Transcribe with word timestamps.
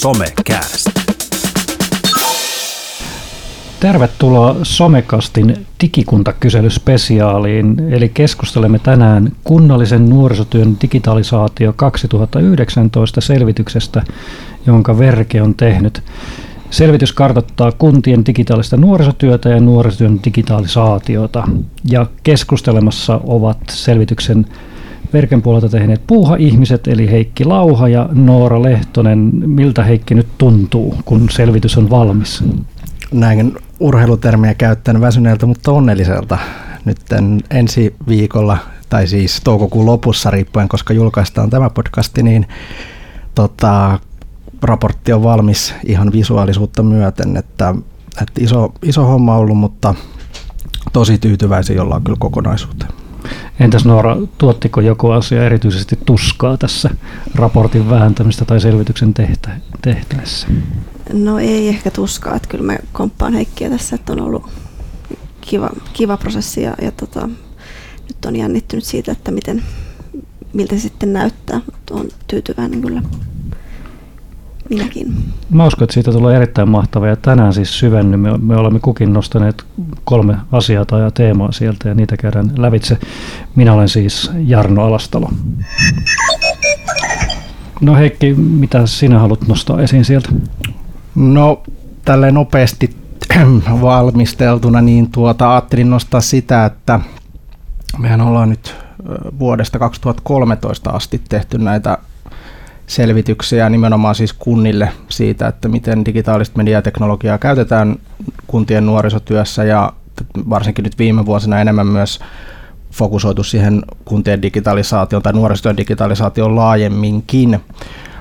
Somecast. 0.00 0.90
Tervetuloa 3.80 4.56
Somekastin 4.62 5.66
digikuntakyselyspesiaaliin, 5.80 7.76
eli 7.90 8.08
keskustelemme 8.08 8.78
tänään 8.78 9.32
kunnallisen 9.44 10.08
nuorisotyön 10.08 10.76
digitalisaatio 10.82 11.72
2019 11.72 13.20
selvityksestä, 13.20 14.02
jonka 14.66 14.98
Verke 14.98 15.42
on 15.42 15.54
tehnyt. 15.54 16.02
Selvitys 16.70 17.12
kartoittaa 17.12 17.72
kuntien 17.72 18.26
digitaalista 18.26 18.76
nuorisotyötä 18.76 19.48
ja 19.48 19.60
nuorisotyön 19.60 20.20
digitalisaatiota. 20.24 21.48
Ja 21.90 22.06
keskustelemassa 22.22 23.20
ovat 23.24 23.58
selvityksen 23.70 24.46
Verken 25.12 25.42
puolelta 25.42 25.68
tehneet 25.68 26.06
puuha-ihmiset, 26.06 26.88
eli 26.88 27.10
Heikki 27.10 27.44
Lauha 27.44 27.88
ja 27.88 28.08
Noora 28.12 28.62
Lehtonen. 28.62 29.30
Miltä 29.46 29.84
Heikki 29.84 30.14
nyt 30.14 30.28
tuntuu, 30.38 30.94
kun 31.04 31.30
selvitys 31.30 31.78
on 31.78 31.90
valmis? 31.90 32.44
Näin 33.12 33.54
urheilutermiä 33.80 34.54
käyttäen 34.54 35.00
väsyneeltä, 35.00 35.46
mutta 35.46 35.72
onnelliselta. 35.72 36.38
Nyt 36.84 36.98
ensi 37.50 37.94
viikolla, 38.08 38.58
tai 38.88 39.06
siis 39.06 39.40
toukokuun 39.44 39.86
lopussa 39.86 40.30
riippuen, 40.30 40.68
koska 40.68 40.94
julkaistaan 40.94 41.50
tämä 41.50 41.70
podcasti, 41.70 42.22
niin 42.22 42.46
tota, 43.34 43.98
raportti 44.62 45.12
on 45.12 45.22
valmis 45.22 45.74
ihan 45.86 46.12
visuaalisuutta 46.12 46.82
myöten, 46.82 47.36
että, 47.36 47.74
että 48.22 48.40
iso, 48.40 48.72
iso 48.82 49.04
homma 49.04 49.36
ollut, 49.36 49.58
mutta 49.58 49.94
tosi 50.92 51.18
tyytyväisiä 51.18 51.82
ollaan 51.82 52.02
kyllä 52.02 52.18
kokonaisuuteen. 52.20 52.99
Entäs 53.60 53.84
Noora, 53.84 54.16
tuottiko 54.38 54.80
joku 54.80 55.10
asia 55.10 55.44
erityisesti 55.44 55.98
tuskaa 56.06 56.56
tässä 56.56 56.90
raportin 57.34 57.90
vääntämistä 57.90 58.44
tai 58.44 58.60
selvityksen 58.60 59.14
tehtä, 59.14 59.50
tehtäessä? 59.82 60.48
No 61.12 61.38
ei 61.38 61.68
ehkä 61.68 61.90
tuskaa, 61.90 62.36
että 62.36 62.48
kyllä 62.48 62.64
mä 62.64 62.78
komppaan 62.92 63.32
Heikkiä 63.32 63.70
tässä, 63.70 63.96
että 63.96 64.12
on 64.12 64.20
ollut 64.20 64.50
kiva, 65.40 65.70
kiva 65.92 66.16
prosessi 66.16 66.62
ja, 66.62 66.74
ja 66.82 66.92
tota, 66.92 67.28
nyt 68.08 68.24
on 68.26 68.36
jännittynyt 68.36 68.84
siitä, 68.84 69.12
että 69.12 69.30
miten, 69.30 69.62
miltä 70.52 70.74
se 70.74 70.80
sitten 70.80 71.12
näyttää, 71.12 71.60
mutta 71.66 71.94
on 71.94 72.08
tyytyväinen 72.26 72.80
kyllä 72.80 73.02
minäkin. 74.70 75.14
Mä 75.50 75.66
uskon, 75.66 75.84
että 75.84 75.94
siitä 75.94 76.12
tulee 76.12 76.36
erittäin 76.36 76.68
mahtavaa 76.68 77.08
ja 77.08 77.16
tänään 77.16 77.52
siis 77.52 77.78
syvennymme. 77.78 78.38
Me 78.38 78.56
olemme 78.56 78.80
kukin 78.80 79.12
nostaneet 79.12 79.64
kolme 80.04 80.36
asiaa 80.52 80.84
tai 80.84 81.12
teemaa 81.14 81.52
sieltä 81.52 81.88
ja 81.88 81.94
niitä 81.94 82.16
käydään 82.16 82.52
lävitse. 82.56 82.98
Minä 83.54 83.72
olen 83.72 83.88
siis 83.88 84.30
Jarno 84.46 84.84
Alastalo. 84.84 85.30
No 87.80 87.94
Heikki, 87.94 88.34
mitä 88.34 88.86
sinä 88.86 89.18
haluat 89.18 89.48
nostaa 89.48 89.80
esiin 89.80 90.04
sieltä? 90.04 90.28
No 91.14 91.62
tälle 92.04 92.32
nopeasti 92.32 92.96
valmisteltuna, 93.82 94.80
niin 94.80 95.10
tuota, 95.10 95.52
ajattelin 95.52 95.90
nostaa 95.90 96.20
sitä, 96.20 96.64
että 96.64 97.00
mehän 97.98 98.20
ollaan 98.20 98.48
nyt 98.48 98.74
vuodesta 99.38 99.78
2013 99.78 100.90
asti 100.90 101.20
tehty 101.28 101.58
näitä 101.58 101.98
selvityksiä 102.90 103.68
nimenomaan 103.68 104.14
siis 104.14 104.32
kunnille 104.32 104.88
siitä, 105.08 105.48
että 105.48 105.68
miten 105.68 106.04
digitaalista 106.04 106.56
mediateknologiaa 106.56 107.38
käytetään 107.38 107.96
kuntien 108.46 108.86
nuorisotyössä 108.86 109.64
ja 109.64 109.92
varsinkin 110.50 110.82
nyt 110.82 110.98
viime 110.98 111.26
vuosina 111.26 111.60
enemmän 111.60 111.86
myös 111.86 112.20
fokusoitu 112.92 113.42
siihen 113.42 113.82
kuntien 114.04 114.42
digitalisaation 114.42 115.22
tai 115.22 115.32
nuorisotyön 115.32 115.76
digitalisaation 115.76 116.56
laajemminkin. 116.56 117.60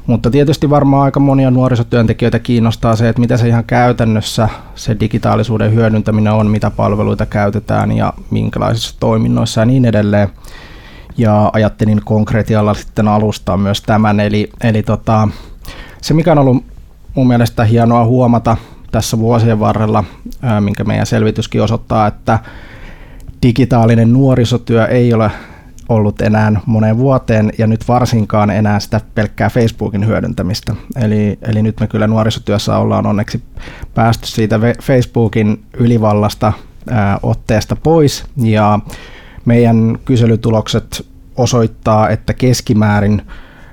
Mutta 0.07 0.31
tietysti 0.31 0.69
varmaan 0.69 1.03
aika 1.03 1.19
monia 1.19 1.51
nuorisotyöntekijöitä 1.51 2.39
kiinnostaa 2.39 2.95
se, 2.95 3.09
että 3.09 3.19
mitä 3.19 3.37
se 3.37 3.47
ihan 3.47 3.63
käytännössä 3.63 4.49
se 4.75 4.97
digitaalisuuden 4.99 5.73
hyödyntäminen 5.73 6.33
on, 6.33 6.47
mitä 6.47 6.69
palveluita 6.69 7.25
käytetään 7.25 7.91
ja 7.91 8.13
minkälaisissa 8.29 8.95
toiminnoissa 8.99 9.61
ja 9.61 9.65
niin 9.65 9.85
edelleen 9.85 10.29
ja 11.19 11.49
ajattelin 11.53 12.01
konkretialla 12.05 12.73
sitten 12.73 13.07
alustaa 13.07 13.57
myös 13.57 13.81
tämän. 13.81 14.19
Eli, 14.19 14.49
eli 14.63 14.83
tota, 14.83 15.27
se, 16.01 16.13
mikä 16.13 16.31
on 16.31 16.37
ollut 16.37 16.65
mun 17.15 17.27
mielestä 17.27 17.63
hienoa 17.63 18.05
huomata 18.05 18.57
tässä 18.91 19.19
vuosien 19.19 19.59
varrella, 19.59 20.03
minkä 20.59 20.83
meidän 20.83 21.05
selvityskin 21.05 21.61
osoittaa, 21.61 22.07
että 22.07 22.39
digitaalinen 23.43 24.13
nuorisotyö 24.13 24.85
ei 24.85 25.13
ole 25.13 25.31
ollut 25.89 26.21
enää 26.21 26.51
moneen 26.65 26.97
vuoteen 26.97 27.51
ja 27.57 27.67
nyt 27.67 27.87
varsinkaan 27.87 28.49
enää 28.49 28.79
sitä 28.79 29.01
pelkkää 29.15 29.49
Facebookin 29.49 30.07
hyödyntämistä. 30.07 30.75
Eli, 30.95 31.39
eli 31.41 31.61
nyt 31.61 31.79
me 31.79 31.87
kyllä 31.87 32.07
nuorisotyössä 32.07 32.77
ollaan 32.77 33.05
onneksi 33.05 33.43
päästy 33.93 34.27
siitä 34.27 34.59
Facebookin 34.81 35.63
ylivallasta 35.73 36.53
ää, 36.89 37.19
otteesta 37.23 37.75
pois 37.75 38.25
ja 38.37 38.79
meidän 39.49 39.99
kyselytulokset 40.05 41.07
osoittaa, 41.37 42.09
että 42.09 42.33
keskimäärin 42.33 43.21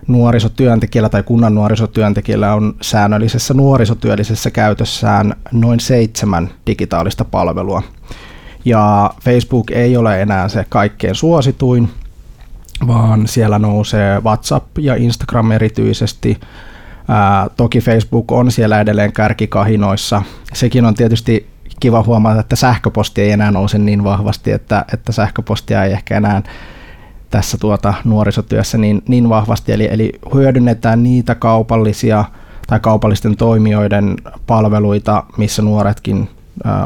nuorisotyöntekijällä 0.06 1.08
tai 1.08 1.22
kunnan 1.22 1.54
nuorisotyöntekijällä 1.54 2.54
on 2.54 2.74
säännöllisessä 2.82 3.54
nuorisotyöllisessä 3.54 4.50
käytössään 4.50 5.34
noin 5.52 5.80
seitsemän 5.80 6.50
digitaalista 6.66 7.24
palvelua. 7.24 7.82
Ja 8.64 9.10
Facebook 9.20 9.70
ei 9.70 9.96
ole 9.96 10.22
enää 10.22 10.48
se 10.48 10.66
kaikkein 10.68 11.14
suosituin, 11.14 11.88
vaan 12.86 13.26
siellä 13.26 13.58
nousee 13.58 14.20
WhatsApp 14.20 14.78
ja 14.78 14.94
Instagram 14.94 15.50
erityisesti. 15.50 16.40
Ää, 17.08 17.46
toki 17.56 17.80
Facebook 17.80 18.32
on 18.32 18.50
siellä 18.50 18.80
edelleen 18.80 19.12
kärkikahinoissa. 19.12 20.22
Sekin 20.54 20.84
on 20.84 20.94
tietysti 20.94 21.55
kiva 21.80 22.02
huomata, 22.02 22.40
että 22.40 22.56
sähköposti 22.56 23.22
ei 23.22 23.30
enää 23.30 23.50
nouse 23.50 23.78
niin 23.78 24.04
vahvasti, 24.04 24.52
että, 24.52 24.84
että 24.92 25.12
sähköpostia 25.12 25.84
ei 25.84 25.92
ehkä 25.92 26.16
enää 26.16 26.42
tässä 27.30 27.58
tuota 27.58 27.94
nuorisotyössä 28.04 28.78
niin, 28.78 29.02
niin 29.08 29.28
vahvasti. 29.28 29.72
Eli, 29.72 29.88
eli 29.90 30.12
hyödynnetään 30.34 31.02
niitä 31.02 31.34
kaupallisia 31.34 32.24
tai 32.66 32.80
kaupallisten 32.80 33.36
toimijoiden 33.36 34.16
palveluita, 34.46 35.24
missä 35.36 35.62
nuoretkin 35.62 36.28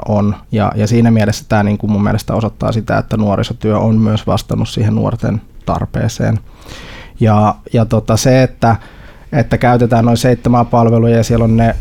on. 0.08 0.36
Ja, 0.52 0.72
ja 0.74 0.86
siinä 0.86 1.10
mielessä 1.10 1.44
tämä 1.48 1.62
niin 1.62 1.78
kuin 1.78 1.92
mun 1.92 2.02
mielestä 2.02 2.34
osoittaa 2.34 2.72
sitä, 2.72 2.98
että 2.98 3.16
nuorisotyö 3.16 3.78
on 3.78 3.98
myös 3.98 4.26
vastannut 4.26 4.68
siihen 4.68 4.94
nuorten 4.94 5.42
tarpeeseen. 5.66 6.38
Ja, 7.20 7.54
ja 7.72 7.84
tota 7.84 8.16
se, 8.16 8.42
että 8.42 8.76
että 9.32 9.58
käytetään 9.58 10.04
noin 10.04 10.16
seitsemän 10.16 10.66
palveluja 10.66 11.16
ja 11.16 11.24
siellä 11.24 11.44
on 11.44 11.56
ne 11.56 11.76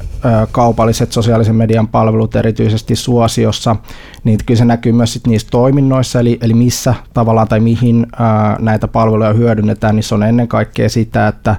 kaupalliset 0.52 1.12
sosiaalisen 1.12 1.56
median 1.56 1.88
palvelut 1.88 2.36
erityisesti 2.36 2.96
suosiossa, 2.96 3.76
niin 4.24 4.40
kyllä 4.46 4.58
se 4.58 4.66
näkyy 4.66 4.92
myös 4.92 5.14
sit 5.14 5.28
niissä 5.28 5.48
toiminnoissa, 5.52 6.20
eli, 6.20 6.38
eli 6.42 6.54
missä 6.54 6.94
tavallaan 7.14 7.48
tai 7.48 7.60
mihin 7.60 8.08
ö, 8.14 8.24
näitä 8.60 8.88
palveluja 8.88 9.34
hyödynnetään, 9.34 9.96
niin 9.96 10.04
se 10.04 10.16
on 10.16 10.24
ennen 10.24 10.48
kaikkea 10.48 10.90
sitä, 10.90 11.28
että 11.28 11.56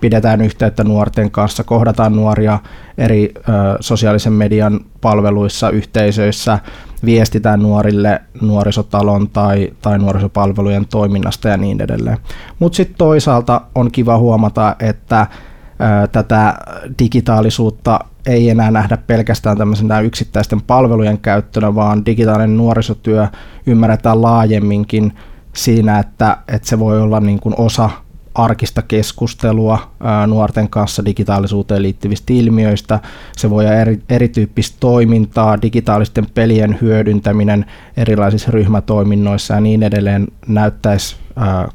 pidetään 0.00 0.40
yhteyttä 0.40 0.84
nuorten 0.84 1.30
kanssa, 1.30 1.64
kohdataan 1.64 2.16
nuoria 2.16 2.58
eri 2.98 3.32
ö, 3.36 3.42
sosiaalisen 3.80 4.32
median 4.32 4.80
palveluissa, 5.00 5.70
yhteisöissä, 5.70 6.58
viestitään 7.04 7.62
nuorille 7.62 8.20
nuorisotalon 8.40 9.28
tai, 9.30 9.72
tai 9.82 9.98
nuorisopalvelujen 9.98 10.86
toiminnasta 10.86 11.48
ja 11.48 11.56
niin 11.56 11.80
edelleen. 11.80 12.18
Mutta 12.58 12.76
sitten 12.76 12.98
toisaalta 12.98 13.60
on 13.74 13.90
kiva 13.90 14.18
huomata, 14.18 14.76
että 14.80 15.26
ää, 15.78 16.06
tätä 16.06 16.54
digitaalisuutta 16.98 17.98
ei 18.26 18.50
enää 18.50 18.70
nähdä 18.70 18.96
pelkästään 18.96 19.58
tämmöisenä 19.58 20.00
yksittäisten 20.00 20.62
palvelujen 20.62 21.18
käyttönä, 21.18 21.74
vaan 21.74 22.06
digitaalinen 22.06 22.56
nuorisotyö 22.56 23.26
ymmärretään 23.66 24.22
laajemminkin 24.22 25.12
siinä, 25.54 25.98
että, 25.98 26.36
että 26.48 26.68
se 26.68 26.78
voi 26.78 27.00
olla 27.00 27.20
niin 27.20 27.40
kuin 27.40 27.54
osa 27.58 27.90
arkista 28.38 28.82
keskustelua 28.82 29.90
nuorten 30.26 30.70
kanssa 30.70 31.04
digitaalisuuteen 31.04 31.82
liittyvistä 31.82 32.32
ilmiöistä. 32.32 33.00
Se 33.36 33.50
voi 33.50 33.64
olla 33.64 33.74
eri, 33.76 34.02
erityyppistä 34.08 34.76
toimintaa, 34.80 35.62
digitaalisten 35.62 36.26
pelien 36.34 36.78
hyödyntäminen 36.80 37.64
erilaisissa 37.96 38.50
ryhmätoiminnoissa 38.50 39.54
ja 39.54 39.60
niin 39.60 39.82
edelleen 39.82 40.28
näyttäisi 40.48 41.16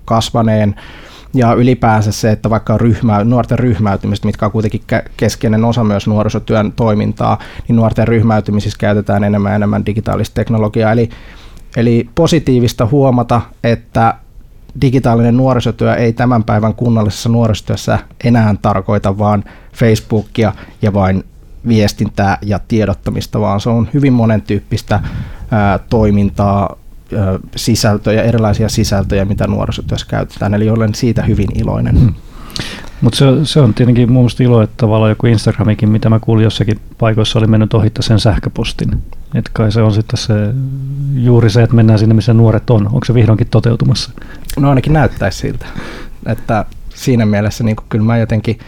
kasvaneen. 0.06 0.75
Ja 1.33 1.54
ylipäänsä 1.54 2.12
se, 2.12 2.31
että 2.31 2.50
vaikka 2.50 2.77
ryhmä, 2.77 3.24
nuorten 3.24 3.59
ryhmäytymistä, 3.59 4.25
mitkä 4.27 4.45
on 4.45 4.51
kuitenkin 4.51 4.81
keskeinen 5.18 5.66
osa 5.66 5.83
myös 5.83 6.07
nuorisotyön 6.07 6.71
toimintaa, 6.71 7.39
niin 7.68 7.75
nuorten 7.75 8.07
ryhmäytymisissä 8.07 8.77
käytetään 8.80 9.24
enemmän 9.24 9.51
ja 9.51 9.56
enemmän 9.56 9.86
digitaalista 9.86 10.36
teknologiaa. 10.36 10.92
Eli, 10.92 11.09
eli 11.77 12.09
positiivista 12.16 12.88
huomata, 12.92 13.42
että 13.63 14.13
digitaalinen 14.81 15.37
nuorisotyö 15.37 15.95
ei 15.95 16.13
tämän 16.13 16.43
päivän 16.43 16.75
kunnallisessa 16.75 17.29
nuorisotyössä 17.29 17.99
enää 18.23 18.55
tarkoita 18.61 19.17
vain 19.17 19.43
Facebookia 19.73 20.53
ja 20.81 20.93
vain 20.93 21.23
viestintää 21.67 22.37
ja 22.41 22.59
tiedottamista, 22.67 23.39
vaan 23.39 23.61
se 23.61 23.69
on 23.69 23.87
hyvin 23.93 24.13
monen 24.13 24.41
tyyppistä 24.41 24.99
ää, 25.51 25.79
toimintaa, 25.79 26.75
ää, 27.17 27.39
sisältöjä, 27.55 28.23
erilaisia 28.23 28.69
sisältöjä, 28.69 29.25
mitä 29.25 29.47
nuorisotyössä 29.47 30.07
käytetään. 30.09 30.53
Eli 30.53 30.69
olen 30.69 30.95
siitä 30.95 31.23
hyvin 31.23 31.59
iloinen. 31.59 31.99
Hmm. 31.99 32.13
Mutta 33.03 33.17
se, 33.17 33.25
se, 33.44 33.61
on 33.61 33.73
tietenkin 33.73 34.11
mun 34.11 34.21
mielestä 34.21 34.44
ilo, 34.44 34.61
että 34.61 34.73
tavallaan 34.77 35.11
joku 35.11 35.27
Instagramikin, 35.27 35.89
mitä 35.89 36.09
mä 36.09 36.19
kuulin 36.19 36.44
jossakin 36.44 36.79
paikoissa, 36.97 37.39
oli 37.39 37.47
mennyt 37.47 37.73
ohittaa 37.73 38.01
sen 38.01 38.19
sähköpostin. 38.19 38.91
Että 39.35 39.50
kai 39.53 39.71
se 39.71 39.81
on 39.81 39.94
sitten 39.94 40.17
se, 40.17 40.33
juuri 41.13 41.50
se, 41.50 41.63
että 41.63 41.75
mennään 41.75 42.00
sinne, 42.00 42.15
missä 42.15 42.33
nuoret 42.33 42.69
on. 42.69 42.85
Onko 42.85 43.05
se 43.05 43.13
vihdoinkin 43.13 43.47
toteutumassa? 43.47 44.11
No 44.59 44.69
ainakin 44.69 44.94
näyttäisi 44.94 45.38
siltä. 45.38 45.65
Että 46.25 46.65
siinä 46.95 47.25
mielessä 47.25 47.63
niin 47.63 47.75
kyllä 47.89 48.05
mä 48.05 48.17
jotenkin, 48.17 48.59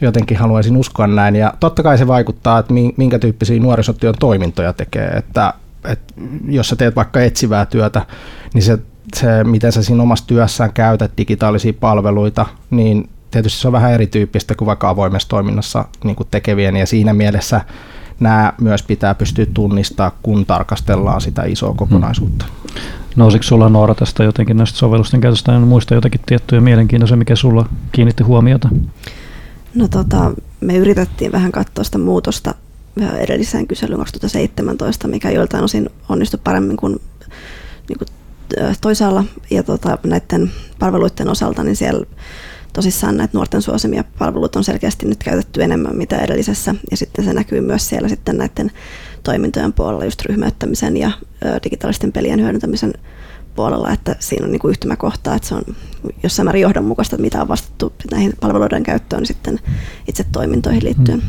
jotenkin 0.00 0.36
haluaisin 0.36 0.76
uskoa 0.76 1.06
näin. 1.06 1.36
Ja 1.36 1.54
totta 1.60 1.82
kai 1.82 1.98
se 1.98 2.06
vaikuttaa, 2.06 2.58
että 2.58 2.74
minkä 2.96 3.18
tyyppisiä 3.18 3.60
nuorisotyön 3.60 4.14
toimintoja 4.20 4.72
tekee. 4.72 5.08
Että, 5.08 5.54
että 5.84 6.14
jos 6.48 6.68
sä 6.68 6.76
teet 6.76 6.96
vaikka 6.96 7.20
etsivää 7.20 7.66
työtä, 7.66 8.06
niin 8.54 8.62
se, 8.62 8.78
se, 9.16 9.44
miten 9.44 9.72
sä 9.72 9.82
siinä 9.82 10.02
omassa 10.02 10.26
työssään 10.26 10.72
käytät 10.72 11.12
digitaalisia 11.18 11.72
palveluita, 11.80 12.46
niin 12.70 13.08
tietysti 13.30 13.60
se 13.60 13.68
on 13.68 13.72
vähän 13.72 13.92
erityyppistä 13.92 14.54
kuin 14.54 14.66
vaikka 14.66 14.88
avoimessa 14.88 15.28
toiminnassa 15.28 15.84
niin 16.04 16.16
kuin 16.16 16.28
tekevien. 16.30 16.76
Ja 16.76 16.86
siinä 16.86 17.12
mielessä 17.12 17.60
nämä 18.20 18.52
myös 18.60 18.82
pitää 18.82 19.14
pystyä 19.14 19.46
tunnistaa, 19.54 20.12
kun 20.22 20.46
tarkastellaan 20.46 21.20
sitä 21.20 21.42
isoa 21.44 21.74
kokonaisuutta. 21.74 22.44
Hmm. 22.44 22.80
Nousiko 23.16 23.42
sulla 23.42 23.68
Noora 23.68 23.94
tästä 23.94 24.24
jotenkin 24.24 24.56
näistä 24.56 24.78
sovellusten 24.78 25.20
käytöstä? 25.20 25.56
En 25.56 25.62
muista 25.62 25.94
jotakin 25.94 26.20
tiettyjä 26.26 26.60
mielenkiintoisia, 26.60 27.16
mikä 27.16 27.36
sulla 27.36 27.68
kiinnitti 27.92 28.22
huomiota? 28.22 28.68
No 29.74 29.88
tota, 29.88 30.30
me 30.60 30.76
yritettiin 30.76 31.32
vähän 31.32 31.52
katsoa 31.52 31.84
sitä 31.84 31.98
muutosta 31.98 32.54
edelliseen 33.18 33.66
kyselyyn 33.66 33.98
2017, 33.98 35.08
mikä 35.08 35.30
joiltain 35.30 35.64
osin 35.64 35.90
onnistui 36.08 36.40
paremmin 36.44 36.76
kuin, 36.76 37.00
niin 37.88 37.98
kuin 37.98 38.08
toisaalla. 38.80 39.24
Ja 39.50 39.62
tota, 39.62 39.98
näiden 40.06 40.52
palveluiden 40.78 41.28
osalta, 41.28 41.64
niin 41.64 41.76
siellä 41.76 42.06
tosissaan 42.78 43.16
näitä 43.16 43.34
nuorten 43.34 43.62
suosimia 43.62 44.04
palveluita 44.18 44.58
on 44.58 44.64
selkeästi 44.64 45.06
nyt 45.06 45.24
käytetty 45.24 45.62
enemmän 45.62 45.96
mitä 45.96 46.18
edellisessä. 46.18 46.74
Ja 46.90 46.96
sitten 46.96 47.24
se 47.24 47.32
näkyy 47.32 47.60
myös 47.60 47.88
siellä 47.88 48.08
sitten 48.08 48.38
näiden 48.38 48.70
toimintojen 49.22 49.72
puolella, 49.72 50.04
just 50.04 50.22
ryhmäyttämisen 50.22 50.96
ja 50.96 51.10
digitaalisten 51.64 52.12
pelien 52.12 52.40
hyödyntämisen 52.40 52.94
puolella, 53.54 53.90
että 53.90 54.16
siinä 54.18 54.46
on 54.46 54.52
niin 54.52 54.60
kuin 54.60 54.70
yhtymäkohtaa, 54.70 55.34
että 55.34 55.48
se 55.48 55.54
on 55.54 55.62
jossain 56.22 56.46
määrin 56.46 56.62
johdonmukaista, 56.62 57.16
että 57.16 57.22
mitä 57.22 57.42
on 57.42 57.48
vastattu 57.48 57.92
näihin 58.10 58.32
palveluiden 58.40 58.82
käyttöön 58.82 59.20
niin 59.20 59.26
sitten 59.26 59.60
itse 60.08 60.24
toimintoihin 60.32 60.84
liittyen. 60.84 61.22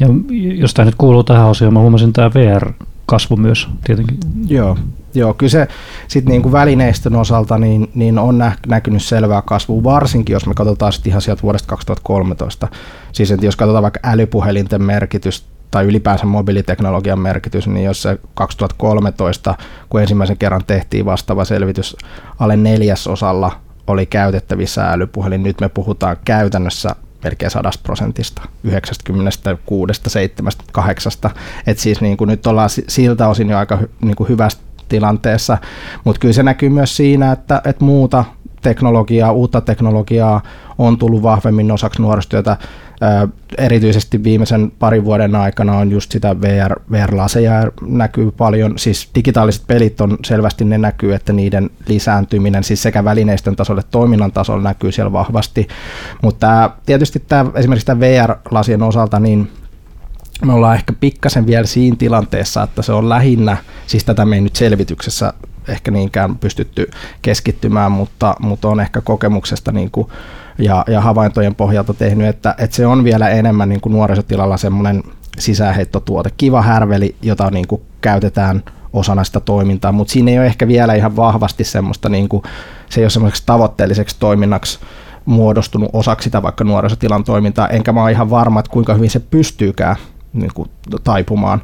Ja 0.00 0.06
jos 0.54 0.74
tämä 0.74 0.86
nyt 0.86 0.94
kuuluu 0.98 1.24
tähän 1.24 1.46
osioon, 1.46 1.74
mä 1.74 1.80
huomasin 1.80 2.12
tämä 2.12 2.30
VR-kasvu 2.34 3.36
myös 3.36 3.68
tietenkin. 3.84 4.18
Joo, 4.46 4.78
Joo 5.16 5.34
kyllä 5.34 5.50
se 5.50 5.68
sitten 6.08 6.32
niin 6.32 6.42
kuin 6.42 6.52
välineistön 6.52 7.16
osalta 7.16 7.58
niin, 7.58 7.90
niin 7.94 8.18
on 8.18 8.38
nä- 8.38 8.56
näkynyt 8.66 9.02
selvää 9.02 9.42
kasvua, 9.42 9.82
varsinkin 9.84 10.32
jos 10.32 10.46
me 10.46 10.54
katsotaan 10.54 10.92
sitten 10.92 11.10
ihan 11.10 11.22
sieltä 11.22 11.42
vuodesta 11.42 11.68
2013. 11.68 12.68
Siis 13.12 13.30
että 13.30 13.46
jos 13.46 13.56
katsotaan 13.56 13.82
vaikka 13.82 14.00
älypuhelinten 14.04 14.82
merkitys 14.82 15.46
tai 15.70 15.84
ylipäänsä 15.84 16.26
mobiiliteknologian 16.26 17.18
merkitys, 17.18 17.66
niin 17.66 17.84
jos 17.84 18.02
se 18.02 18.18
2013, 18.34 19.54
kun 19.88 20.00
ensimmäisen 20.00 20.36
kerran 20.36 20.64
tehtiin 20.66 21.04
vastaava 21.04 21.44
selvitys, 21.44 21.96
alle 22.38 22.56
neljäsosalla 22.56 23.52
oli 23.86 24.06
käytettävissä 24.06 24.90
älypuhelin, 24.90 25.42
nyt 25.42 25.60
me 25.60 25.68
puhutaan 25.68 26.16
käytännössä 26.24 26.96
melkein 27.24 27.50
100 27.50 27.70
prosentista, 27.82 28.42
96, 28.64 30.00
7, 30.06 30.52
8. 30.72 31.12
Et 31.66 31.78
siis 31.78 32.00
niin 32.00 32.16
kuin 32.16 32.28
nyt 32.28 32.46
ollaan 32.46 32.70
siltä 32.88 33.28
osin 33.28 33.50
jo 33.50 33.58
aika 33.58 33.78
niin 34.00 34.16
kuin 34.16 34.28
hyvässä 34.28 34.58
tilanteessa, 34.88 35.58
mutta 36.04 36.20
kyllä 36.20 36.34
se 36.34 36.42
näkyy 36.42 36.68
myös 36.68 36.96
siinä, 36.96 37.32
että, 37.32 37.62
että 37.64 37.84
muuta 37.84 38.24
teknologiaa, 38.62 39.32
uutta 39.32 39.60
teknologiaa 39.60 40.42
on 40.78 40.98
tullut 40.98 41.22
vahvemmin 41.22 41.72
osaksi 41.72 42.02
nuorisotyötä. 42.02 42.56
Erityisesti 43.58 44.24
viimeisen 44.24 44.72
parin 44.78 45.04
vuoden 45.04 45.36
aikana 45.36 45.76
on 45.76 45.90
just 45.90 46.12
sitä 46.12 46.40
VR, 46.40 46.80
VR-laseja 46.92 47.70
näkyy 47.86 48.30
paljon, 48.30 48.78
siis 48.78 49.10
digitaaliset 49.14 49.66
pelit 49.66 50.00
on 50.00 50.18
selvästi 50.24 50.64
ne 50.64 50.78
näkyy, 50.78 51.14
että 51.14 51.32
niiden 51.32 51.70
lisääntyminen 51.88 52.64
siis 52.64 52.82
sekä 52.82 53.04
välineistön 53.04 53.56
tasolle 53.56 53.80
että 53.80 53.90
toiminnan 53.90 54.32
tasolla 54.32 54.62
näkyy 54.62 54.92
siellä 54.92 55.12
vahvasti, 55.12 55.68
mutta 56.22 56.70
tietysti 56.86 57.22
tämä, 57.28 57.50
esimerkiksi 57.54 57.86
tämä 57.86 58.00
VR-lasien 58.00 58.82
osalta, 58.82 59.20
niin 59.20 59.50
me 60.44 60.52
ollaan 60.52 60.74
ehkä 60.74 60.92
pikkasen 60.92 61.46
vielä 61.46 61.66
siinä 61.66 61.96
tilanteessa, 61.96 62.62
että 62.62 62.82
se 62.82 62.92
on 62.92 63.08
lähinnä, 63.08 63.56
siis 63.86 64.04
tätä 64.04 64.24
me 64.24 64.36
ei 64.36 64.40
nyt 64.40 64.56
selvityksessä 64.56 65.32
ehkä 65.68 65.90
niinkään 65.90 66.38
pystytty 66.38 66.90
keskittymään, 67.22 67.92
mutta, 67.92 68.34
mutta 68.40 68.68
on 68.68 68.80
ehkä 68.80 69.00
kokemuksesta 69.00 69.72
niin 69.72 69.90
kuin, 69.90 70.08
ja, 70.58 70.84
ja 70.88 71.00
havaintojen 71.00 71.54
pohjalta 71.54 71.94
tehnyt, 71.94 72.26
että, 72.26 72.54
että 72.58 72.76
se 72.76 72.86
on 72.86 73.04
vielä 73.04 73.28
enemmän 73.28 73.68
niin 73.68 73.80
kuin 73.80 73.92
nuorisotilalla 73.92 74.56
semmoinen 74.56 75.02
sisäänheittotuote, 75.38 76.30
kiva 76.36 76.62
härveli, 76.62 77.16
jota 77.22 77.50
niin 77.50 77.66
kuin 77.66 77.82
käytetään 78.00 78.62
osana 78.92 79.24
sitä 79.24 79.40
toimintaa, 79.40 79.92
mutta 79.92 80.12
siinä 80.12 80.30
ei 80.30 80.38
ole 80.38 80.46
ehkä 80.46 80.68
vielä 80.68 80.94
ihan 80.94 81.16
vahvasti 81.16 81.64
semmoista, 81.64 82.08
niin 82.08 82.28
kuin, 82.28 82.42
se 82.90 83.00
ei 83.00 83.04
ole 83.04 83.10
semmoiseksi 83.10 83.42
tavoitteelliseksi 83.46 84.16
toiminnaksi 84.18 84.78
muodostunut 85.24 85.90
osaksi 85.92 86.24
sitä 86.24 86.42
vaikka 86.42 86.64
nuorisotilan 86.64 87.24
toimintaa, 87.24 87.68
enkä 87.68 87.92
mä 87.92 88.02
ole 88.02 88.10
ihan 88.10 88.30
varma, 88.30 88.60
että 88.60 88.72
kuinka 88.72 88.94
hyvin 88.94 89.10
se 89.10 89.20
pystyykään 89.20 89.96
niin 90.36 90.50
kuin, 90.54 90.70
taipumaan. 91.04 91.62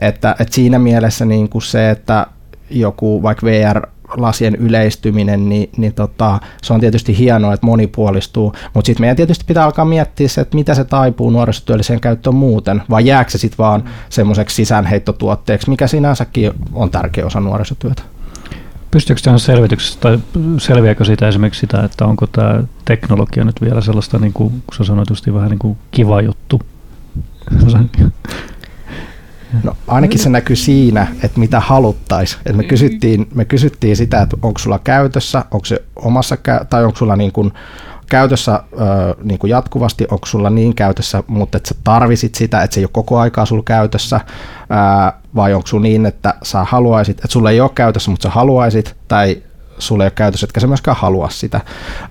Että, 0.00 0.36
että 0.40 0.54
siinä 0.54 0.78
mielessä 0.78 1.24
niin 1.24 1.48
kuin 1.48 1.62
se, 1.62 1.90
että 1.90 2.26
joku 2.70 3.22
vaikka 3.22 3.46
VR 3.46 3.86
lasien 4.16 4.54
yleistyminen, 4.54 5.48
niin, 5.48 5.70
niin 5.76 5.94
tota, 5.94 6.40
se 6.62 6.72
on 6.72 6.80
tietysti 6.80 7.18
hienoa, 7.18 7.54
että 7.54 7.66
monipuolistuu, 7.66 8.52
mutta 8.74 8.86
sitten 8.86 9.02
meidän 9.02 9.16
tietysti 9.16 9.44
pitää 9.44 9.64
alkaa 9.64 9.84
miettiä 9.84 10.28
se, 10.28 10.40
että 10.40 10.56
mitä 10.56 10.74
se 10.74 10.84
taipuu 10.84 11.30
nuorisotyölliseen 11.30 12.00
käyttöön 12.00 12.34
muuten, 12.34 12.82
vai 12.90 13.06
jääkö 13.06 13.30
se 13.30 13.38
sitten 13.38 13.58
vaan 13.58 13.84
semmoiseksi 14.08 14.56
sisäänheittotuotteeksi, 14.56 15.70
mikä 15.70 15.86
sinänsäkin 15.86 16.52
on 16.72 16.90
tärkeä 16.90 17.26
osa 17.26 17.40
nuorisotyötä. 17.40 18.02
Pystyykö 18.90 19.22
tähän 19.24 19.40
selvityksessä, 19.40 20.00
tai 20.00 20.18
selviääkö 20.58 21.04
siitä 21.04 21.28
esimerkiksi 21.28 21.60
sitä, 21.60 21.84
että 21.84 22.04
onko 22.04 22.26
tämä 22.26 22.62
teknologia 22.84 23.44
nyt 23.44 23.60
vielä 23.60 23.80
sellaista, 23.80 24.18
niin 24.18 24.32
kuin, 24.32 24.62
sä 24.78 24.84
sanoit 24.84 25.08
vähän 25.34 25.50
niin 25.50 25.58
kuin 25.58 25.78
kiva 25.90 26.20
juttu, 26.20 26.60
No, 29.62 29.76
ainakin 29.88 30.18
se 30.18 30.28
näkyy 30.28 30.56
siinä, 30.56 31.06
että 31.22 31.40
mitä 31.40 31.60
haluttaisiin. 31.60 32.40
Et 32.46 32.56
me, 32.56 32.64
kysyttiin, 32.64 33.28
me 33.34 33.44
kysyttiin 33.44 33.96
sitä, 33.96 34.22
että 34.22 34.36
onko 34.42 34.58
sulla 34.58 34.78
käytössä, 34.78 35.44
onko 35.50 35.64
se 35.64 35.82
omassa, 35.96 36.36
tai 36.70 36.84
onko 36.84 36.98
sulla 36.98 37.16
niin 37.16 37.32
kuin 37.32 37.52
käytössä 38.08 38.62
ö, 38.72 38.76
niin 39.22 39.38
kuin 39.38 39.50
jatkuvasti, 39.50 40.06
onko 40.10 40.26
sulla 40.26 40.50
niin 40.50 40.74
käytössä, 40.74 41.22
mutta 41.26 41.56
että 41.56 41.68
sä 41.68 41.74
tarvisit 41.84 42.34
sitä, 42.34 42.62
että 42.62 42.74
se 42.74 42.80
ei 42.80 42.84
ole 42.84 42.90
koko 42.92 43.18
aikaa 43.18 43.46
sulla 43.46 43.62
käytössä, 43.62 44.20
ää, 44.70 45.12
vai 45.34 45.54
onko 45.54 45.66
sulla 45.66 45.82
niin, 45.82 46.06
että 46.06 46.34
sä 46.42 46.64
haluaisit, 46.64 47.18
että 47.18 47.32
sulla 47.32 47.50
ei 47.50 47.60
ole 47.60 47.70
käytössä, 47.74 48.10
mutta 48.10 48.22
sä 48.22 48.30
haluaisit, 48.30 48.96
tai 49.08 49.42
sulla 49.78 50.04
ei 50.04 50.06
ole 50.06 50.12
käytössä, 50.14 50.44
etkä 50.44 50.60
sä 50.60 50.66
myöskään 50.66 50.96
halua 50.96 51.30
sitä. 51.30 51.60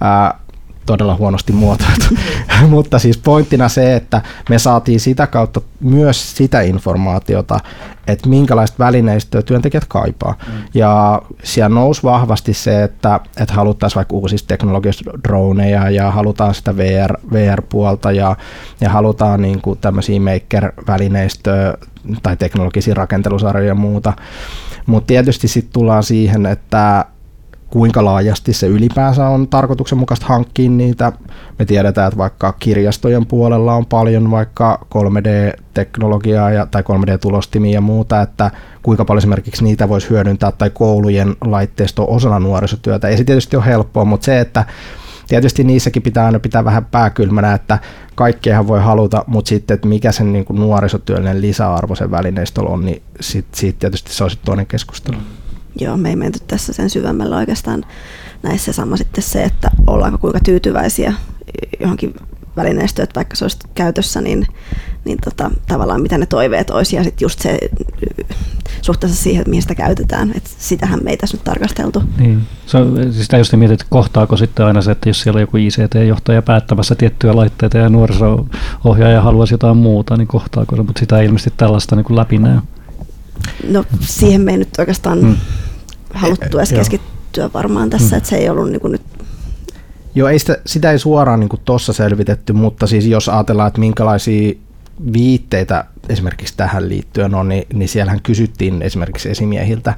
Ää, 0.02 0.40
todella 0.86 1.16
huonosti 1.16 1.54
muotoiltu. 1.54 2.06
Mutta 2.68 3.00
siis 3.00 3.18
pointtina 3.18 3.70
se, 3.70 3.96
että 3.96 4.22
me 4.50 4.60
saatiin 4.60 5.00
sitä 5.00 5.28
kautta 5.28 5.62
myös 5.80 6.38
sitä 6.38 6.62
informaatiota, 6.62 7.60
että 8.08 8.30
minkälaista 8.30 8.76
välineistöä 8.80 9.42
työntekijät 9.42 9.86
kaipaa. 9.88 10.36
Mm. 10.48 10.54
Ja 10.74 11.22
siellä 11.44 11.76
nousi 11.76 12.04
vahvasti 12.04 12.54
se, 12.54 12.84
että, 12.84 13.20
että 13.38 13.54
haluttaisiin 13.54 13.96
vaikka 13.96 14.16
uusista 14.16 14.48
teknologista 14.48 15.12
droneja 15.28 15.90
ja 15.90 16.12
halutaan 16.12 16.54
sitä 16.54 16.78
VR, 16.78 17.18
VR-puolta 17.34 18.12
ja, 18.12 18.36
ja 18.82 18.90
halutaan 18.90 19.42
niin 19.42 19.62
kuin 19.62 19.80
tämmöisiä 19.80 20.20
maker-välineistöä 20.20 21.78
tai 22.24 22.38
teknologisia 22.38 22.94
rakentelusarjoja 22.94 23.68
ja 23.68 23.76
muuta. 23.76 24.14
Mutta 24.86 25.08
tietysti 25.08 25.48
sitten 25.48 25.74
tullaan 25.74 26.04
siihen, 26.04 26.46
että 26.46 27.06
kuinka 27.72 28.06
laajasti 28.06 28.54
se 28.54 28.68
ylipäänsä 28.68 29.28
on 29.28 29.48
tarkoituksenmukaista 29.48 30.26
hankkia 30.26 30.70
niitä. 30.70 31.12
Me 31.60 31.66
tiedetään, 31.66 32.08
että 32.08 32.18
vaikka 32.18 32.54
kirjastojen 32.60 33.26
puolella 33.26 33.74
on 33.74 33.86
paljon 33.86 34.32
vaikka 34.32 34.86
3D-teknologiaa 34.96 36.52
ja, 36.52 36.66
tai 36.66 36.82
3D-tulostimia 36.82 37.74
ja 37.74 37.82
muuta, 37.82 38.22
että 38.22 38.52
kuinka 38.84 39.06
paljon 39.06 39.18
esimerkiksi 39.18 39.64
niitä 39.64 39.90
voisi 39.90 40.10
hyödyntää 40.10 40.52
tai 40.52 40.70
koulujen 40.70 41.36
laitteisto 41.42 42.06
osana 42.10 42.40
nuorisotyötä. 42.40 43.08
Ei 43.08 43.18
se 43.18 43.24
tietysti 43.24 43.56
ole 43.56 43.66
helppoa, 43.66 44.06
mutta 44.06 44.26
se, 44.26 44.40
että 44.40 44.66
tietysti 45.28 45.64
niissäkin 45.64 46.02
pitää 46.02 46.26
aina 46.26 46.40
pitää 46.40 46.66
vähän 46.66 46.86
pääkylmänä, 46.86 47.54
että 47.54 47.80
kaikkiehan 48.16 48.68
voi 48.68 48.80
haluta, 48.80 49.24
mutta 49.28 49.50
sitten, 49.50 49.76
että 49.76 49.88
mikä 49.88 50.12
sen 50.12 50.34
niin 50.34 50.46
kuin 50.46 50.60
nuorisotyöllinen 50.60 51.42
lisäarvo 51.42 51.96
sen 51.96 52.12
välineistöllä 52.12 52.70
on, 52.70 52.86
niin 52.86 53.02
siitä 53.52 53.80
tietysti 53.80 54.14
se 54.14 54.24
on 54.24 54.30
sitten 54.30 54.46
toinen 54.46 54.66
keskustelu. 54.66 55.18
Mm 55.18 55.41
joo, 55.80 55.98
me 55.98 56.10
ei 56.10 56.16
menty 56.16 56.40
tässä 56.48 56.74
sen 56.74 56.90
syvemmällä 56.90 57.38
oikeastaan 57.38 57.86
näissä 58.44 58.74
sama 58.74 58.98
sitten 58.98 59.24
se, 59.24 59.44
että 59.44 59.72
ollaanko 59.88 60.18
kuinka 60.18 60.40
tyytyväisiä 60.40 61.14
johonkin 61.80 62.14
välineistöön, 62.56 63.04
että 63.04 63.16
vaikka 63.16 63.36
se 63.36 63.46
olisi 63.46 63.58
käytössä, 63.76 64.22
niin, 64.22 64.48
niin 65.06 65.18
tota, 65.24 65.52
tavallaan 65.68 66.02
mitä 66.02 66.18
ne 66.18 66.26
toiveet 66.26 66.70
olisi. 66.70 66.96
Ja 66.96 67.04
sitten 67.04 67.26
just 67.26 67.40
se 67.40 67.58
suhteessa 68.82 69.24
siihen, 69.24 69.42
että 69.42 69.50
mihin 69.50 69.62
sitä 69.62 69.76
käytetään. 69.76 70.32
Et 70.36 70.44
sitähän 70.58 71.00
me 71.04 71.10
ei 71.10 71.18
tässä 71.18 71.38
nyt 71.38 71.44
tarkasteltu. 71.44 72.04
Niin. 72.18 72.42
Se 72.66 72.78
on, 72.78 72.98
siis 73.04 73.22
sitä 73.22 73.38
just 73.38 73.54
mietit, 73.54 73.82
että 73.82 73.90
kohtaako 73.90 74.38
sitten 74.38 74.66
aina 74.66 74.82
se, 74.82 74.92
että 74.92 75.10
jos 75.10 75.22
siellä 75.22 75.38
on 75.38 75.42
joku 75.42 75.58
ICT-johtaja 75.58 76.42
päättämässä 76.42 76.96
tiettyjä 76.96 77.36
laitteita 77.36 77.78
ja 77.78 77.90
nuoriso-ohjaaja 77.90 79.22
haluaisi 79.22 79.54
jotain 79.54 79.78
muuta, 79.78 80.18
niin 80.18 80.28
kohtaako 80.28 80.76
se, 80.76 80.84
mutta 80.84 81.00
sitä 81.00 81.20
ei 81.20 81.26
ilmeisesti 81.26 81.54
tällaista 81.58 81.96
niin 81.96 82.16
läpi 82.16 82.38
näy. 82.38 82.60
No 83.68 83.84
siihen 84.00 84.42
me 84.42 84.52
ei 84.52 84.58
nyt 84.58 84.70
oikeastaan 84.78 85.20
hmm. 85.20 85.36
haluttu 86.14 86.58
edes 86.58 86.74
keskittyä 86.74 87.50
varmaan 87.54 87.90
tässä, 87.90 88.08
hmm. 88.08 88.18
että 88.18 88.30
se 88.30 88.36
ei 88.36 88.50
ollut 88.50 88.70
niin 88.70 88.82
kuin 88.82 88.92
nyt 88.92 89.02
Joo, 90.16 90.28
ei 90.28 90.40
sitä, 90.40 90.58
sitä 90.66 90.92
ei 90.92 91.00
suoraan 91.00 91.40
niin 91.40 91.50
tuossa 91.66 91.94
selvitetty, 91.94 92.54
mutta 92.54 92.88
siis 92.88 93.06
jos 93.06 93.30
ajatellaan, 93.30 93.68
että 93.68 93.80
minkälaisia 93.80 94.54
viitteitä 95.14 95.86
esimerkiksi 96.10 96.54
tähän 96.58 96.90
liittyen 96.90 97.36
on, 97.36 97.50
niin, 97.50 97.64
niin 97.74 97.90
siellähän 97.90 98.22
kysyttiin 98.22 98.82
esimerkiksi 98.82 99.30
esimiehiltä 99.30 99.94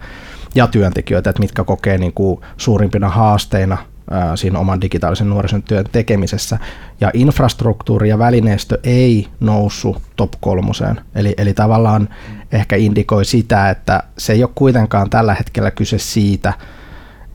ja 0.56 0.68
työntekijöitä, 0.68 1.30
että 1.30 1.40
mitkä 1.40 1.64
kokee 1.64 1.98
niin 1.98 2.14
kuin 2.14 2.42
suurimpina 2.58 3.10
haasteina 3.10 3.78
ää, 4.12 4.36
siinä 4.36 4.60
oman 4.60 4.82
digitaalisen 4.82 5.30
nuorison 5.30 5.64
työn 5.64 5.86
tekemisessä. 5.92 6.60
Ja 7.02 7.12
infrastruktuuri 7.14 8.10
ja 8.10 8.20
välineistö 8.20 8.80
ei 8.84 9.28
noussut 9.40 10.02
top 10.16 10.32
kolmoseen. 10.40 11.02
Eli, 11.16 11.34
eli 11.38 11.54
tavallaan 11.54 12.10
ehkä 12.54 12.76
indikoi 12.76 13.26
sitä, 13.26 13.70
että 13.70 14.04
se 14.18 14.34
ei 14.34 14.44
ole 14.44 14.52
kuitenkaan 14.56 15.10
tällä 15.10 15.34
hetkellä 15.34 15.72
kyse 15.72 16.00
siitä, 16.00 16.54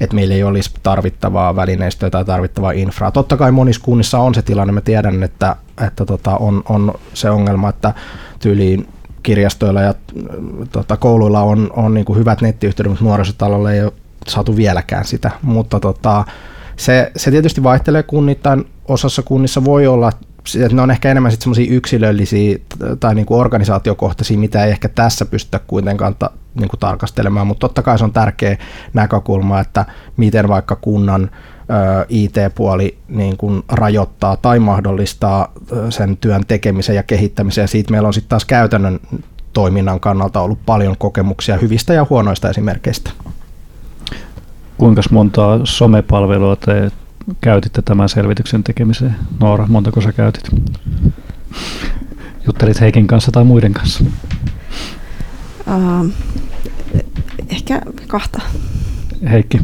että 0.00 0.14
meillä 0.14 0.34
ei 0.34 0.42
olisi 0.42 0.70
tarvittavaa 0.82 1.56
välineistöä 1.56 2.10
tai 2.10 2.24
tarvittavaa 2.24 2.72
infraa. 2.72 3.10
Totta 3.10 3.36
kai 3.36 3.52
monissa 3.52 3.82
kunnissa 3.84 4.18
on 4.18 4.34
se 4.34 4.42
tilanne, 4.42 4.72
mä 4.72 4.80
tiedän, 4.80 5.22
että, 5.22 5.56
että 5.86 6.04
tota, 6.04 6.36
on, 6.36 6.62
on 6.68 6.94
se 7.14 7.30
ongelma, 7.30 7.68
että 7.68 7.94
tyyliin 8.38 8.88
kirjastoilla 9.22 9.80
ja 9.80 9.94
tota, 10.72 10.96
kouluilla 10.96 11.40
on, 11.40 11.70
on 11.76 11.94
niin 11.94 12.04
kuin 12.04 12.18
hyvät 12.18 12.40
nettiyhteydet, 12.40 12.90
mutta 12.90 13.04
nuorisotalolla 13.04 13.72
ei 13.72 13.82
ole 13.82 13.92
saatu 14.26 14.56
vieläkään 14.56 15.04
sitä. 15.04 15.30
Mutta 15.42 15.80
tota, 15.80 16.24
se, 16.76 17.12
se 17.16 17.30
tietysti 17.30 17.62
vaihtelee 17.62 18.02
kunnittain. 18.02 18.64
Osassa 18.88 19.22
kunnissa 19.22 19.64
voi 19.64 19.86
olla 19.86 20.12
että 20.56 20.76
ne 20.76 20.82
on 20.82 20.90
ehkä 20.90 21.10
enemmän 21.10 21.32
sitten 21.32 21.42
semmoisia 21.44 21.76
yksilöllisiä 21.76 22.58
tai 23.00 23.14
niin 23.14 23.26
kuin 23.26 23.40
organisaatiokohtaisia, 23.40 24.38
mitä 24.38 24.64
ei 24.64 24.70
ehkä 24.70 24.88
tässä 24.88 25.24
pystytä 25.24 25.60
kuitenkaan 25.66 26.14
ta, 26.14 26.30
niin 26.54 26.68
kuin 26.68 26.80
tarkastelemaan, 26.80 27.46
mutta 27.46 27.60
totta 27.60 27.82
kai 27.82 27.98
se 27.98 28.04
on 28.04 28.12
tärkeä 28.12 28.58
näkökulma, 28.94 29.60
että 29.60 29.86
miten 30.16 30.48
vaikka 30.48 30.76
kunnan 30.76 31.30
IT-puoli 32.08 32.98
niin 33.08 33.36
kuin 33.36 33.62
rajoittaa 33.68 34.36
tai 34.36 34.58
mahdollistaa 34.58 35.52
sen 35.90 36.16
työn 36.16 36.42
tekemisen 36.48 36.96
ja 36.96 37.02
kehittämisen, 37.02 37.62
ja 37.62 37.68
siitä 37.68 37.90
meillä 37.90 38.06
on 38.06 38.14
sitten 38.14 38.28
taas 38.28 38.44
käytännön 38.44 39.00
toiminnan 39.52 40.00
kannalta 40.00 40.40
ollut 40.40 40.58
paljon 40.66 40.96
kokemuksia 40.98 41.56
hyvistä 41.56 41.94
ja 41.94 42.06
huonoista 42.10 42.50
esimerkkeistä. 42.50 43.10
Kuinka 44.78 45.02
montaa 45.10 45.60
somepalvelua 45.64 46.56
te 46.56 46.90
käytitte 47.40 47.82
tämän 47.82 48.08
selvityksen 48.08 48.64
tekemiseen? 48.64 49.16
Noora, 49.40 49.66
montako 49.66 50.00
sä 50.00 50.12
käytit? 50.12 50.50
Juttelit 52.46 52.80
Heikin 52.80 53.06
kanssa 53.06 53.32
tai 53.32 53.44
muiden 53.44 53.72
kanssa? 53.72 54.04
Uh, 55.66 56.12
ehkä 57.48 57.82
kahta. 58.06 58.42
Heikki? 59.30 59.60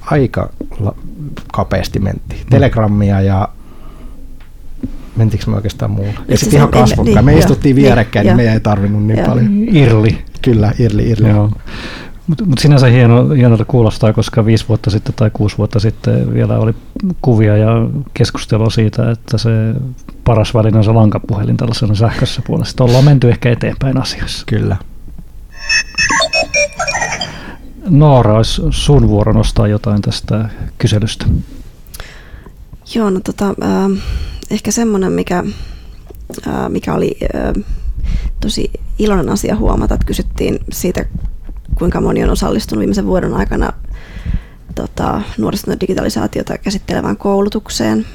Aika 0.00 0.50
la- 0.80 0.94
kapeasti 1.52 1.98
mentiin. 1.98 2.40
Mm. 2.40 2.50
Telegrammia 2.50 3.20
ja 3.20 3.48
mentiinkö 5.16 5.50
me 5.50 5.56
oikeastaan 5.56 5.90
muulla? 5.90 6.20
Ja 6.28 6.38
sitten 6.38 6.56
ihan 6.56 6.68
kasvokkain. 6.70 7.14
Niin, 7.14 7.24
me 7.24 7.38
istuttiin 7.38 7.76
vierekkäin, 7.76 8.24
niin, 8.24 8.28
niin 8.30 8.36
meidän 8.36 8.54
ei 8.54 8.60
tarvinnut 8.60 9.02
niin 9.04 9.18
joo. 9.18 9.28
paljon. 9.28 9.48
Irli. 9.76 10.24
Kyllä, 10.42 10.72
Irli, 10.78 11.10
Irli. 11.10 11.28
Joo. 11.28 11.52
Mutta 12.30 12.44
mut 12.44 12.58
sinänsä 12.58 12.86
hieno, 12.86 13.28
hienolta 13.28 13.64
kuulostaa, 13.64 14.12
koska 14.12 14.46
viisi 14.46 14.68
vuotta 14.68 14.90
sitten 14.90 15.14
tai 15.14 15.30
kuusi 15.32 15.58
vuotta 15.58 15.80
sitten 15.80 16.34
vielä 16.34 16.58
oli 16.58 16.74
kuvia 17.22 17.56
ja 17.56 17.68
keskustelua 18.14 18.70
siitä, 18.70 19.10
että 19.10 19.38
se 19.38 19.50
paras 20.24 20.54
väline 20.54 20.78
on 20.78 20.84
se 20.84 20.92
lankapuhelin 20.92 21.56
tällaisena 21.56 21.94
sähkössä 21.94 22.42
puolesta. 22.46 22.84
Ollaan 22.84 23.04
menty 23.04 23.30
ehkä 23.30 23.50
eteenpäin 23.50 24.00
asiassa. 24.00 24.46
Kyllä. 24.46 24.76
Noora, 27.88 28.36
olisi 28.36 28.62
sun 28.70 29.08
vuoro 29.08 29.32
nostaa 29.32 29.68
jotain 29.68 30.02
tästä 30.02 30.48
kyselystä. 30.78 31.26
Joo, 32.94 33.10
no 33.10 33.20
tota, 33.20 33.48
äh, 33.48 34.02
ehkä 34.50 34.70
semmoinen, 34.70 35.12
mikä, 35.12 35.44
äh, 36.48 36.68
mikä 36.68 36.94
oli 36.94 37.16
äh, 37.34 37.64
tosi 38.40 38.70
iloinen 38.98 39.28
asia 39.28 39.56
huomata, 39.56 39.94
että 39.94 40.06
kysyttiin 40.06 40.58
siitä, 40.72 41.04
kuinka 41.80 42.00
moni 42.00 42.24
on 42.24 42.30
osallistunut 42.30 42.80
viimeisen 42.80 43.06
vuoden 43.06 43.34
aikana 43.34 43.72
tota, 44.74 45.22
nuorison 45.38 45.80
digitalisaatiota 45.80 46.58
käsittelevään 46.58 47.16
koulutukseen, 47.16 48.06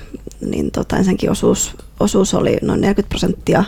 niin 0.42 0.72
tota, 0.72 0.98
ensinnäkin 0.98 1.32
osuus, 1.32 1.76
osuus 2.00 2.34
oli 2.34 2.58
noin 2.62 2.82
40 2.82 3.10
prosenttia. 3.10 3.64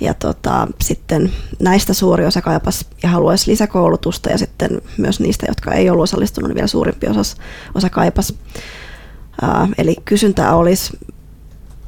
Ja 0.00 0.14
tota, 0.14 0.68
sitten 0.80 1.32
näistä 1.60 1.94
suuri 1.94 2.26
osa 2.26 2.42
kaipasi 2.42 2.86
ja 3.02 3.08
haluaisi 3.08 3.50
lisäkoulutusta 3.50 4.30
ja 4.30 4.38
sitten 4.38 4.82
myös 4.96 5.20
niistä, 5.20 5.46
jotka 5.48 5.72
ei 5.72 5.90
ollut 5.90 6.02
osallistunut, 6.02 6.48
niin 6.48 6.54
vielä 6.54 6.66
suurimpi 6.66 7.06
osa, 7.06 7.36
osa 7.74 7.90
kaipasi. 7.90 8.38
Uh, 9.42 9.68
eli 9.78 9.96
kysyntää 10.04 10.56
olisi 10.56 10.98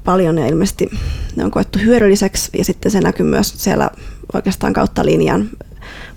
paljon 0.05 0.38
ja 0.38 0.47
ilmeisesti 0.47 0.91
ne 1.37 1.45
on 1.45 1.50
koettu 1.50 1.79
hyödylliseksi 1.79 2.50
ja 2.59 2.65
sitten 2.65 2.93
se 2.93 3.00
näkyy 3.00 3.27
myös 3.27 3.55
siellä 3.57 3.91
oikeastaan 4.33 4.73
kautta 4.73 5.05
linjan 5.05 5.50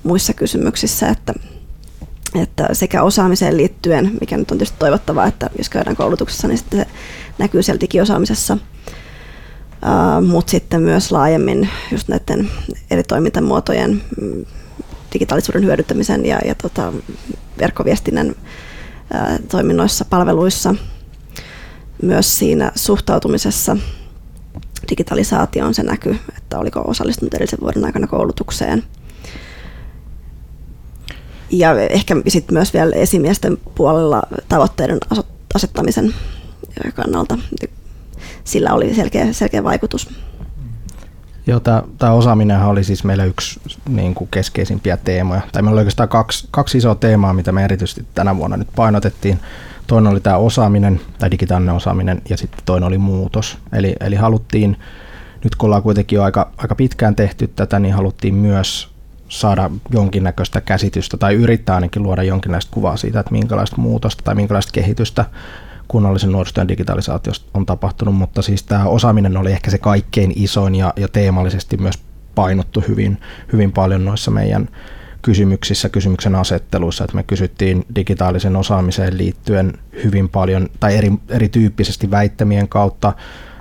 muissa 0.03 0.33
kysymyksissä, 0.33 1.09
että, 1.09 1.33
että 2.41 2.67
sekä 2.73 3.03
osaamiseen 3.03 3.57
liittyen, 3.57 4.11
mikä 4.19 4.37
nyt 4.37 4.51
on 4.51 4.57
tietysti 4.57 4.79
toivottavaa, 4.79 5.25
että 5.25 5.49
jos 5.57 5.69
käydään 5.69 5.95
koulutuksessa, 5.95 6.47
niin 6.47 6.57
sitten 6.57 6.79
se 6.79 6.85
näkyy 7.37 7.63
siellä 7.63 7.81
digiosaamisessa, 7.81 8.53
uh, 8.53 10.27
mutta 10.27 10.51
sitten 10.51 10.81
myös 10.81 11.11
laajemmin 11.11 11.69
just 11.91 12.07
näiden 12.07 12.49
eri 12.91 13.03
toimintamuotojen 13.03 14.01
mm, 14.21 14.45
digitaalisuuden 15.13 15.63
hyödyntämisen 15.63 16.25
ja, 16.25 16.39
ja 16.45 16.55
tota, 16.55 16.93
verkkoviestinnän 17.59 18.35
toiminnoissa, 19.51 20.05
palveluissa, 20.05 20.75
myös 22.01 22.39
siinä 22.39 22.71
suhtautumisessa 22.75 23.77
digitalisaatioon 24.89 25.73
se 25.73 25.83
näkyy, 25.83 26.19
että 26.37 26.59
oliko 26.59 26.81
osallistunut 26.87 27.33
edellisen 27.33 27.59
vuoden 27.61 27.85
aikana 27.85 28.07
koulutukseen– 28.07 28.83
ja 31.51 31.79
ehkä 31.79 32.15
sitten 32.27 32.53
myös 32.53 32.73
vielä 32.73 32.95
esimiesten 32.95 33.57
puolella 33.75 34.21
tavoitteiden 34.49 34.97
asettamisen 35.55 36.13
kannalta. 36.95 37.37
Sillä 38.43 38.73
oli 38.73 38.95
selkeä, 38.95 39.33
selkeä 39.33 39.63
vaikutus. 39.63 40.09
Joo, 41.47 41.59
tämä 41.97 42.13
osaaminen 42.13 42.61
oli 42.61 42.83
siis 42.83 43.03
meillä 43.03 43.25
yksi 43.25 43.59
niin 43.89 44.15
kuin 44.15 44.27
keskeisimpiä 44.31 44.97
teemoja. 44.97 45.41
Tai 45.51 45.61
meillä 45.61 45.75
oli 45.75 45.81
oikeastaan 45.81 46.09
kaksi, 46.09 46.47
kaksi 46.51 46.77
isoa 46.77 46.95
teemaa, 46.95 47.33
mitä 47.33 47.51
me 47.51 47.63
erityisesti 47.63 48.05
tänä 48.13 48.37
vuonna 48.37 48.57
nyt 48.57 48.67
painotettiin. 48.75 49.39
Toinen 49.87 50.11
oli 50.11 50.19
tämä 50.19 50.37
osaaminen 50.37 51.01
tai 51.19 51.31
digitaalinen 51.31 51.75
osaaminen 51.75 52.21
ja 52.29 52.37
sitten 52.37 52.61
toinen 52.65 52.87
oli 52.87 52.97
muutos. 52.97 53.57
Eli, 53.73 53.95
eli 53.99 54.15
haluttiin, 54.15 54.77
nyt 55.43 55.55
kun 55.55 55.67
ollaan 55.67 55.83
kuitenkin 55.83 56.15
jo 56.15 56.23
aika, 56.23 56.51
aika 56.57 56.75
pitkään 56.75 57.15
tehty 57.15 57.47
tätä, 57.47 57.79
niin 57.79 57.93
haluttiin 57.93 58.35
myös 58.35 58.90
saada 59.31 59.69
jonkinnäköistä 59.91 60.61
käsitystä 60.61 61.17
tai 61.17 61.33
yrittää 61.33 61.75
ainakin 61.75 62.03
luoda 62.03 62.23
jonkinlaista 62.23 62.71
kuvaa 62.71 62.97
siitä, 62.97 63.19
että 63.19 63.31
minkälaista 63.31 63.75
muutosta 63.77 64.23
tai 64.23 64.35
minkälaista 64.35 64.71
kehitystä 64.71 65.25
kunnallisen 65.87 66.31
nuorisotyön 66.31 66.67
digitalisaatiosta 66.67 67.49
on 67.53 67.65
tapahtunut, 67.65 68.15
mutta 68.15 68.41
siis 68.41 68.63
tämä 68.63 68.85
osaaminen 68.85 69.37
oli 69.37 69.51
ehkä 69.51 69.71
se 69.71 69.77
kaikkein 69.77 70.33
isoin 70.35 70.75
ja, 70.75 70.93
ja 70.95 71.07
teemallisesti 71.07 71.77
myös 71.77 71.99
painottu 72.35 72.83
hyvin, 72.87 73.17
hyvin 73.53 73.71
paljon 73.71 74.05
noissa 74.05 74.31
meidän 74.31 74.69
kysymyksissä, 75.21 75.89
kysymyksen 75.89 76.35
asetteluissa, 76.35 77.03
että 77.03 77.15
me 77.15 77.23
kysyttiin 77.23 77.85
digitaalisen 77.95 78.55
osaamiseen 78.55 79.17
liittyen 79.17 79.73
hyvin 80.03 80.29
paljon 80.29 80.69
tai 80.79 80.97
eri, 80.97 81.11
erityyppisesti 81.29 82.11
väittämien 82.11 82.67
kautta, 82.67 83.13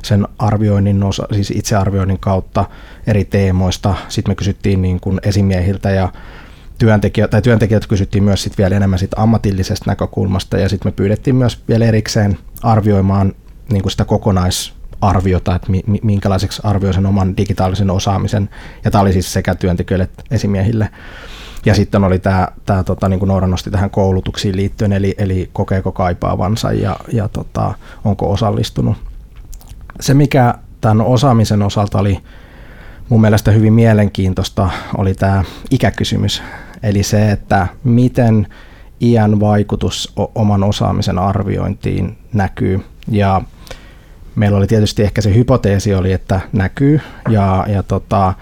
sen 0.05 0.29
arvioinnin, 0.39 1.03
osa, 1.03 1.27
siis 1.33 1.51
itsearvioinnin 1.51 2.19
kautta 2.19 2.65
eri 3.07 3.25
teemoista. 3.25 3.95
Sitten 4.09 4.31
me 4.31 4.35
kysyttiin 4.35 4.83
niin 4.83 5.01
kuin 5.01 5.21
esimiehiltä 5.23 5.91
ja 5.91 6.13
työntekijät, 6.79 7.31
tai 7.31 7.43
työntekijät 7.43 7.87
kysyttiin 7.87 8.25
myös 8.25 8.43
sit 8.43 8.59
vielä 8.59 8.77
enemmän 8.77 8.99
sit 8.99 9.11
ammatillisesta 9.17 9.91
näkökulmasta 9.91 10.59
ja 10.59 10.69
sitten 10.69 10.93
me 10.93 10.97
pyydettiin 10.97 11.37
myös 11.37 11.63
vielä 11.69 11.85
erikseen 11.85 12.39
arvioimaan 12.63 13.33
niin 13.73 13.83
kuin 13.83 13.91
sitä 13.91 14.05
kokonaisarviota, 14.05 15.55
että 15.55 15.69
minkälaiseksi 16.03 16.61
arvioi 16.65 16.95
sen 16.95 17.07
oman 17.07 17.37
digitaalisen 17.37 17.91
osaamisen. 17.91 18.49
Ja 18.85 18.91
tämä 18.91 19.03
oli 19.03 19.13
siis 19.13 19.33
sekä 19.33 19.55
työntekijöille 19.55 20.05
että 20.05 20.23
esimiehille. 20.31 20.89
Ja 21.67 21.75
sitten 21.75 22.05
oli 22.05 22.19
tämä, 22.19 22.49
tämä 22.67 22.85
tota, 22.85 23.09
niin 23.09 23.19
kuin 23.19 23.29
Noora 23.29 23.47
nosti 23.47 23.71
tähän 23.71 23.91
koulutuksiin 23.91 24.57
liittyen, 24.57 24.93
eli, 24.93 25.15
eli 25.19 25.51
kokeeko 25.53 25.93
kaipaavansa 25.93 26.73
ja, 26.73 26.97
ja 27.13 27.29
tota, 27.29 27.75
onko 28.05 28.31
osallistunut. 28.33 28.97
Se, 30.01 30.15
mikä 30.15 30.55
tämän 30.81 31.01
osaamisen 31.01 31.63
osalta 31.63 31.99
oli 31.99 32.19
mun 33.09 33.21
mielestä 33.21 33.51
hyvin 33.51 33.73
mielenkiintoista 33.73 34.71
oli 34.97 35.15
tämä 35.15 35.45
ikäkysymys. 35.71 36.43
Eli 36.83 37.03
se, 37.03 37.31
että 37.31 37.67
miten 37.85 38.47
iän 39.01 39.41
vaikutus 39.41 40.13
oman 40.35 40.65
osaamisen 40.65 41.19
arviointiin 41.19 42.19
näkyy. 42.33 42.85
Ja 43.09 43.43
meillä 44.35 44.59
oli 44.59 44.67
tietysti 44.67 45.03
ehkä 45.03 45.21
se 45.21 45.35
hypoteesi 45.35 45.95
oli, 45.95 46.13
että 46.13 46.41
näkyy. 46.53 47.01
Ja, 47.29 47.67
ja 47.69 47.83
tota, 47.83 48.35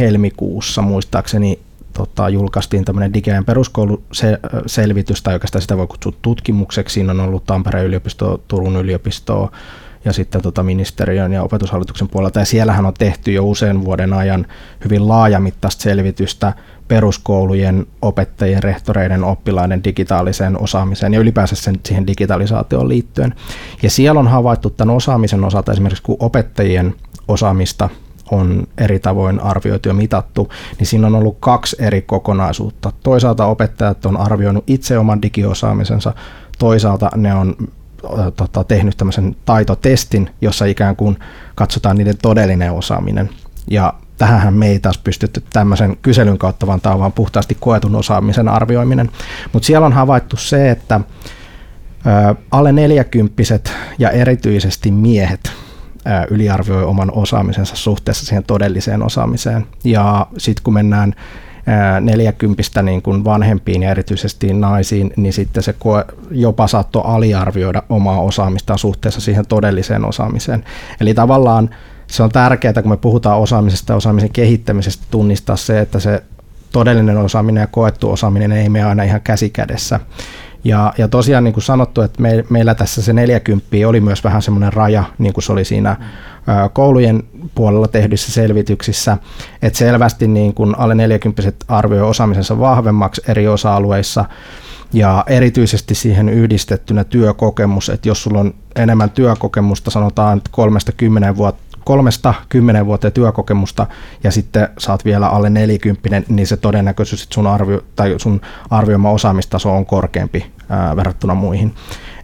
helmikuussa 0.00 0.82
muistaakseni 0.82 1.58
tota, 1.92 2.28
julkaistiin 2.28 2.84
tämmöinen 2.84 3.14
digiajan 3.14 3.44
peruskouluselvitys, 3.44 5.22
tai 5.22 5.34
oikeastaan 5.34 5.62
sitä 5.62 5.76
voi 5.76 5.86
kutsua 5.86 6.12
tutkimukseksi. 6.22 6.94
Siinä 6.94 7.12
on 7.12 7.20
ollut 7.20 7.44
Tampereen 7.44 7.86
yliopisto, 7.86 8.40
Turun 8.48 8.76
yliopisto 8.76 9.52
ja 10.06 10.12
sitten 10.12 10.42
tota 10.42 10.62
ministeriön 10.62 11.32
ja 11.32 11.42
opetushallituksen 11.42 12.08
puolelta. 12.08 12.38
Ja 12.38 12.44
siellähän 12.44 12.86
on 12.86 12.94
tehty 12.94 13.32
jo 13.32 13.44
usean 13.44 13.84
vuoden 13.84 14.12
ajan 14.12 14.46
hyvin 14.84 15.08
laajamittaista 15.08 15.82
selvitystä 15.82 16.52
peruskoulujen 16.88 17.86
opettajien, 18.02 18.62
rehtoreiden, 18.62 19.24
oppilaiden 19.24 19.84
digitaaliseen 19.84 20.62
osaamiseen 20.62 21.14
ja 21.14 21.20
ylipäänsä 21.20 21.56
sen, 21.56 21.80
siihen 21.84 22.06
digitalisaatioon 22.06 22.88
liittyen. 22.88 23.34
Ja 23.82 23.90
siellä 23.90 24.20
on 24.20 24.28
havaittu 24.28 24.70
tämän 24.70 24.96
osaamisen 24.96 25.44
osalta 25.44 25.72
esimerkiksi, 25.72 26.02
kun 26.02 26.16
opettajien 26.20 26.94
osaamista 27.28 27.88
on 28.30 28.66
eri 28.78 28.98
tavoin 28.98 29.40
arvioitu 29.40 29.88
ja 29.88 29.94
mitattu, 29.94 30.48
niin 30.78 30.86
siinä 30.86 31.06
on 31.06 31.14
ollut 31.14 31.36
kaksi 31.40 31.76
eri 31.78 32.02
kokonaisuutta. 32.02 32.92
Toisaalta 33.02 33.46
opettajat 33.46 34.06
on 34.06 34.16
arvioinut 34.16 34.64
itse 34.66 34.98
oman 34.98 35.22
digiosaamisensa, 35.22 36.14
toisaalta 36.58 37.10
ne 37.16 37.34
on 37.34 37.56
tota, 38.36 38.64
tehnyt 38.64 38.96
tämmöisen 38.96 39.36
taitotestin, 39.44 40.30
jossa 40.40 40.64
ikään 40.64 40.96
kuin 40.96 41.18
katsotaan 41.54 41.96
niiden 41.96 42.16
todellinen 42.22 42.72
osaaminen. 42.72 43.30
Ja 43.70 43.94
tähän 44.18 44.54
me 44.54 44.68
ei 44.68 44.78
taas 44.78 44.98
pystytty 44.98 45.42
tämmöisen 45.52 45.96
kyselyn 46.02 46.38
kautta, 46.38 46.66
vaan 46.66 46.80
tämä 46.80 46.94
on 46.94 47.00
vaan 47.00 47.12
puhtaasti 47.12 47.56
koetun 47.60 47.96
osaamisen 47.96 48.48
arvioiminen. 48.48 49.10
Mutta 49.52 49.66
siellä 49.66 49.86
on 49.86 49.92
havaittu 49.92 50.36
se, 50.36 50.70
että 50.70 51.00
ö, 52.06 52.34
alle 52.50 52.72
neljäkymppiset 52.72 53.72
ja 53.98 54.10
erityisesti 54.10 54.90
miehet 54.90 55.52
yliarvioi 56.30 56.84
oman 56.84 57.12
osaamisensa 57.12 57.76
suhteessa 57.76 58.26
siihen 58.26 58.44
todelliseen 58.44 59.02
osaamiseen. 59.02 59.66
Ja 59.84 60.26
sitten 60.38 60.62
kun 60.62 60.74
mennään 60.74 61.14
neljäkympistä 62.00 62.82
niin 62.82 63.02
kuin 63.02 63.24
vanhempiin 63.24 63.82
ja 63.82 63.90
erityisesti 63.90 64.52
naisiin, 64.52 65.12
niin 65.16 65.32
sitten 65.32 65.62
se 65.62 65.74
jopa 66.30 66.66
saattoi 66.66 67.02
aliarvioida 67.04 67.82
omaa 67.88 68.20
osaamistaan 68.20 68.78
suhteessa 68.78 69.20
siihen 69.20 69.46
todelliseen 69.46 70.04
osaamiseen. 70.04 70.64
Eli 71.00 71.14
tavallaan 71.14 71.70
se 72.06 72.22
on 72.22 72.30
tärkeää, 72.30 72.82
kun 72.82 72.90
me 72.90 72.96
puhutaan 72.96 73.38
osaamisesta 73.38 73.92
ja 73.92 73.96
osaamisen 73.96 74.32
kehittämisestä, 74.32 75.04
tunnistaa 75.10 75.56
se, 75.56 75.80
että 75.80 76.00
se 76.00 76.22
todellinen 76.72 77.16
osaaminen 77.16 77.60
ja 77.60 77.66
koettu 77.66 78.10
osaaminen 78.10 78.52
ei 78.52 78.68
mene 78.68 78.84
aina 78.84 79.02
ihan 79.02 79.20
käsikädessä. 79.20 80.00
Ja, 80.64 80.92
ja 80.98 81.08
tosiaan 81.08 81.44
niin 81.44 81.54
kuin 81.54 81.64
sanottu, 81.64 82.00
että 82.00 82.22
me, 82.22 82.44
meillä 82.50 82.74
tässä 82.74 83.02
se 83.02 83.12
40 83.12 83.66
oli 83.86 84.00
myös 84.00 84.24
vähän 84.24 84.42
semmoinen 84.42 84.72
raja, 84.72 85.04
niin 85.18 85.32
kuin 85.32 85.44
se 85.44 85.52
oli 85.52 85.64
siinä 85.64 85.96
mm. 85.98 86.04
koulujen 86.72 87.22
puolella 87.54 87.88
tehdyissä 87.88 88.32
selvityksissä, 88.32 89.18
että 89.62 89.78
selvästi 89.78 90.28
niin 90.28 90.54
kuin 90.54 90.78
alle 90.78 90.94
40 90.94 91.42
arvioi 91.68 92.08
osaamisensa 92.08 92.58
vahvemmaksi 92.58 93.22
eri 93.28 93.48
osa-alueissa, 93.48 94.24
ja 94.92 95.24
erityisesti 95.26 95.94
siihen 95.94 96.28
yhdistettynä 96.28 97.04
työkokemus, 97.04 97.88
että 97.88 98.08
jos 98.08 98.22
sulla 98.22 98.40
on 98.40 98.54
enemmän 98.76 99.10
työkokemusta, 99.10 99.90
sanotaan 99.90 100.42
kolmesta 100.50 100.92
kymmenen 100.92 101.36
vuotta, 101.36 101.62
kolmesta 101.86 102.34
kymmenen 102.48 102.86
vuotta 102.86 103.10
työkokemusta 103.10 103.86
ja 104.24 104.30
sitten 104.30 104.68
saat 104.78 105.04
vielä 105.04 105.28
alle 105.28 105.50
40, 105.50 106.22
niin 106.28 106.46
se 106.46 106.56
todennäköisyys, 106.56 107.22
että 107.22 107.34
sun, 107.34 107.46
arvio, 107.46 107.84
tai 107.96 108.14
sun 108.16 108.40
arvioima 108.70 109.10
osaamistaso 109.10 109.76
on 109.76 109.86
korkeampi 109.86 110.52
ää, 110.68 110.96
verrattuna 110.96 111.34
muihin. 111.34 111.74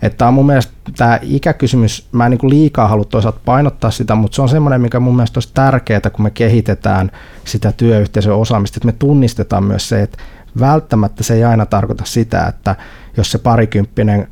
Että 0.03 0.29
on 0.29 0.35
mun 0.35 0.47
mielestä 0.47 0.73
tämä 0.97 1.19
ikäkysymys, 1.23 2.09
mä 2.13 2.27
en 2.27 2.31
niin 2.31 2.51
liikaa 2.51 2.89
halua 2.89 3.05
toisaalta 3.05 3.41
painottaa 3.45 3.91
sitä, 3.91 4.15
mutta 4.15 4.37
se 4.37 4.43
on 4.43 4.49
semmoinen, 4.49 4.81
mikä 4.81 5.01
mun 5.01 5.17
mielestä 5.17 5.39
olisi 5.39 5.55
tärkeää, 5.55 6.11
kun 6.13 6.23
me 6.23 6.31
kehitetään 6.31 7.11
sitä 7.45 7.73
työyhteisön 7.73 8.35
osaamista, 8.35 8.79
että 8.79 8.87
me 8.87 8.93
tunnistetaan 8.93 9.65
myös 9.65 9.89
se, 9.89 10.03
että 10.03 10.19
välttämättä 10.61 11.25
se 11.25 11.35
ei 11.35 11.45
aina 11.45 11.67
tarkoita 11.67 12.05
sitä, 12.07 12.47
että 12.47 12.77
jos 13.17 13.33
se 13.33 13.39
parikymppinen 13.39 14.29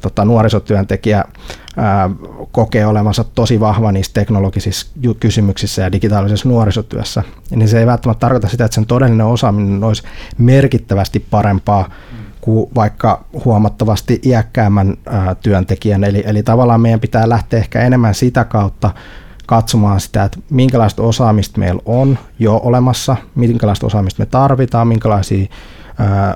tota, 0.00 0.24
nuorisotyöntekijä 0.24 1.24
kokee 2.52 2.86
olevansa 2.86 3.24
tosi 3.24 3.60
vahva 3.60 3.92
niissä 3.92 4.14
teknologisissa 4.14 4.86
kysymyksissä 5.20 5.82
ja 5.82 5.92
digitaalisessa 5.92 6.48
nuorisotyössä, 6.48 7.22
niin 7.50 7.68
se 7.68 7.78
ei 7.78 7.86
välttämättä 7.86 8.20
tarkoita 8.20 8.48
sitä, 8.48 8.64
että 8.64 8.74
sen 8.74 8.86
todellinen 8.86 9.26
osaaminen 9.26 9.84
olisi 9.84 10.02
merkittävästi 10.38 11.20
parempaa 11.30 11.88
kuin 12.40 12.70
vaikka 12.74 13.24
huomattavasti 13.44 14.20
iäkkäämmän 14.24 14.94
ää, 15.06 15.34
työntekijän. 15.34 16.04
Eli, 16.04 16.22
eli 16.26 16.42
tavallaan 16.42 16.80
meidän 16.80 17.00
pitää 17.00 17.28
lähteä 17.28 17.60
ehkä 17.60 17.80
enemmän 17.80 18.14
sitä 18.14 18.44
kautta 18.44 18.90
katsomaan 19.46 20.00
sitä, 20.00 20.24
että 20.24 20.38
minkälaista 20.50 21.02
osaamista 21.02 21.58
meillä 21.58 21.82
on 21.84 22.18
jo 22.38 22.60
olemassa, 22.64 23.16
minkälaista 23.34 23.86
osaamista 23.86 24.22
me 24.22 24.26
tarvitaan, 24.26 24.88
minkälaisia 24.88 25.46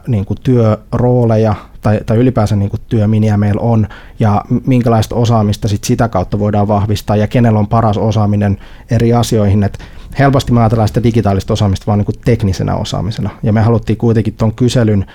niin 0.07 0.25
kuin 0.25 0.39
työrooleja 0.43 1.55
tai, 1.83 2.01
tai 2.07 2.16
ylipäänsä 2.16 2.57
niin 2.57 2.71
kuin 2.71 2.81
työminiä 2.88 3.37
meillä 3.37 3.61
on 3.61 3.87
ja 4.21 4.45
minkälaista 4.66 5.14
osaamista 5.14 5.68
sit 5.68 5.85
sitä 5.85 6.09
kautta 6.09 6.38
voidaan 6.38 6.68
vahvistaa 6.68 7.16
ja 7.16 7.27
kenellä 7.27 7.59
on 7.59 7.66
paras 7.66 7.99
osaaminen 7.99 8.59
eri 8.90 9.12
asioihin. 9.12 9.62
Et 9.62 9.79
helposti 10.18 10.53
me 10.53 10.61
ajatellaan 10.61 10.88
sitä 10.88 11.03
digitaalista 11.03 11.53
osaamista 11.53 11.87
vain 11.87 11.99
niin 11.99 12.21
teknisenä 12.25 12.75
osaamisena 12.75 13.31
ja 13.42 13.53
me 13.53 13.61
haluttiin 13.61 13.97
kuitenkin 13.97 14.35
tuon 14.35 14.55
kyselyn 14.55 15.07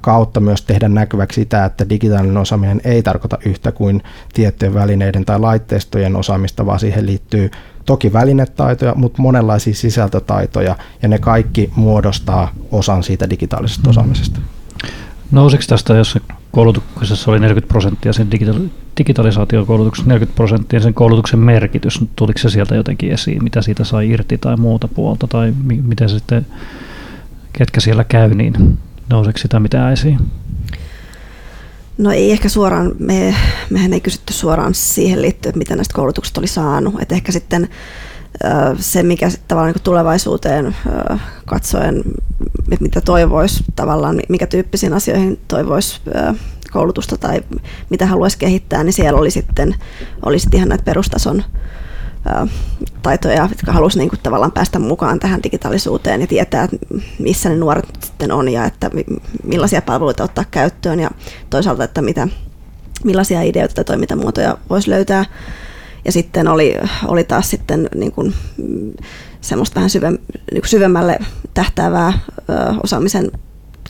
kautta 0.00 0.40
myös 0.40 0.62
tehdä 0.62 0.88
näkyväksi 0.88 1.40
sitä, 1.40 1.64
että 1.64 1.88
digitaalinen 1.88 2.36
osaaminen 2.36 2.80
ei 2.84 3.02
tarkoita 3.02 3.38
yhtä 3.44 3.72
kuin 3.72 4.02
tiettyjen 4.34 4.74
välineiden 4.74 5.24
tai 5.24 5.40
laitteistojen 5.40 6.16
osaamista, 6.16 6.66
vaan 6.66 6.80
siihen 6.80 7.06
liittyy 7.06 7.50
toki 7.86 8.12
välinetaitoja, 8.12 8.94
mutta 8.94 9.22
monenlaisia 9.22 9.74
sisältötaitoja, 9.74 10.76
ja 11.02 11.08
ne 11.08 11.18
kaikki 11.18 11.72
muodostaa 11.76 12.52
osan 12.70 13.02
siitä 13.02 13.30
digitaalisesta 13.30 13.84
mm. 13.84 13.90
osaamisesta. 13.90 14.40
Nousiko 15.32 15.62
tästä, 15.66 15.94
jos 15.94 16.18
koulutuksessa 16.50 17.30
oli 17.30 17.40
40 17.40 17.68
prosenttia, 17.68 18.12
sen 18.12 18.28
digitali- 18.32 18.70
digitalisaation 18.98 19.66
koulutuksessa 19.66 20.08
40 20.08 20.36
prosenttia, 20.36 20.80
sen 20.80 20.94
koulutuksen 20.94 21.38
merkitys, 21.38 22.00
tuliko 22.16 22.38
se 22.38 22.50
sieltä 22.50 22.74
jotenkin 22.74 23.12
esiin, 23.12 23.44
mitä 23.44 23.62
siitä 23.62 23.84
sai 23.84 24.10
irti 24.10 24.38
tai 24.38 24.56
muuta 24.56 24.88
puolta, 24.88 25.26
tai 25.26 25.52
mi- 25.64 25.82
miten 25.82 26.08
se 26.08 26.14
sitten, 26.18 26.46
ketkä 27.52 27.80
siellä 27.80 28.04
käy, 28.04 28.34
niin 28.34 28.78
nouseeko 29.10 29.38
sitä 29.38 29.60
mitään 29.60 29.92
esiin? 29.92 30.18
No 31.98 32.10
ei 32.10 32.32
ehkä 32.32 32.48
suoraan, 32.48 32.92
me, 32.98 33.34
mehän 33.70 33.92
ei 33.92 34.00
kysytty 34.00 34.32
suoraan 34.32 34.74
siihen 34.74 35.22
liittyen, 35.22 35.50
että 35.50 35.58
mitä 35.58 35.76
näistä 35.76 35.94
koulutuksista 35.94 36.40
oli 36.40 36.46
saanut. 36.48 36.94
Et 37.02 37.12
ehkä 37.12 37.32
sitten 37.32 37.68
se, 38.78 39.02
mikä 39.02 39.30
tavallaan 39.48 39.74
niin 39.74 39.82
tulevaisuuteen 39.82 40.76
katsoen, 41.46 42.02
mitä 42.80 43.00
toivoisi 43.00 43.64
tavallaan, 43.76 44.20
mikä 44.28 44.46
tyyppisiin 44.46 44.92
asioihin 44.92 45.40
toivoisi 45.48 46.00
koulutusta 46.72 47.16
tai 47.16 47.40
mitä 47.90 48.06
haluaisi 48.06 48.38
kehittää, 48.38 48.84
niin 48.84 48.92
siellä 48.92 49.20
oli 49.20 49.30
sitten, 49.30 49.74
oli 50.26 50.38
sitten 50.38 50.58
ihan 50.58 50.68
näitä 50.68 50.84
perustason 50.84 51.44
taitoja, 53.02 53.48
jotka 53.50 53.72
haluaisi 53.72 53.98
niin 53.98 54.08
kuin 54.08 54.20
tavallaan 54.22 54.52
päästä 54.52 54.78
mukaan 54.78 55.20
tähän 55.20 55.42
digitaalisuuteen 55.42 56.20
ja 56.20 56.26
tietää, 56.26 56.64
että 56.64 56.76
missä 57.18 57.48
ne 57.48 57.56
nuoret 57.56 57.88
sitten 58.04 58.32
on 58.32 58.48
ja 58.48 58.64
että 58.64 58.90
millaisia 59.44 59.82
palveluita 59.82 60.24
ottaa 60.24 60.44
käyttöön 60.50 61.00
ja 61.00 61.10
toisaalta, 61.50 61.84
että 61.84 62.02
mitä, 62.02 62.28
millaisia 63.04 63.42
ideoita 63.42 63.74
tai 63.74 63.84
toimintamuotoja 63.84 64.58
voisi 64.70 64.90
löytää. 64.90 65.24
Ja 66.04 66.12
sitten 66.12 66.48
oli, 66.48 66.76
oli 67.06 67.24
taas 67.24 67.50
sitten 67.50 67.88
niin 67.94 68.12
kuin, 68.12 68.34
semmoista 69.40 69.74
vähän 69.74 69.90
syve, 69.90 70.10
niin 70.52 70.62
syvemmälle 70.64 71.18
tähtäävää 71.54 72.12
ö, 72.38 72.52
osaamisen 72.82 73.30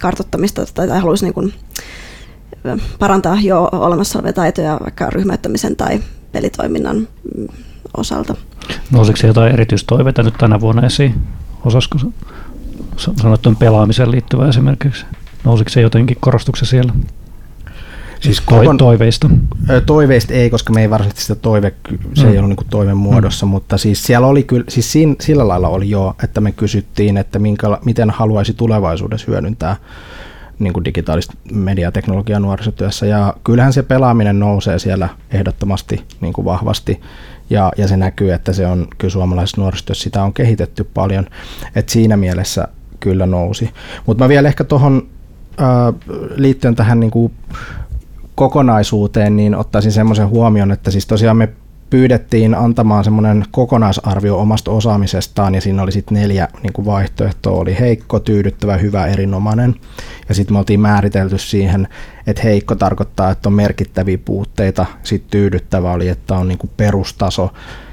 kartottamista 0.00 0.66
tai, 0.74 0.88
tai 0.88 1.00
haluaisi 1.00 1.24
niin 1.24 1.34
kuin, 1.34 1.54
parantaa 2.98 3.38
jo 3.42 3.68
olemassa 3.72 4.18
olevia 4.18 4.32
taitoja 4.32 4.78
vaikka 4.82 5.10
ryhmäyttämisen 5.10 5.76
tai 5.76 6.00
pelitoiminnan 6.32 7.08
osalta. 7.96 8.34
Nousiko 8.90 9.16
se 9.16 9.26
jotain 9.26 9.52
erityistoiveita 9.52 10.22
nyt 10.22 10.34
tänä 10.38 10.60
vuonna 10.60 10.86
esiin? 10.86 11.14
Osasko 11.64 11.98
sanoa 12.96 13.38
pelaamiseen 13.58 14.10
liittyvä 14.10 14.48
esimerkiksi? 14.48 15.04
Nousiko 15.44 15.70
se 15.70 15.80
jotenkin 15.80 16.16
korostuksen 16.20 16.68
siellä? 16.68 16.92
Siis 18.22 18.40
kokon, 18.40 18.76
toiveista? 18.76 19.30
Toiveista 19.86 20.34
ei, 20.34 20.50
koska 20.50 20.72
me 20.72 20.80
ei 20.80 20.90
varsinaisesti 20.90 21.22
sitä 21.22 21.34
toive, 21.34 21.74
se 22.14 22.24
mm. 22.24 22.32
ei 22.32 22.38
ollut 22.38 22.48
niin 22.48 22.70
toiven 22.70 22.96
muodossa, 22.96 23.46
mm. 23.46 23.50
mutta 23.50 23.78
siis 23.78 24.04
siellä 24.04 24.26
oli 24.26 24.42
kyllä, 24.42 24.64
siis 24.68 24.92
siinä, 24.92 25.14
sillä 25.20 25.48
lailla 25.48 25.68
oli 25.68 25.90
jo, 25.90 26.14
että 26.24 26.40
me 26.40 26.52
kysyttiin, 26.52 27.16
että 27.16 27.38
minkä, 27.38 27.78
miten 27.84 28.10
haluaisi 28.10 28.54
tulevaisuudessa 28.54 29.26
hyödyntää 29.28 29.76
niin 30.58 30.72
kuin 30.72 30.84
digitaalista 30.84 31.34
mediateknologiaa 31.52 32.40
nuorisotyössä. 32.40 33.06
Ja 33.06 33.34
kyllähän 33.44 33.72
se 33.72 33.82
pelaaminen 33.82 34.38
nousee 34.38 34.78
siellä 34.78 35.08
ehdottomasti 35.30 36.04
niin 36.20 36.32
kuin 36.32 36.44
vahvasti. 36.44 37.00
Ja, 37.50 37.72
ja 37.76 37.88
se 37.88 37.96
näkyy, 37.96 38.32
että 38.32 38.52
se 38.52 38.66
on 38.66 38.86
kyllä 38.98 39.12
suomalaisessa 39.12 39.60
nuorisotyössä 39.60 40.02
sitä 40.02 40.22
on 40.22 40.32
kehitetty 40.32 40.84
paljon. 40.84 41.26
että 41.74 41.92
siinä 41.92 42.16
mielessä 42.16 42.68
kyllä 43.00 43.26
nousi. 43.26 43.70
Mutta 44.06 44.24
mä 44.24 44.28
vielä 44.28 44.48
ehkä 44.48 44.64
tuohon 44.64 45.08
liittyen 46.36 46.74
tähän 46.74 47.00
niin 47.00 47.10
kuin 47.10 47.32
kokonaisuuteen, 48.34 49.36
niin 49.36 49.54
ottaisin 49.54 49.92
semmoisen 49.92 50.28
huomion, 50.28 50.70
että 50.70 50.90
siis 50.90 51.06
tosiaan 51.06 51.36
me 51.36 51.48
pyydettiin 51.92 52.54
antamaan 52.54 53.04
semmoinen 53.04 53.44
kokonaisarvio 53.50 54.38
omasta 54.38 54.70
osaamisestaan 54.70 55.54
ja 55.54 55.60
siinä 55.60 55.82
oli 55.82 55.92
sitten 55.92 56.14
neljä 56.14 56.48
niin 56.62 56.72
kuin 56.72 56.86
vaihtoehtoa. 56.86 57.58
Oli 57.58 57.76
heikko, 57.80 58.20
tyydyttävä, 58.20 58.76
hyvä, 58.76 59.06
erinomainen. 59.06 59.74
Ja 60.28 60.34
sitten 60.34 60.54
me 60.54 60.58
oltiin 60.58 60.80
määritelty 60.80 61.38
siihen, 61.38 61.88
että 62.26 62.42
heikko 62.42 62.74
tarkoittaa, 62.74 63.30
että 63.30 63.48
on 63.48 63.52
merkittäviä 63.52 64.18
puutteita. 64.18 64.86
Sitten 65.02 65.30
tyydyttävä 65.30 65.92
oli, 65.92 66.08
että 66.08 66.34
on 66.34 66.48
niin 66.48 66.58
kuin 66.58 66.70
perustaso. 66.76 67.50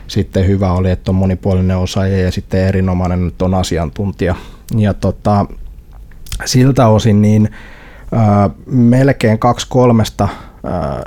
Sitten 0.08 0.48
hyvä 0.48 0.74
oli, 0.74 0.92
että 0.92 1.12
on 1.12 1.16
monipuolinen 1.16 1.78
osaaja 1.78 2.18
ja 2.18 2.32
sitten 2.32 2.68
erinomainen, 2.68 3.28
että 3.28 3.46
on 3.46 3.54
asiantuntija. 3.54 4.36
Ja 4.78 4.94
tota, 4.94 5.46
siltä 6.46 6.88
osin 6.88 7.22
niin 7.22 7.50
melkein 8.66 9.40
kaksi 9.40 9.68
kolmesta 9.70 10.28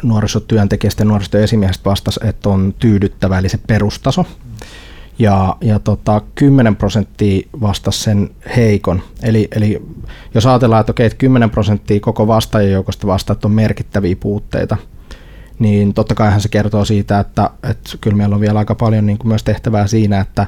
nuorisotyöntekijästä 0.03 1.03
ja 1.03 1.05
nuorisotyöesimiehestä 1.05 1.91
vastasi, 1.91 2.21
että 2.25 2.49
on 2.49 2.75
tyydyttävä, 2.79 3.39
eli 3.39 3.49
se 3.49 3.59
perustaso. 3.67 4.25
Ja, 5.19 5.57
ja 5.61 5.79
tota, 5.79 6.21
10 6.35 6.77
prosenttia 6.77 7.49
vastasi 7.61 8.01
sen 8.01 8.31
heikon. 8.57 9.03
Eli, 9.23 9.49
eli 9.57 9.83
jos 10.35 10.47
ajatellaan, 10.47 10.81
että 10.81 10.91
okei, 10.91 11.07
että 11.07 11.17
10 11.17 11.51
prosenttia 11.51 12.01
koko 12.01 12.27
vastaajien 12.27 12.73
joukosta 12.73 13.07
vastaa, 13.07 13.35
että 13.35 13.49
on 13.49 13.53
merkittäviä 13.53 14.17
puutteita, 14.21 14.77
niin 15.59 15.95
totta 15.95 16.15
kaihan 16.15 16.41
se 16.41 16.49
kertoo 16.49 16.85
siitä, 16.85 17.19
että, 17.19 17.51
että 17.71 17.91
kyllä 18.01 18.17
meillä 18.17 18.35
on 18.35 18.41
vielä 18.41 18.59
aika 18.59 18.75
paljon 18.75 19.07
niin 19.07 19.19
kuin 19.19 19.29
myös 19.29 19.43
tehtävää 19.43 19.87
siinä, 19.87 20.21
että, 20.21 20.47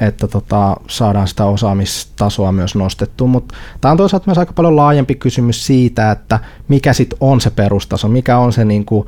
että 0.00 0.28
tota, 0.28 0.76
saadaan 0.88 1.28
sitä 1.28 1.44
osaamistasoa 1.44 2.52
myös 2.52 2.74
nostettua. 2.74 3.26
Mutta 3.26 3.54
tämä 3.80 3.92
on 3.92 3.98
toisaalta 3.98 4.26
myös 4.26 4.38
aika 4.38 4.52
paljon 4.52 4.76
laajempi 4.76 5.14
kysymys 5.14 5.66
siitä, 5.66 6.10
että 6.10 6.38
mikä 6.68 6.92
sitten 6.92 7.16
on 7.20 7.40
se 7.40 7.50
perustaso, 7.50 8.08
mikä 8.08 8.38
on 8.38 8.52
se 8.52 8.64
niinku 8.64 9.06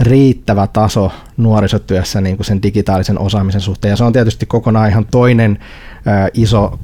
riittävä 0.00 0.66
taso 0.66 1.12
nuorisotyössä 1.36 2.20
niinku 2.20 2.44
sen 2.44 2.62
digitaalisen 2.62 3.18
osaamisen 3.18 3.60
suhteen. 3.60 3.90
Ja 3.90 3.96
se 3.96 4.04
on 4.04 4.12
tietysti 4.12 4.46
kokonaan 4.46 4.90
ihan 4.90 5.06
toinen 5.10 5.58
ö, 6.06 6.30
iso 6.34 6.78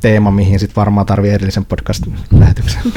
teema, 0.00 0.30
mihin 0.30 0.58
sitten 0.58 0.76
varmaan 0.76 1.06
tarvii 1.06 1.30
erillisen 1.30 1.64
podcast-lähetyksen. 1.64 2.92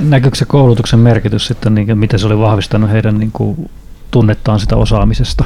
Näkyykö 0.00 0.36
se 0.36 0.44
koulutuksen 0.44 0.98
merkitys 0.98 1.46
sitten, 1.46 1.74
niin, 1.74 1.98
miten 1.98 2.18
se 2.18 2.26
oli 2.26 2.38
vahvistanut 2.38 2.90
heidän 2.90 3.18
niin 3.18 3.32
kuin, 3.32 3.70
tunnettaan 4.10 4.60
sitä 4.60 4.76
osaamisesta? 4.76 5.44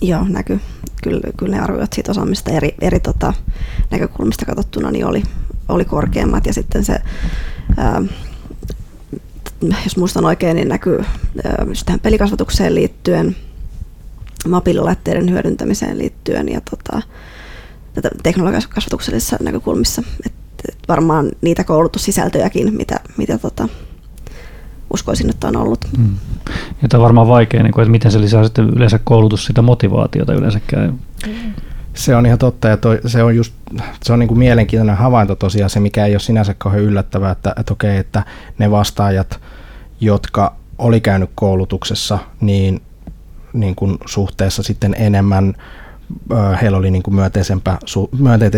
Joo, 0.00 0.24
näkyy 0.28 0.60
kyllä, 1.02 1.20
kyllä 1.36 1.56
ne 1.56 1.62
arviot 1.62 1.92
siitä 1.92 2.10
osaamista 2.10 2.50
eri, 2.50 2.74
eri 2.80 3.00
tota, 3.00 3.32
näkökulmista 3.90 4.46
katsottuna 4.46 4.90
niin 4.90 5.06
oli, 5.06 5.22
oli 5.68 5.84
korkeammat 5.84 6.46
ja 6.46 6.52
sitten 6.52 6.84
se 6.84 6.98
ää, 7.76 8.02
jos 9.84 9.96
muistan 9.96 10.24
oikein, 10.24 10.56
niin 10.56 10.68
näkyy 10.68 10.98
ää, 10.98 11.66
tähän 11.86 12.00
pelikasvatukseen 12.00 12.74
liittyen, 12.74 13.36
mobiililaitteiden 14.48 15.30
hyödyntämiseen 15.30 15.98
liittyen 15.98 16.48
ja 16.48 16.60
tota, 16.60 17.02
tätä 17.94 18.10
teknologiakasvatuksellisissa 18.22 19.36
näkökulmissa. 19.40 20.02
Et, 20.26 20.32
et 20.68 20.78
varmaan 20.88 21.30
niitä 21.40 21.64
koulutussisältöjäkin, 21.64 22.74
mitä, 22.74 23.00
mitä 23.16 23.38
tota, 23.38 23.68
uskoisin, 24.90 25.30
että 25.30 25.48
on 25.48 25.56
ollut. 25.56 25.84
Mm. 25.98 26.14
Ja 26.82 26.88
tämä 26.88 26.98
on 26.98 27.04
varmaan 27.04 27.28
vaikea, 27.28 27.62
niin 27.62 27.72
kuin, 27.72 27.82
että 27.82 27.90
miten 27.90 28.12
se 28.12 28.20
lisää 28.20 28.44
sitten 28.44 28.70
yleensä 28.70 29.00
koulutus 29.04 29.44
sitä 29.44 29.62
motivaatiota 29.62 30.34
yleensäkään. 30.34 30.98
Se 31.94 32.16
on 32.16 32.26
ihan 32.26 32.38
totta 32.38 32.68
ja 32.68 32.76
toi, 32.76 33.00
se 33.06 33.22
on 33.22 33.36
just 33.36 33.54
se 34.02 34.12
on 34.12 34.18
niin 34.18 34.28
kuin 34.28 34.38
mielenkiintoinen 34.38 34.96
havainto 34.96 35.34
tosiaan 35.36 35.70
se, 35.70 35.80
mikä 35.80 36.06
ei 36.06 36.14
ole 36.14 36.20
sinänsä 36.20 36.54
kauhean 36.58 36.84
yllättävää, 36.84 37.30
että, 37.32 37.54
että 37.60 37.72
okei, 37.72 37.96
että 37.96 38.22
ne 38.58 38.70
vastaajat, 38.70 39.40
jotka 40.00 40.54
oli 40.78 41.00
käynyt 41.00 41.30
koulutuksessa, 41.34 42.18
niin, 42.40 42.82
niin 43.52 43.74
kuin 43.74 43.98
suhteessa 44.06 44.62
sitten 44.62 44.94
enemmän 44.98 45.54
heillä 46.62 46.78
oli 46.78 46.90
niin 46.90 47.02
kuin 47.02 47.14
myönteisempä, 47.14 47.78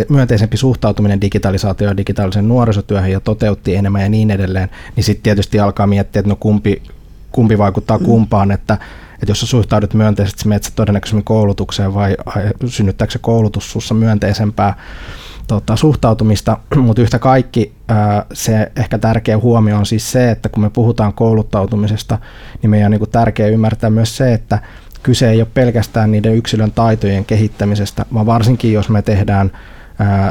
myönteisempi 0.09 0.57
suhtautuminen 0.57 1.21
digitalisaatioon 1.21 1.93
ja 1.93 1.97
digitaalisen 1.97 2.49
nuorisotyöhön 2.49 3.11
ja 3.11 3.21
toteutti 3.21 3.77
enemmän 3.77 4.03
ja 4.03 4.09
niin 4.09 4.31
edelleen, 4.31 4.69
niin 4.97 5.05
sitten 5.05 5.23
tietysti 5.23 5.61
alkaa 5.61 5.87
miettiä, 5.87 6.21
että 6.21 6.29
no 6.29 6.37
kumpi, 6.37 6.83
kumpi 7.33 7.59
vaikuttaa 7.59 7.99
mm. 7.99 8.05
kumpaan, 8.05 8.51
että, 8.51 8.79
että 9.15 9.31
jos 9.31 9.41
sä 9.41 9.47
suhtaudut 9.47 9.95
myönteisesti, 9.95 10.49
menet 10.49 10.73
todennäköisemmin 10.77 11.25
koulutukseen 11.25 11.95
vai 11.95 12.17
synnyttääkö 12.67 13.13
se 13.13 13.19
koulutus 13.19 13.73
sussa 13.73 13.95
myönteisempää 13.95 14.75
tota, 15.47 15.77
suhtautumista, 15.77 16.59
mutta 16.77 17.03
yhtä 17.03 17.19
kaikki 17.19 17.73
se 18.33 18.73
ehkä 18.77 18.99
tärkeä 18.99 19.39
huomio 19.39 19.79
on 19.79 19.87
siis 19.87 20.13
se, 20.13 20.31
että 20.31 20.49
kun 20.49 20.63
me 20.63 20.71
puhutaan 20.71 21.13
kouluttautumisesta, 21.13 22.19
niin 22.63 22.71
meidän 22.71 22.87
on 22.87 22.91
niin 22.91 22.99
kuin 22.99 23.11
tärkeää 23.11 23.49
ymmärtää 23.49 23.91
myös 23.91 24.17
se, 24.17 24.33
että 24.33 24.59
kyse 25.03 25.31
ei 25.31 25.41
ole 25.41 25.49
pelkästään 25.55 26.11
niiden 26.11 26.35
yksilön 26.35 26.73
taitojen 26.73 27.25
kehittämisestä, 27.25 28.07
vaan 28.15 28.27
varsinkin 28.27 28.73
jos 28.73 28.89
me 28.89 29.03
tehdään 29.03 29.51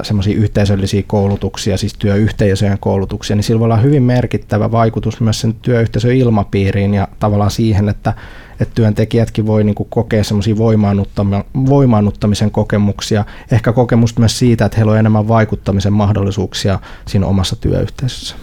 semmoisia 0.03 0.37
yhteisöllisiä 0.37 1.03
koulutuksia, 1.07 1.77
siis 1.77 1.93
työyhteisöjen 1.93 2.77
koulutuksia, 2.79 3.35
niin 3.35 3.43
sillä 3.43 3.59
voi 3.59 3.65
olla 3.65 3.77
hyvin 3.77 4.03
merkittävä 4.03 4.71
vaikutus 4.71 5.21
myös 5.21 5.41
sen 5.41 5.53
työyhteisön 5.53 6.11
ilmapiiriin 6.11 6.93
ja 6.93 7.07
tavallaan 7.19 7.51
siihen, 7.51 7.89
että, 7.89 8.13
että 8.59 8.75
työntekijätkin 8.75 9.47
voi 9.47 9.63
niin 9.63 9.75
kokea 9.89 10.23
semmoisia 10.23 10.55
voimaannuttamisen 11.65 12.51
kokemuksia, 12.51 13.25
ehkä 13.51 13.73
kokemusta 13.73 14.19
myös 14.19 14.39
siitä, 14.39 14.65
että 14.65 14.77
heillä 14.77 14.91
on 14.91 14.99
enemmän 14.99 15.27
vaikuttamisen 15.27 15.93
mahdollisuuksia 15.93 16.79
siinä 17.07 17.25
omassa 17.25 17.55
työyhteisössä. 17.55 18.35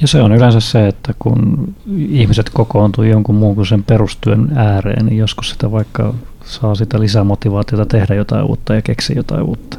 Ja 0.00 0.08
se 0.08 0.22
on 0.22 0.32
yleensä 0.32 0.60
se, 0.60 0.88
että 0.88 1.14
kun 1.18 1.68
ihmiset 1.96 2.50
kokoontuu 2.50 3.04
jonkun 3.04 3.34
muun 3.34 3.54
kuin 3.54 3.66
sen 3.66 3.84
perustyön 3.84 4.52
ääreen, 4.56 5.06
niin 5.06 5.18
joskus 5.18 5.50
sitä 5.50 5.70
vaikka 5.72 6.14
saa 6.44 6.74
sitä 6.74 7.00
lisämotivaatiota 7.00 7.86
tehdä 7.86 8.14
jotain 8.14 8.44
uutta 8.44 8.74
ja 8.74 8.82
keksiä 8.82 9.16
jotain 9.16 9.42
uutta. 9.42 9.78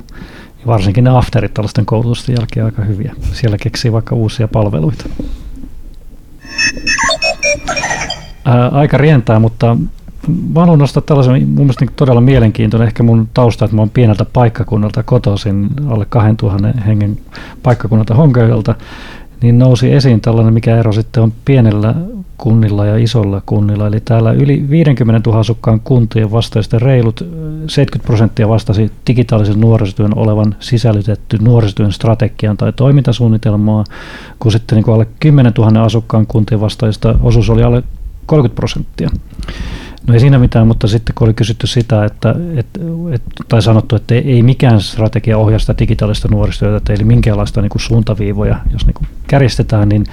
Ja 0.60 0.68
varsinkin 0.68 1.04
ne 1.04 1.18
afterit 1.18 1.54
tällaisten 1.54 1.86
koulutusten 1.86 2.36
jälkeen 2.40 2.66
aika 2.66 2.82
hyviä. 2.82 3.16
Siellä 3.34 3.58
keksii 3.58 3.92
vaikka 3.92 4.16
uusia 4.16 4.48
palveluita. 4.48 5.06
Ää, 8.46 8.68
aika 8.68 8.98
rientää, 8.98 9.40
mutta 9.40 9.78
mä 10.28 10.60
haluan 10.60 10.80
nostaa 10.80 11.04
tällaisen 11.06 11.34
mun 11.34 11.58
mielestä 11.58 11.86
niin 11.86 11.96
todella 11.96 12.22
mielenkiintoinen, 12.22 12.88
ehkä 12.88 13.04
mun 13.04 13.30
tausta, 13.34 13.66
että 13.66 13.76
mä 13.76 13.82
oon 13.82 13.90
pieneltä 13.90 14.26
paikkakunnalta 14.26 15.04
kotoisin, 15.04 15.70
alle 15.88 16.06
2000 16.06 16.68
hengen 16.86 17.18
paikkakunnalta 17.64 18.16
Honköylältä, 18.16 18.76
niin 19.42 19.60
nousi 19.60 19.92
esiin 19.92 20.22
tällainen, 20.22 20.54
mikä 20.54 20.78
ero 20.78 20.92
sitten 20.92 21.24
on 21.24 21.34
pienellä 21.46 21.96
kunnilla 22.38 22.86
ja 22.86 22.98
isolla 22.98 23.42
kunnilla. 23.46 23.88
Eli 23.88 24.00
täällä 24.00 24.32
yli 24.32 24.66
50 24.70 25.30
000 25.30 25.40
asukkaan 25.40 25.80
kuntien 25.80 26.32
vastaista 26.32 26.80
reilut 26.80 27.28
70 27.68 28.06
prosenttia 28.06 28.50
vastasi 28.50 28.92
digitaalisen 29.08 29.62
nuorisotyön 29.62 30.18
olevan 30.18 30.56
sisällytetty 30.60 31.38
nuorisotyön 31.42 31.92
strategian 31.92 32.58
tai 32.58 32.74
toimintasuunnitelmaa, 32.74 33.84
kun 34.40 34.52
sitten 34.52 34.76
niin 34.76 34.84
kuin 34.84 34.96
alle 34.96 35.08
10 35.20 35.54
000 35.58 35.84
asukkaan 35.84 36.28
kuntien 36.28 36.62
vastaista 36.62 37.16
osuus 37.22 37.50
oli 37.50 37.64
alle 37.64 37.84
30 38.26 38.56
prosenttia. 38.56 39.10
No 40.08 40.14
ei 40.14 40.20
siinä 40.20 40.40
mitään, 40.40 40.68
mutta 40.68 40.88
sitten 40.88 41.16
kun 41.16 41.28
oli 41.28 41.34
kysytty 41.34 41.68
sitä, 41.68 42.06
että, 42.06 42.36
et, 42.56 42.68
et, 43.14 43.22
tai 43.48 43.62
sanottu, 43.62 43.96
että 43.96 44.16
ei, 44.16 44.44
mikään 44.44 44.82
strategia 44.82 45.38
ohjaa 45.38 45.60
sitä 45.60 45.76
digitaalista 45.80 46.28
nuorisotyötä, 46.28 46.94
eli 46.94 47.04
minkäänlaista 47.04 47.62
niin 47.62 47.70
kuin 47.70 47.82
suuntaviivoja, 47.82 48.60
jos 48.74 48.86
niin 48.86 48.94
kuin 48.94 49.08
kärjestetään, 49.28 49.90
niin 49.90 50.04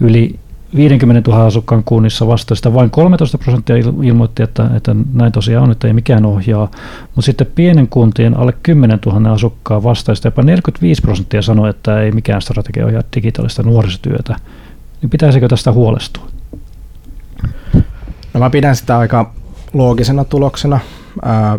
yli 0.00 0.38
50 0.76 1.30
000 1.30 1.46
asukkaan 1.46 1.84
kunnissa 1.84 2.26
vastaista 2.26 2.74
vain 2.74 2.90
13 2.90 3.38
prosenttia 3.38 3.76
ilmoitti, 4.02 4.42
että, 4.42 4.70
että 4.76 4.96
näin 5.12 5.32
tosiaan 5.32 5.64
on, 5.64 5.70
että 5.70 5.86
ei 5.86 5.92
mikään 5.92 6.24
ohjaa. 6.24 6.70
Mutta 7.02 7.22
sitten 7.22 7.46
pienen 7.54 7.88
kuntien 7.88 8.36
alle 8.36 8.54
10 8.62 8.98
000 9.06 9.32
asukkaan 9.32 9.82
vastaista 9.82 10.28
jopa 10.28 10.42
45 10.42 11.02
prosenttia 11.02 11.42
sanoi, 11.42 11.70
että 11.70 12.00
ei 12.00 12.12
mikään 12.12 12.42
strategia 12.42 12.86
ohjaa 12.86 13.02
digitaalista 13.16 13.62
nuorisotyötä. 13.62 14.36
Niin 15.02 15.10
pitäisikö 15.10 15.48
tästä 15.48 15.72
huolestua? 15.72 16.26
No 18.34 18.40
mä 18.40 18.50
pidän 18.50 18.76
sitä 18.76 18.98
aika 18.98 19.32
loogisena 19.72 20.24
tuloksena. 20.24 20.80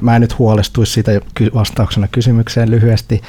Mä 0.01 0.15
en 0.15 0.21
nyt 0.21 0.39
huolestuisi 0.39 0.93
siitä 0.93 1.11
vastauksena 1.53 2.07
kysymykseen 2.07 2.71
lyhyesti. 2.71 3.21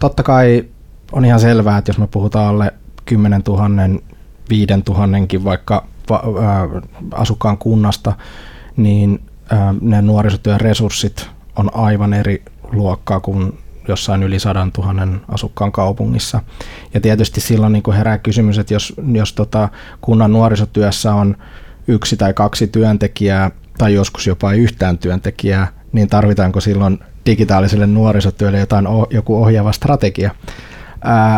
Totta 0.00 0.22
kai 0.22 0.64
on 1.12 1.24
ihan 1.24 1.40
selvää, 1.40 1.78
että 1.78 1.90
jos 1.90 1.98
me 1.98 2.06
puhutaan 2.06 2.48
alle 2.48 2.74
10 3.04 3.42
000, 3.48 4.00
5 4.50 4.66
000 4.88 5.44
vaikka 5.44 5.86
asukkaan 7.12 7.58
kunnasta, 7.58 8.12
niin 8.76 9.22
ne 9.80 10.02
nuorisotyön 10.02 10.60
resurssit 10.60 11.28
on 11.56 11.70
aivan 11.74 12.14
eri 12.14 12.44
luokkaa 12.72 13.20
kuin 13.20 13.58
jossain 13.88 14.22
yli 14.22 14.38
sadan 14.38 14.72
tuhannen 14.72 15.20
asukkaan 15.28 15.72
kaupungissa. 15.72 16.40
Ja 16.94 17.00
tietysti 17.00 17.40
silloin 17.40 17.72
niin 17.72 17.92
herää 17.96 18.18
kysymys, 18.18 18.58
että 18.58 18.74
jos, 18.74 18.94
jos 19.12 19.32
tota 19.32 19.68
kunnan 20.00 20.32
nuorisotyössä 20.32 21.14
on 21.14 21.36
yksi 21.88 22.16
tai 22.16 22.34
kaksi 22.34 22.66
työntekijää 22.66 23.50
tai 23.78 23.94
joskus 23.94 24.26
jopa 24.26 24.52
yhtään 24.52 24.98
työntekijää, 24.98 25.68
niin 25.92 26.08
tarvitaanko 26.08 26.60
silloin 26.60 26.98
digitaaliselle 27.26 27.86
nuorisotyölle 27.86 28.58
jotain, 28.58 28.86
joku 29.10 29.42
ohjaava 29.42 29.72
strategia. 29.72 30.30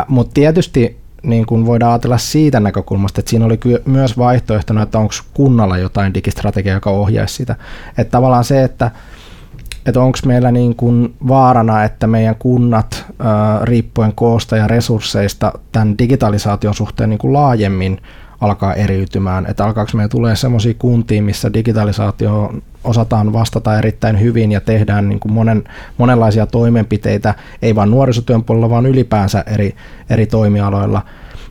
Mutta 0.09 0.35
tietysti 0.35 1.03
niin 1.23 1.47
kun 1.47 1.67
voidaan 1.67 1.93
ajatella 1.93 2.19
siitä 2.19 2.61
näkökulmasta, 2.61 3.21
että 3.21 3.31
siinä 3.31 3.45
oli 3.45 3.59
myös 3.87 4.19
vaihtoehtona, 4.19 4.83
että 4.83 4.99
onko 4.99 5.15
kunnalla 5.35 5.79
jotain 5.79 6.15
digistrategiaa, 6.15 6.77
joka 6.77 6.91
ohjaisi 6.91 7.35
sitä. 7.35 7.57
Että 7.99 8.11
tavallaan 8.11 8.45
se, 8.45 8.65
että, 8.65 8.91
että 9.87 10.01
onko 10.01 10.19
meillä 10.27 10.53
niin 10.53 10.77
kuin 10.77 11.15
vaarana, 11.29 11.85
että 11.85 12.07
meidän 12.07 12.37
kunnat 12.37 13.05
riippuen 13.63 14.13
koosta 14.15 14.57
ja 14.57 14.69
resursseista 14.69 15.53
tämän 15.73 15.99
digitalisaation 15.99 16.75
suhteen 16.75 17.11
niin 17.11 17.19
kuin 17.19 17.33
laajemmin 17.33 17.99
alkaa 18.43 18.75
eriytymään, 18.75 19.47
että 19.49 19.65
alkaako 19.65 19.91
meillä 19.95 20.09
tulee 20.09 20.37
sellaisia 20.37 20.75
kuntia, 20.79 21.23
missä 21.23 21.53
digitalisaatio 21.53 22.55
osataan 22.85 23.33
vastata 23.33 23.79
erittäin 23.79 24.21
hyvin 24.21 24.53
ja 24.53 24.61
tehdään 24.61 25.09
niin 25.09 25.21
kuin 25.21 25.33
monen, 25.33 25.65
monenlaisia 25.99 26.47
toimenpiteitä, 26.47 27.35
ei 27.63 27.75
vain 27.75 27.91
nuorisotyön 27.91 28.45
puolella, 28.45 28.71
vaan 28.71 28.87
ylipäänsä 28.87 29.45
eri, 29.47 29.75
eri 30.11 30.27
toimialoilla. 30.27 31.03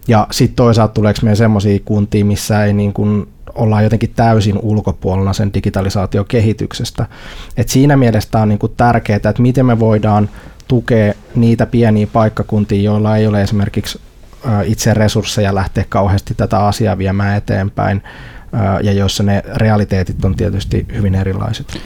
Ja 0.08 0.28
sitten 0.32 0.56
toisaalta 0.56 0.94
tuleeko 0.94 1.20
meillä 1.24 1.36
sellaisia 1.36 1.80
kuntia, 1.86 2.26
missä 2.26 2.66
ei 2.66 2.74
niin 2.74 2.94
kuin 2.94 3.28
ollaan 3.56 3.84
jotenkin 3.84 4.14
täysin 4.16 4.60
ulkopuolella 4.62 5.34
sen 5.34 5.54
digitalisaatiokehityksestä. 5.54 7.06
Et 7.58 7.70
siinä 7.70 7.98
mielessä 7.98 8.40
on 8.40 8.50
niin 8.50 8.60
kuin 8.60 8.74
tärkeää, 8.78 9.16
että 9.16 9.34
miten 9.42 9.66
me 9.66 9.80
voidaan 9.80 10.30
tukea 10.68 11.14
niitä 11.36 11.66
pieniä 11.66 12.08
paikkakuntia, 12.14 12.82
joilla 12.82 13.18
ei 13.18 13.28
ole 13.28 13.42
esimerkiksi 13.42 14.00
itse 14.66 14.94
resursseja 14.94 15.56
lähteä 15.56 15.86
kauheasti 15.90 16.34
tätä 16.34 16.66
asiaa 16.66 16.98
viemään 16.98 17.38
eteenpäin 17.38 18.04
ja 18.82 18.92
joissa 18.92 19.24
ne 19.24 19.44
realiteetit 19.56 20.26
on 20.26 20.36
tietysti 20.36 20.86
hyvin 20.94 21.16
erilaiset. 21.16 21.82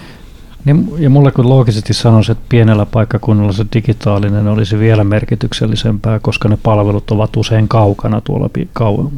Niin, 0.65 0.89
ja 0.97 1.09
mulle 1.09 1.31
kun 1.31 1.49
loogisesti 1.49 1.93
sanoisi, 1.93 2.31
että 2.31 2.43
pienellä 2.49 2.85
paikkakunnalla 2.85 3.51
se 3.51 3.65
digitaalinen 3.73 4.47
olisi 4.47 4.79
vielä 4.79 5.03
merkityksellisempää, 5.03 6.19
koska 6.19 6.49
ne 6.49 6.57
palvelut 6.63 7.11
ovat 7.11 7.37
usein 7.37 7.67
kaukana 7.67 8.21
tuolla 8.21 8.49
kau, 8.73 9.11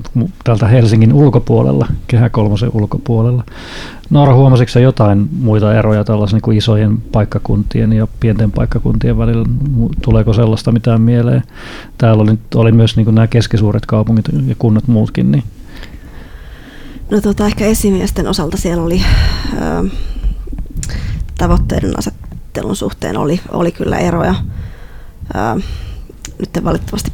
täältä 0.43 0.67
Helsingin 0.67 1.13
ulkopuolella, 1.13 1.87
Kehä 2.07 2.29
kolmosen 2.29 2.69
ulkopuolella. 2.73 3.43
Noora, 4.09 4.35
huomasitko 4.35 4.79
jotain 4.79 5.29
muita 5.39 5.75
eroja 5.75 6.03
tällaisen 6.03 6.39
niin 6.45 6.57
isojen 6.57 6.97
paikkakuntien 7.11 7.93
ja 7.93 8.07
pienten 8.19 8.51
paikkakuntien 8.51 9.17
välillä? 9.17 9.45
Tuleeko 10.01 10.33
sellaista 10.33 10.71
mitään 10.71 11.01
mieleen? 11.01 11.43
Täällä 11.97 12.23
oli, 12.23 12.39
oli 12.55 12.71
myös 12.71 12.95
niin 12.95 13.15
nämä 13.15 13.27
keskisuuret 13.27 13.85
kaupungit 13.85 14.25
ja 14.47 14.55
kunnat 14.59 14.87
muutkin. 14.87 15.31
Niin. 15.31 15.43
No 17.11 17.21
tota, 17.21 17.45
ehkä 17.45 17.65
esimiesten 17.65 18.27
osalta 18.27 18.57
siellä 18.57 18.83
oli... 18.83 19.01
tavoitteiden 21.37 21.99
asettelun 21.99 22.75
suhteen 22.75 23.17
oli, 23.17 23.39
oli 23.51 23.71
kyllä 23.71 23.97
eroja. 23.97 24.35
Ää, 25.33 25.55
nyt 26.39 26.57
en 26.57 26.63
valitettavasti 26.63 27.11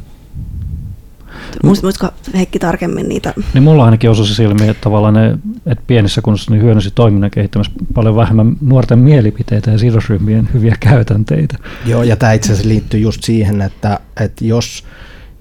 Muistatko 1.62 2.08
Heikki 2.34 2.58
tarkemmin 2.58 3.08
niitä? 3.08 3.34
Niin 3.54 3.62
mulla 3.62 3.84
ainakin 3.84 4.10
osui 4.10 4.26
silmiin, 4.26 4.70
että 4.70 4.80
tavallaan 4.80 5.14
ne, 5.14 5.38
että 5.66 5.84
pienissä 5.86 6.22
kunnissa 6.22 6.54
ne 6.54 6.60
hyödynsi 6.60 6.90
toiminnan 6.90 7.30
kehittämässä 7.30 7.72
paljon 7.94 8.16
vähemmän 8.16 8.56
nuorten 8.60 8.98
mielipiteitä 8.98 9.70
ja 9.70 9.78
sidosryhmien 9.78 10.48
hyviä 10.54 10.76
käytänteitä. 10.80 11.58
Joo, 11.86 12.02
ja 12.02 12.16
tämä 12.16 12.32
itse 12.32 12.52
asiassa 12.52 12.68
liittyy 12.68 13.00
just 13.00 13.24
siihen, 13.24 13.62
että, 13.62 14.00
että 14.20 14.44
jos, 14.44 14.84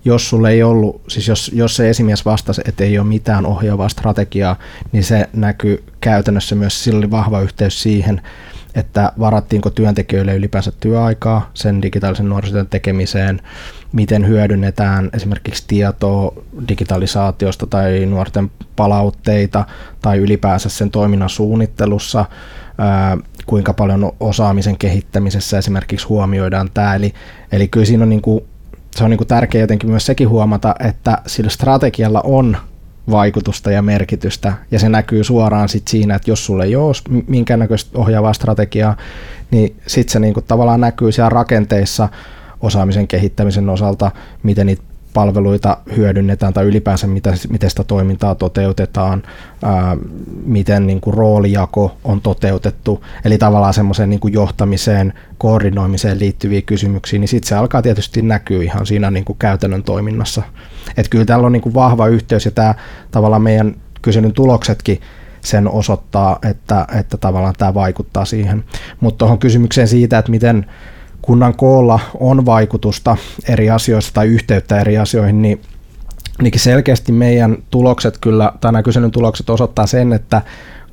jos 0.05 0.29
sulle 0.29 0.51
ei 0.51 0.63
ollut, 0.63 1.01
siis 1.07 1.27
jos, 1.27 1.51
jos 1.53 1.75
se 1.75 1.89
esimies 1.89 2.25
vastasi, 2.25 2.61
että 2.65 2.83
ei 2.83 2.99
ole 2.99 3.07
mitään 3.07 3.45
ohjaavaa 3.45 3.89
strategiaa, 3.89 4.55
niin 4.91 5.03
se 5.03 5.29
näkyy 5.33 5.83
käytännössä 6.01 6.55
myös, 6.55 6.83
sillä 6.83 6.97
oli 6.97 7.11
vahva 7.11 7.41
yhteys 7.41 7.81
siihen, 7.81 8.21
että 8.75 9.11
varattiinko 9.19 9.69
työntekijöille 9.69 10.35
ylipäänsä 10.35 10.71
työaikaa 10.79 11.51
sen 11.53 11.81
digitaalisen 11.81 12.29
nuorisotyön 12.29 12.67
tekemiseen, 12.67 13.41
miten 13.91 14.27
hyödynnetään 14.27 15.09
esimerkiksi 15.13 15.63
tietoa 15.67 16.33
digitalisaatiosta 16.69 17.67
tai 17.67 18.05
nuorten 18.05 18.51
palautteita 18.75 19.65
tai 20.01 20.17
ylipäänsä 20.17 20.69
sen 20.69 20.91
toiminnan 20.91 21.29
suunnittelussa, 21.29 22.25
kuinka 23.45 23.73
paljon 23.73 24.11
osaamisen 24.19 24.77
kehittämisessä 24.77 25.57
esimerkiksi 25.57 26.07
huomioidaan 26.07 26.69
tämä. 26.73 26.95
Eli, 26.95 27.13
eli 27.51 27.67
kyllä 27.67 27.85
siinä 27.85 28.03
on 28.03 28.09
niin 28.09 28.21
kuin, 28.21 28.43
se 28.95 29.03
on 29.03 29.09
niin 29.09 29.17
kuin 29.17 29.27
tärkeää 29.27 29.63
jotenkin 29.63 29.89
myös 29.89 30.05
sekin 30.05 30.29
huomata, 30.29 30.75
että 30.79 31.17
sillä 31.27 31.49
strategialla 31.49 32.21
on 32.23 32.57
vaikutusta 33.11 33.71
ja 33.71 33.81
merkitystä, 33.81 34.53
ja 34.71 34.79
se 34.79 34.89
näkyy 34.89 35.23
suoraan 35.23 35.69
sit 35.69 35.87
siinä, 35.87 36.15
että 36.15 36.31
jos 36.31 36.45
sulle 36.45 36.63
ei 36.63 36.75
ole 36.75 36.93
minkäännäköistä 37.27 37.99
ohjaavaa 37.99 38.33
strategiaa, 38.33 38.97
niin 39.51 39.75
sitten 39.87 40.13
se 40.13 40.19
niinku 40.19 40.41
tavallaan 40.41 40.81
näkyy 40.81 41.11
siellä 41.11 41.29
rakenteissa 41.29 42.09
osaamisen 42.61 43.07
kehittämisen 43.07 43.69
osalta, 43.69 44.11
miten 44.43 44.65
niitä 44.67 44.83
palveluita 45.13 45.77
hyödynnetään 45.95 46.53
tai 46.53 46.65
ylipäänsä 46.65 47.07
mitä, 47.07 47.33
miten 47.49 47.69
sitä 47.69 47.83
toimintaa 47.83 48.35
toteutetaan, 48.35 49.23
ää, 49.63 49.97
miten 50.45 50.87
niin 50.87 51.01
kuin 51.01 51.13
roolijako 51.13 51.97
on 52.03 52.21
toteutettu, 52.21 53.03
eli 53.25 53.37
tavallaan 53.37 53.73
semmoiseen 53.73 54.09
niin 54.09 54.19
kuin 54.19 54.33
johtamiseen, 54.33 55.13
koordinoimiseen 55.37 56.19
liittyviä 56.19 56.61
kysymyksiä, 56.61 57.19
niin 57.19 57.27
sitten 57.27 57.49
se 57.49 57.55
alkaa 57.55 57.81
tietysti 57.81 58.21
näkyä 58.21 58.63
ihan 58.63 58.85
siinä 58.85 59.11
niin 59.11 59.25
kuin 59.25 59.37
käytännön 59.39 59.83
toiminnassa. 59.83 60.43
Et 60.97 61.09
kyllä 61.09 61.25
täällä 61.25 61.45
on 61.45 61.51
niin 61.51 61.61
kuin 61.61 61.73
vahva 61.73 62.07
yhteys 62.07 62.45
ja 62.45 62.51
tämä 62.51 62.75
tavallaan 63.11 63.41
meidän 63.41 63.75
kyselyn 64.01 64.33
tuloksetkin 64.33 65.01
sen 65.41 65.67
osoittaa, 65.67 66.39
että, 66.49 66.87
että 66.99 67.17
tavallaan 67.17 67.53
tämä 67.57 67.73
vaikuttaa 67.73 68.25
siihen. 68.25 68.63
Mutta 68.99 69.17
tuohon 69.17 69.39
kysymykseen 69.39 69.87
siitä, 69.87 70.17
että 70.17 70.31
miten 70.31 70.65
kunnan 71.23 71.55
koolla 71.55 71.99
on 72.19 72.45
vaikutusta 72.45 73.17
eri 73.49 73.69
asioista 73.69 74.13
tai 74.13 74.27
yhteyttä 74.27 74.79
eri 74.79 74.97
asioihin, 74.97 75.41
niin 75.41 75.61
niin 76.41 76.59
selkeästi 76.59 77.11
meidän 77.11 77.57
tulokset 77.71 78.17
kyllä, 78.17 78.53
tai 78.61 78.71
nämä 78.71 78.83
kyselyn 78.83 79.11
tulokset 79.11 79.49
osoittaa 79.49 79.87
sen, 79.87 80.13
että 80.13 80.41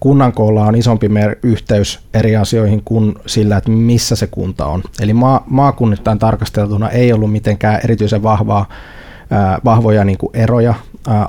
kunnan 0.01 0.33
koolla 0.33 0.64
on 0.64 0.75
isompi 0.75 1.09
mer- 1.09 1.37
yhteys 1.43 2.01
eri 2.14 2.37
asioihin 2.37 2.83
kuin 2.85 3.14
sillä, 3.27 3.57
että 3.57 3.71
missä 3.71 4.16
se 4.16 4.27
kunta 4.27 4.66
on. 4.66 4.83
Eli 5.01 5.12
maa, 5.12 5.45
maakunnittain 5.47 6.19
tarkasteltuna 6.19 6.90
ei 6.90 7.12
ollut 7.12 7.33
mitenkään 7.33 7.81
erityisen 7.85 8.23
vahvaa, 8.23 8.69
vahvoja 9.64 10.05
niin 10.05 10.19
kuin 10.19 10.31
eroja 10.35 10.75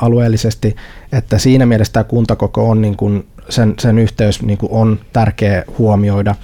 alueellisesti, 0.02 0.76
että 1.12 1.38
siinä 1.38 1.66
mielessä 1.66 1.94
tämä 1.94 2.04
kuntakoko 2.04 2.70
on 2.70 2.82
niin 2.82 2.98
kuin 2.98 3.26
sen, 3.50 3.74
sen 3.80 4.00
yhteys 4.00 4.42
niin 4.42 4.58
kuin 4.58 4.72
on 4.72 5.00
tärkeä 5.14 5.64
huomioida. 5.78 6.36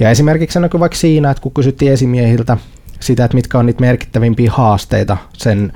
Ja 0.00 0.10
esimerkiksi 0.10 0.54
se 0.54 0.60
näkyy 0.60 0.80
vaikka 0.80 0.98
siinä, 0.98 1.30
että 1.30 1.42
kun 1.42 1.52
kysyttiin 1.54 1.92
esimiehiltä 1.92 2.56
sitä, 3.00 3.24
että 3.24 3.34
mitkä 3.34 3.58
on 3.58 3.66
niitä 3.66 3.80
merkittävimpiä 3.80 4.50
haasteita 4.52 5.16
sen 5.32 5.72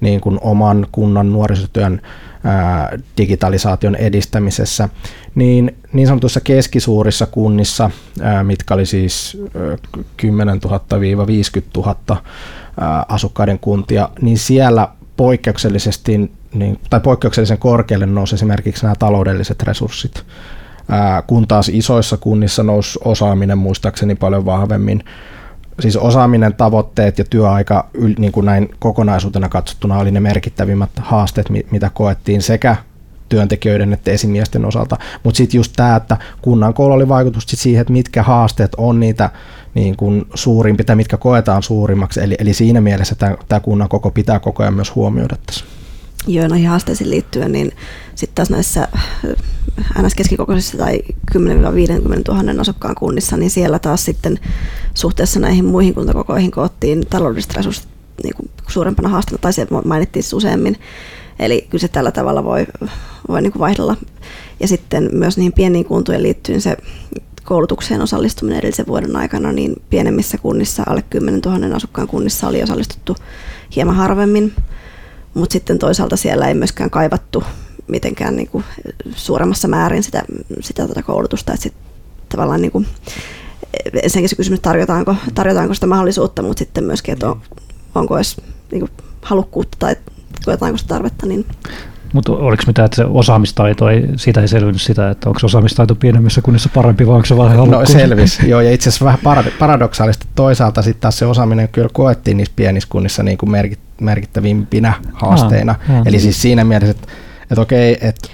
niin 0.00 0.20
kuin 0.20 0.38
oman 0.42 0.86
kunnan 0.92 1.32
nuorisotyön 1.32 2.00
ää, 2.44 2.98
digitalisaation 3.18 3.96
edistämisessä, 3.96 4.88
niin 5.34 5.76
niin 5.92 6.06
sanotussa 6.06 6.40
keskisuurissa 6.40 7.26
kunnissa, 7.26 7.90
ää, 8.20 8.44
mitkä 8.44 8.74
oli 8.74 8.86
siis 8.86 9.38
10 10.16 10.60
000-50 10.66 10.70
000 11.76 11.96
ää, 12.80 13.06
asukkaiden 13.08 13.58
kuntia, 13.58 14.08
niin 14.20 14.38
siellä 14.38 14.88
poikkeuksellisesti 15.16 16.30
niin, 16.54 16.80
tai 16.90 17.00
poikkeuksellisen 17.00 17.58
korkealle 17.58 18.06
nousi 18.06 18.34
esimerkiksi 18.34 18.82
nämä 18.82 18.94
taloudelliset 18.98 19.62
resurssit. 19.62 20.24
Ää, 20.88 21.22
kun 21.22 21.48
taas 21.48 21.68
isoissa 21.68 22.16
kunnissa 22.16 22.62
nousi 22.62 22.98
osaaminen 23.04 23.58
muistaakseni 23.58 24.14
paljon 24.14 24.44
vahvemmin. 24.44 25.04
Siis 25.80 25.96
osaaminen, 25.96 26.54
tavoitteet 26.54 27.18
ja 27.18 27.24
työaika 27.24 27.88
niin 28.18 28.32
kuin 28.32 28.46
näin 28.46 28.70
kokonaisuutena 28.78 29.48
katsottuna 29.48 29.98
oli 29.98 30.10
ne 30.10 30.20
merkittävimmät 30.20 30.90
haasteet, 31.00 31.46
mitä 31.70 31.90
koettiin 31.94 32.42
sekä 32.42 32.76
työntekijöiden 33.28 33.92
että 33.92 34.10
esimiesten 34.10 34.64
osalta. 34.64 34.96
Mutta 35.22 35.38
sitten 35.38 35.58
just 35.58 35.72
tämä, 35.76 35.96
että 35.96 36.16
kunnan 36.42 36.74
koolla 36.74 36.94
oli 36.94 37.08
vaikutus 37.08 37.44
siihen, 37.48 37.80
että 37.80 37.92
mitkä 37.92 38.22
haasteet 38.22 38.72
on 38.76 39.00
niitä 39.00 39.30
niin 39.74 39.96
kuin 39.96 40.24
suurimpi 40.34 40.84
tai 40.84 40.96
mitkä 40.96 41.16
koetaan 41.16 41.62
suurimmaksi. 41.62 42.20
Eli, 42.20 42.34
eli 42.38 42.54
siinä 42.54 42.80
mielessä 42.80 43.14
tämä 43.48 43.60
kunnan 43.60 43.88
koko 43.88 44.10
pitää 44.10 44.38
koko 44.38 44.62
ajan 44.62 44.74
myös 44.74 44.94
huomioida 44.94 45.36
tässä. 45.46 45.64
Joo, 46.26 46.48
noihin 46.48 46.68
haasteisiin 46.68 47.10
liittyen, 47.10 47.52
niin 47.52 47.72
sitten 48.14 48.34
taas 48.34 48.50
näissä 48.50 48.88
äh, 48.94 49.34
NS-keskikokoisissa 49.98 50.78
tai 50.78 51.00
10-50 51.32 51.38
000 52.28 52.60
asukkaan 52.60 52.94
kunnissa, 52.94 53.36
niin 53.36 53.50
siellä 53.50 53.78
taas 53.78 54.04
sitten 54.04 54.38
suhteessa 54.94 55.40
näihin 55.40 55.64
muihin 55.64 55.94
kuntakokoihin 55.94 56.50
koottiin 56.50 57.06
taloudelliset 57.10 57.54
resurssit 57.54 57.88
niin 58.22 58.34
kuin 58.36 58.50
suurempana 58.68 59.08
haasteena, 59.08 59.40
tai 59.40 59.52
se 59.52 59.66
mainittiin 59.84 60.22
siis 60.22 60.32
useammin. 60.32 60.76
Eli 61.38 61.66
kyllä 61.70 61.80
se 61.80 61.88
tällä 61.88 62.12
tavalla 62.12 62.44
voi, 62.44 62.66
voi 63.28 63.42
niin 63.42 63.52
kuin 63.52 63.60
vaihdella. 63.60 63.96
Ja 64.60 64.68
sitten 64.68 65.08
myös 65.12 65.36
niihin 65.36 65.52
pieniin 65.52 65.84
kuntojen 65.84 66.22
liittyen 66.22 66.60
se 66.60 66.76
koulutukseen 67.44 68.00
osallistuminen 68.00 68.58
edellisen 68.58 68.86
vuoden 68.86 69.16
aikana, 69.16 69.52
niin 69.52 69.82
pienemmissä 69.90 70.38
kunnissa, 70.38 70.82
alle 70.86 71.02
10 71.10 71.40
000 71.40 71.76
asukkaan 71.76 72.08
kunnissa 72.08 72.48
oli 72.48 72.62
osallistuttu 72.62 73.16
hieman 73.76 73.96
harvemmin, 73.96 74.54
mutta 75.34 75.52
sitten 75.52 75.78
toisaalta 75.78 76.16
siellä 76.16 76.48
ei 76.48 76.54
myöskään 76.54 76.90
kaivattu 76.90 77.44
mitenkään 77.86 78.36
niin 78.36 78.48
kuin 78.48 78.64
suuremmassa 79.16 79.68
määrin 79.68 80.02
sitä, 80.02 80.22
sitä 80.60 80.86
tuota 80.86 81.02
koulutusta, 81.02 81.52
että 81.52 81.62
sit 81.62 81.74
tavallaan 82.28 82.60
niin 82.60 82.72
kuin, 82.72 82.86
ensinnäkin 84.02 84.28
se 84.28 84.36
kysymys, 84.36 84.60
tarjotaanko, 84.60 85.16
tarjotaanko 85.34 85.74
sitä 85.74 85.86
mahdollisuutta, 85.86 86.42
mutta 86.42 86.58
sitten 86.58 86.84
myöskin, 86.84 87.12
että 87.12 87.30
on, 87.30 87.40
onko 87.94 88.16
edes 88.16 88.36
niin 88.70 88.80
kuin 88.80 88.90
halukkuutta 89.22 89.76
tai 89.78 89.96
koetaanko 90.44 90.78
sitä 90.78 90.88
tarvetta, 90.88 91.26
niin 91.26 91.46
mutta 92.14 92.32
oliko 92.32 92.62
mitään, 92.66 92.86
että 92.86 92.96
se 92.96 93.04
osaamistaito, 93.04 93.88
ei, 93.88 94.08
siitä 94.16 94.40
ei 94.40 94.48
selvinnyt 94.48 94.82
sitä, 94.82 95.10
että 95.10 95.28
onko 95.28 95.38
se 95.38 95.46
osaamistaito 95.46 95.94
pienemmissä 95.94 96.42
kunnissa 96.42 96.68
parempi 96.74 97.06
vai 97.06 97.14
onko 97.14 97.26
se 97.26 97.36
vaan 97.36 97.70
No 97.70 97.86
selvis, 97.86 98.40
joo, 98.40 98.60
ja 98.60 98.72
itse 98.72 98.88
asiassa 98.88 99.04
vähän 99.04 99.18
paradoksaalista 99.58 100.26
toisaalta 100.34 100.82
sitten 100.82 101.00
taas 101.00 101.18
se 101.18 101.26
osaaminen 101.26 101.68
kyllä 101.68 101.88
koettiin 101.92 102.36
niissä 102.36 102.52
pienissä 102.56 102.88
kunnissa 102.92 103.22
niin 103.22 103.38
kuin 103.38 103.50
merkittävimpinä 104.00 104.94
haasteina. 105.12 105.74
Aa, 105.88 105.96
aa. 105.96 106.02
Eli 106.06 106.20
siis 106.20 106.42
siinä 106.42 106.64
mielessä, 106.64 106.90
että, 106.90 107.08
että 107.50 107.60
okei, 107.60 107.98
että 108.00 108.28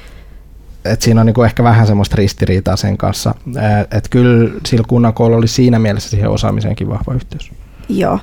et 0.85 1.03
siinä 1.03 1.21
on 1.21 1.27
niinku 1.27 1.43
ehkä 1.43 1.65
vähän 1.65 1.87
semmoista 1.87 2.17
ristiriitaa 2.17 2.77
sen 2.77 2.97
kanssa. 2.97 3.35
Että 3.83 4.11
kyllä 4.11 4.51
sillä 4.67 4.85
kunnan 4.89 5.15
koolla 5.15 5.37
oli 5.37 5.49
siinä 5.49 5.79
mielessä 5.79 6.11
siihen 6.11 6.31
osaamiseenkin 6.31 6.89
vahva 6.89 7.15
yhteys. 7.15 7.51
Joo, 7.89 8.19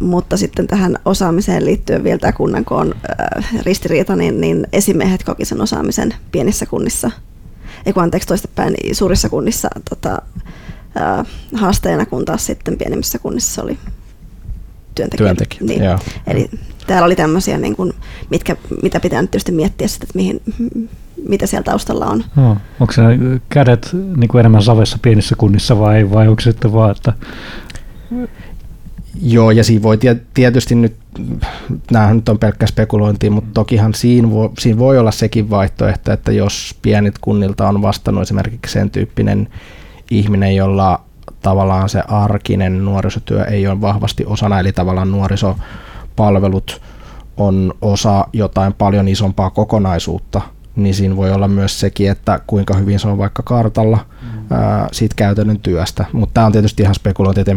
mutta 0.00 0.36
sitten 0.36 0.66
tähän 0.66 0.96
osaamiseen 1.04 1.64
liittyen 1.64 2.04
vielä 2.04 2.18
tämä 2.18 2.32
kunnan 2.32 2.64
koon 2.64 2.94
äh, 3.10 3.62
ristiriita, 3.62 4.16
niin, 4.16 4.40
niin 4.40 4.66
esimiehet 4.72 5.24
koki 5.24 5.44
sen 5.44 5.60
osaamisen 5.60 6.14
pienissä 6.32 6.66
kunnissa, 6.66 7.10
ei 7.86 7.92
kun 7.92 8.02
anteeksi 8.02 8.28
toistepäin, 8.28 8.76
suurissa 8.92 9.28
kunnissa 9.28 9.68
tota, 9.90 10.22
äh, 11.00 11.26
haasteena, 11.54 12.06
kun 12.06 12.24
taas 12.24 12.46
sitten 12.46 12.78
pienemmissä 12.78 13.18
kunnissa 13.18 13.62
oli 13.62 13.78
työntekijät. 14.94 15.36
Työntekijät, 15.36 15.62
niin. 15.68 15.84
joo. 15.84 15.98
Eli 16.26 16.50
täällä 16.86 17.06
oli 17.06 17.16
tämmöisiä, 17.16 17.58
niin 17.58 17.76
kuin, 17.76 17.92
mitkä, 18.30 18.56
mitä 18.82 19.00
pitää 19.00 19.22
nyt 19.22 19.30
tietysti 19.30 19.52
miettiä, 19.52 19.88
sitten, 19.88 20.06
että 20.06 20.18
mihin, 20.18 20.40
mitä 21.28 21.46
siellä 21.46 21.64
taustalla 21.64 22.06
on. 22.06 22.24
No, 22.36 22.56
onko 22.80 22.92
se 22.92 23.02
kädet 23.48 23.90
niin 23.92 24.28
kuin 24.28 24.40
enemmän 24.40 24.62
savessa 24.62 24.98
pienissä 25.02 25.34
kunnissa 25.38 25.78
vai, 25.78 26.10
vai 26.10 26.28
onko 26.28 26.40
se 26.40 26.50
sitten 26.50 26.72
vaan, 26.72 26.90
että 26.90 27.12
Joo, 29.22 29.50
ja 29.50 29.64
siinä 29.64 29.82
voi 29.82 29.98
tietysti 30.34 30.74
nyt, 30.74 30.96
näähän 31.90 32.16
nyt 32.16 32.28
on 32.28 32.38
pelkkä 32.38 32.66
spekulointi, 32.66 33.30
mutta 33.30 33.50
tokihan 33.54 33.94
siinä 33.94 34.30
voi, 34.30 34.50
siinä 34.58 34.78
voi 34.78 34.98
olla 34.98 35.10
sekin 35.10 35.50
vaihtoehto, 35.50 36.12
että 36.12 36.32
jos 36.32 36.74
pienet 36.82 37.14
kunnilta 37.20 37.68
on 37.68 37.82
vastannut 37.82 38.22
esimerkiksi 38.22 38.72
sen 38.72 38.90
tyyppinen 38.90 39.48
ihminen, 40.10 40.56
jolla 40.56 41.00
tavallaan 41.42 41.88
se 41.88 42.02
arkinen 42.08 42.84
nuorisotyö 42.84 43.44
ei 43.44 43.66
ole 43.66 43.80
vahvasti 43.80 44.24
osana, 44.26 44.60
eli 44.60 44.72
tavallaan 44.72 45.10
nuorisopalvelut 45.10 46.80
on 47.36 47.74
osa 47.82 48.26
jotain 48.32 48.72
paljon 48.72 49.08
isompaa 49.08 49.50
kokonaisuutta, 49.50 50.40
niin 50.76 50.94
siinä 50.94 51.16
voi 51.16 51.32
olla 51.32 51.48
myös 51.48 51.80
sekin, 51.80 52.10
että 52.10 52.40
kuinka 52.46 52.74
hyvin 52.74 52.98
se 52.98 53.08
on 53.08 53.18
vaikka 53.18 53.42
kartalla 53.42 53.98
mm. 54.22 54.56
ää, 54.56 54.88
siitä 54.92 55.14
käytännön 55.16 55.60
työstä. 55.60 56.04
Mutta 56.12 56.34
tämä 56.34 56.46
on 56.46 56.52
tietysti 56.52 56.82
ihan 56.82 56.94
spekulointi, 56.94 57.40
että 57.40 57.54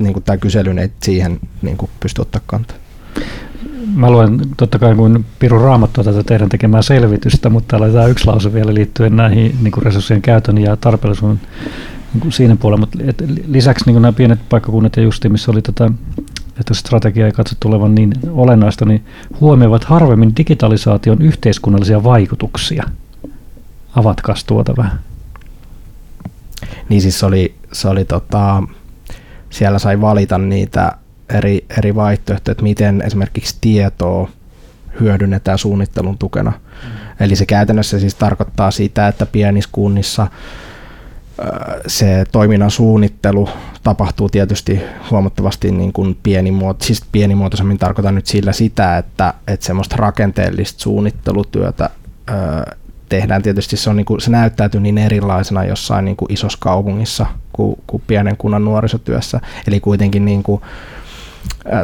niin 0.00 0.12
kuin 0.12 0.22
tämä 0.22 0.36
kysely 0.36 0.80
ei 0.80 0.90
siihen 1.02 1.40
niin 1.62 1.76
kuin 1.76 1.90
pysty 2.00 2.22
ottaa 2.22 2.40
kantaa. 2.46 2.76
Mä 3.94 4.10
luen 4.10 4.40
totta 4.56 4.78
kai 4.78 4.94
kuin 4.94 5.24
Piru 5.38 5.58
Raamattua 5.58 6.04
tätä 6.04 6.22
teidän 6.22 6.48
tekemää 6.48 6.82
selvitystä, 6.82 7.50
mutta 7.50 7.68
täällä 7.68 7.86
on 7.86 7.92
tämä 7.92 8.06
yksi 8.06 8.26
lause 8.26 8.52
vielä 8.52 8.74
liittyen 8.74 9.16
näihin 9.16 9.56
niin 9.62 9.72
kuin 9.72 9.84
resurssien 9.84 10.22
käytön 10.22 10.58
ja 10.58 10.76
tarpeellisuuden 10.76 11.40
niin 12.14 12.20
kuin 12.20 12.32
siinä 12.32 12.56
puolella. 12.56 12.80
Mutta 12.80 12.98
et, 13.06 13.24
lisäksi 13.46 13.84
niin 13.86 13.94
kuin 13.94 14.02
nämä 14.02 14.12
pienet 14.12 14.48
paikkakunnat 14.48 14.96
ja 14.96 15.02
justi, 15.02 15.28
missä 15.28 15.50
oli 15.50 15.62
tätä, 15.62 15.90
että 16.60 16.74
strategia 16.74 17.26
ei 17.26 17.32
katso 17.32 17.56
tulevan 17.60 17.94
niin 17.94 18.12
olennaista, 18.30 18.84
niin 18.84 19.04
huomioivat 19.40 19.84
harvemmin 19.84 20.36
digitalisaation 20.36 21.22
yhteiskunnallisia 21.22 22.04
vaikutuksia. 22.04 22.84
Avatkaas 23.96 24.44
tuota 24.44 24.74
vähän. 24.76 25.00
Niin 26.88 27.02
siis 27.02 27.18
se 27.18 27.26
oli, 27.26 27.54
se 27.72 27.88
oli 27.88 28.04
tota, 28.04 28.62
siellä 29.50 29.78
sai 29.78 30.00
valita 30.00 30.38
niitä 30.38 30.92
eri, 31.34 31.64
eri 31.78 31.94
vaihtoehtoja, 31.94 32.52
että 32.52 32.62
miten 32.62 33.02
esimerkiksi 33.06 33.56
tietoa 33.60 34.28
hyödynnetään 35.00 35.58
suunnittelun 35.58 36.18
tukena. 36.18 36.50
Mm. 36.50 36.90
Eli 37.20 37.36
se 37.36 37.46
käytännössä 37.46 37.98
siis 37.98 38.14
tarkoittaa 38.14 38.70
sitä, 38.70 39.08
että 39.08 39.26
pienissä 39.26 39.70
kunnissa 39.72 40.26
se 41.86 42.24
toiminnan 42.32 42.70
suunnittelu 42.70 43.48
tapahtuu 43.82 44.28
tietysti 44.28 44.80
huomattavasti 45.10 45.70
niin 45.70 45.92
kuin 45.92 46.18
pienimuoto, 46.22 46.84
siis 46.84 47.04
pienimuotoisemmin 47.12 47.78
tarkoitan 47.78 48.14
nyt 48.14 48.26
sillä 48.26 48.52
sitä, 48.52 48.98
että, 48.98 49.34
että 49.46 49.66
semmoista 49.66 49.96
rakenteellista 49.96 50.80
suunnittelutyötä 50.80 51.90
tehdään. 53.10 53.42
Tietysti 53.42 53.76
se, 53.76 53.90
on 53.90 53.96
niin 53.96 54.04
kuin, 54.04 54.20
se 54.20 54.30
näyttäytyy 54.30 54.80
niin 54.80 54.98
erilaisena 54.98 55.64
jossain 55.64 56.04
niin 56.04 56.16
kuin 56.16 56.32
isossa 56.32 56.58
kaupungissa 56.60 57.26
kuin, 57.52 57.76
kuin 57.86 58.02
pienen 58.06 58.36
kunnan 58.36 58.64
nuorisotyössä. 58.64 59.40
Eli 59.66 59.80
kuitenkin 59.80 60.24
niin 60.24 60.42
kuin, 60.42 60.62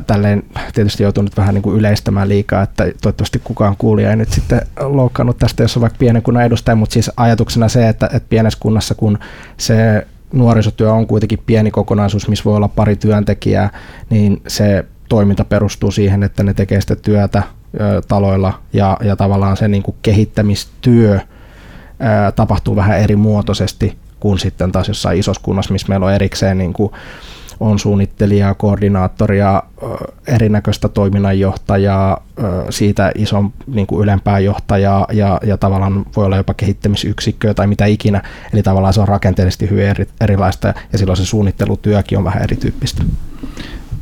tälleen 0.07 0.43
tietysti 0.75 1.03
joutuu 1.03 1.23
nyt 1.23 1.37
vähän 1.37 1.55
niin 1.55 1.63
kuin 1.63 1.77
yleistämään 1.77 2.29
liikaa, 2.29 2.63
että 2.63 2.85
toivottavasti 3.03 3.41
kukaan 3.45 3.77
kuulija 3.77 4.11
ei 4.11 4.17
nyt 4.17 4.33
sitten 4.33 4.61
loukkaannut 4.81 5.39
tästä, 5.39 5.63
jos 5.63 5.77
on 5.77 5.81
vaikka 5.81 5.99
pienen 5.99 6.23
kunnan 6.23 6.45
edustaja, 6.45 6.77
mutta 6.77 6.93
siis 6.93 7.11
ajatuksena 7.17 7.69
se, 7.69 7.89
että, 7.89 8.07
että 8.07 8.29
pienessä 8.29 8.59
kunnassa 8.63 8.95
kun 8.95 9.19
se 9.57 10.07
nuorisotyö 10.33 10.93
on 10.93 11.07
kuitenkin 11.07 11.43
pieni 11.47 11.71
kokonaisuus, 11.71 12.29
missä 12.29 12.45
voi 12.45 12.57
olla 12.57 12.69
pari 12.69 12.97
työntekijää, 12.97 13.71
niin 14.11 14.43
se 14.49 14.85
toiminta 15.09 15.45
perustuu 15.45 15.91
siihen, 15.91 16.23
että 16.23 16.43
ne 16.43 16.55
tekee 16.55 16.81
sitä 16.81 16.97
työtä 16.97 17.43
taloilla 18.09 18.61
ja, 18.73 18.97
ja 19.05 19.17
tavallaan 19.17 19.57
se 19.57 19.69
niin 19.69 19.83
kuin 19.83 19.97
kehittämistyö 20.03 21.21
ää, 22.01 22.33
tapahtuu 22.33 22.77
vähän 22.77 22.99
eri 22.99 23.17
muotoisesti 23.17 23.97
kuin 24.21 24.39
sitten 24.39 24.73
taas 24.73 24.89
jossain 24.89 25.19
isossa 25.19 25.43
kunnassa, 25.43 25.73
missä 25.73 25.89
meillä 25.89 26.07
on 26.07 26.13
erikseen 26.13 26.59
niin 26.59 26.73
kuin 26.73 26.93
on 27.61 27.79
suunnittelijaa, 27.79 28.55
koordinaattoria, 28.55 29.63
erinäköistä 30.27 30.89
toiminnanjohtajaa, 30.89 32.25
siitä 32.71 33.13
ison 33.15 33.53
niin 33.67 33.87
kuin 33.87 34.03
ylempää 34.03 34.39
johtajaa 34.39 35.07
ja, 35.13 35.41
ja 35.45 35.57
tavallaan 35.57 36.05
voi 36.17 36.25
olla 36.25 36.37
jopa 36.37 36.55
kehittämisyksikköä 36.55 37.55
tai 37.55 37.67
mitä 37.67 37.87
ikinä. 37.87 38.23
Eli 38.53 38.63
tavallaan 38.63 38.95
se 38.95 39.01
on 39.01 39.09
rakenteellisesti 39.09 39.71
hyvin 39.71 39.85
eri, 39.85 40.09
erilaista 40.21 40.75
ja 40.93 40.99
silloin 40.99 41.17
se 41.17 41.25
suunnittelutyökin 41.25 42.19
on 42.19 42.25
vähän 42.25 42.43
erityyppistä. 42.43 43.03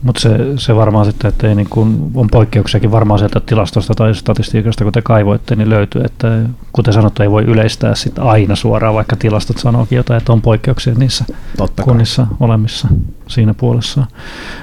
Mutta 0.05 0.21
se, 0.21 0.39
se 0.57 0.77
varmaan 0.77 1.07
sitten, 1.07 1.29
että 1.29 1.49
ei 1.49 1.55
niin 1.55 1.69
kun, 1.71 2.11
on 2.15 2.29
poikkeuksiakin 2.31 2.91
varmaan 2.91 3.19
sieltä 3.19 3.41
tilastosta 3.41 3.95
tai 3.95 4.15
statistiikasta, 4.15 4.85
kun 4.85 4.93
te 4.93 5.03
kaivoitte, 5.03 5.57
niin 5.57 5.71
löytyy, 5.71 6.03
että 6.05 6.43
kuten 6.73 6.95
sanottu, 6.95 7.23
ei 7.23 7.31
voi 7.31 7.45
yleistää 7.45 7.95
sit 7.95 8.19
aina 8.19 8.57
suoraan, 8.57 8.95
vaikka 8.95 9.17
tilastot 9.17 9.59
sanookin 9.59 9.97
jotain, 9.97 10.19
että 10.19 10.33
on 10.33 10.43
poikkeuksia 10.43 10.95
niissä 10.95 11.25
Totta 11.57 11.83
kunnissa 11.83 12.27
kai. 12.27 12.37
olemissa 12.41 12.89
siinä 13.27 13.55
puolessa. 13.55 14.07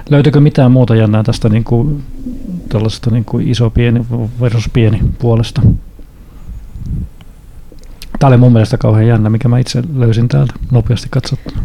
Löytyykö 0.09 0.39
mitään 0.39 0.71
muuta 0.71 0.95
jännää 0.95 1.23
tästä 1.23 1.49
niin 1.49 1.63
kuin, 1.63 2.03
tällaista 2.69 3.09
niin 3.09 3.25
kuin 3.25 3.47
iso 3.47 3.69
pieni 3.69 4.05
versus 4.41 4.69
pieni 4.73 4.99
puolesta? 5.19 5.61
Tämä 8.19 8.27
oli 8.27 8.37
mun 8.37 8.53
mielestä 8.53 8.77
kauhean 8.77 9.07
jännä, 9.07 9.29
mikä 9.29 9.47
mä 9.47 9.59
itse 9.59 9.83
löysin 9.95 10.27
täältä 10.27 10.53
nopeasti 10.71 11.07
katsottuna. 11.11 11.63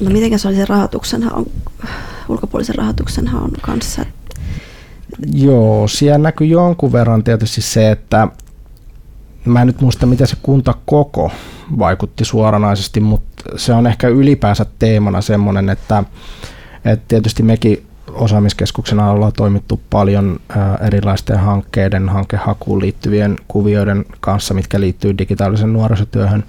No 0.00 0.10
miten 0.10 0.38
se 0.38 0.48
oli 0.48 0.56
se 0.56 0.64
rahoituksen 0.64 1.22
haun, 1.22 1.50
ulkopuolisen 2.32 2.74
rahoituksen 2.74 3.26
haun 3.26 3.52
kanssa? 3.60 4.04
Joo, 5.32 5.88
siellä 5.88 6.18
näkyy 6.18 6.46
jonkun 6.46 6.92
verran 6.92 7.24
tietysti 7.24 7.60
se, 7.60 7.90
että 7.90 8.28
mä 9.44 9.60
en 9.60 9.66
nyt 9.66 9.80
muista, 9.80 10.06
miten 10.06 10.26
se 10.26 10.36
kuntakoko 10.42 11.30
vaikutti 11.78 12.24
suoranaisesti, 12.24 13.00
mutta 13.00 13.42
se 13.56 13.72
on 13.72 13.86
ehkä 13.86 14.08
ylipäänsä 14.08 14.66
teemana 14.78 15.20
semmoinen, 15.20 15.70
että, 15.70 16.04
että 16.84 17.04
tietysti 17.08 17.42
mekin 17.42 17.86
osaamiskeskuksena 18.12 19.10
ollaan 19.10 19.32
toimittu 19.32 19.80
paljon 19.90 20.40
erilaisten 20.86 21.38
hankkeiden, 21.38 22.08
hankehakuun 22.08 22.80
liittyvien 22.80 23.36
kuvioiden 23.48 24.04
kanssa, 24.20 24.54
mitkä 24.54 24.80
liittyy 24.80 25.18
digitaalisen 25.18 25.72
nuorisotyöhön. 25.72 26.44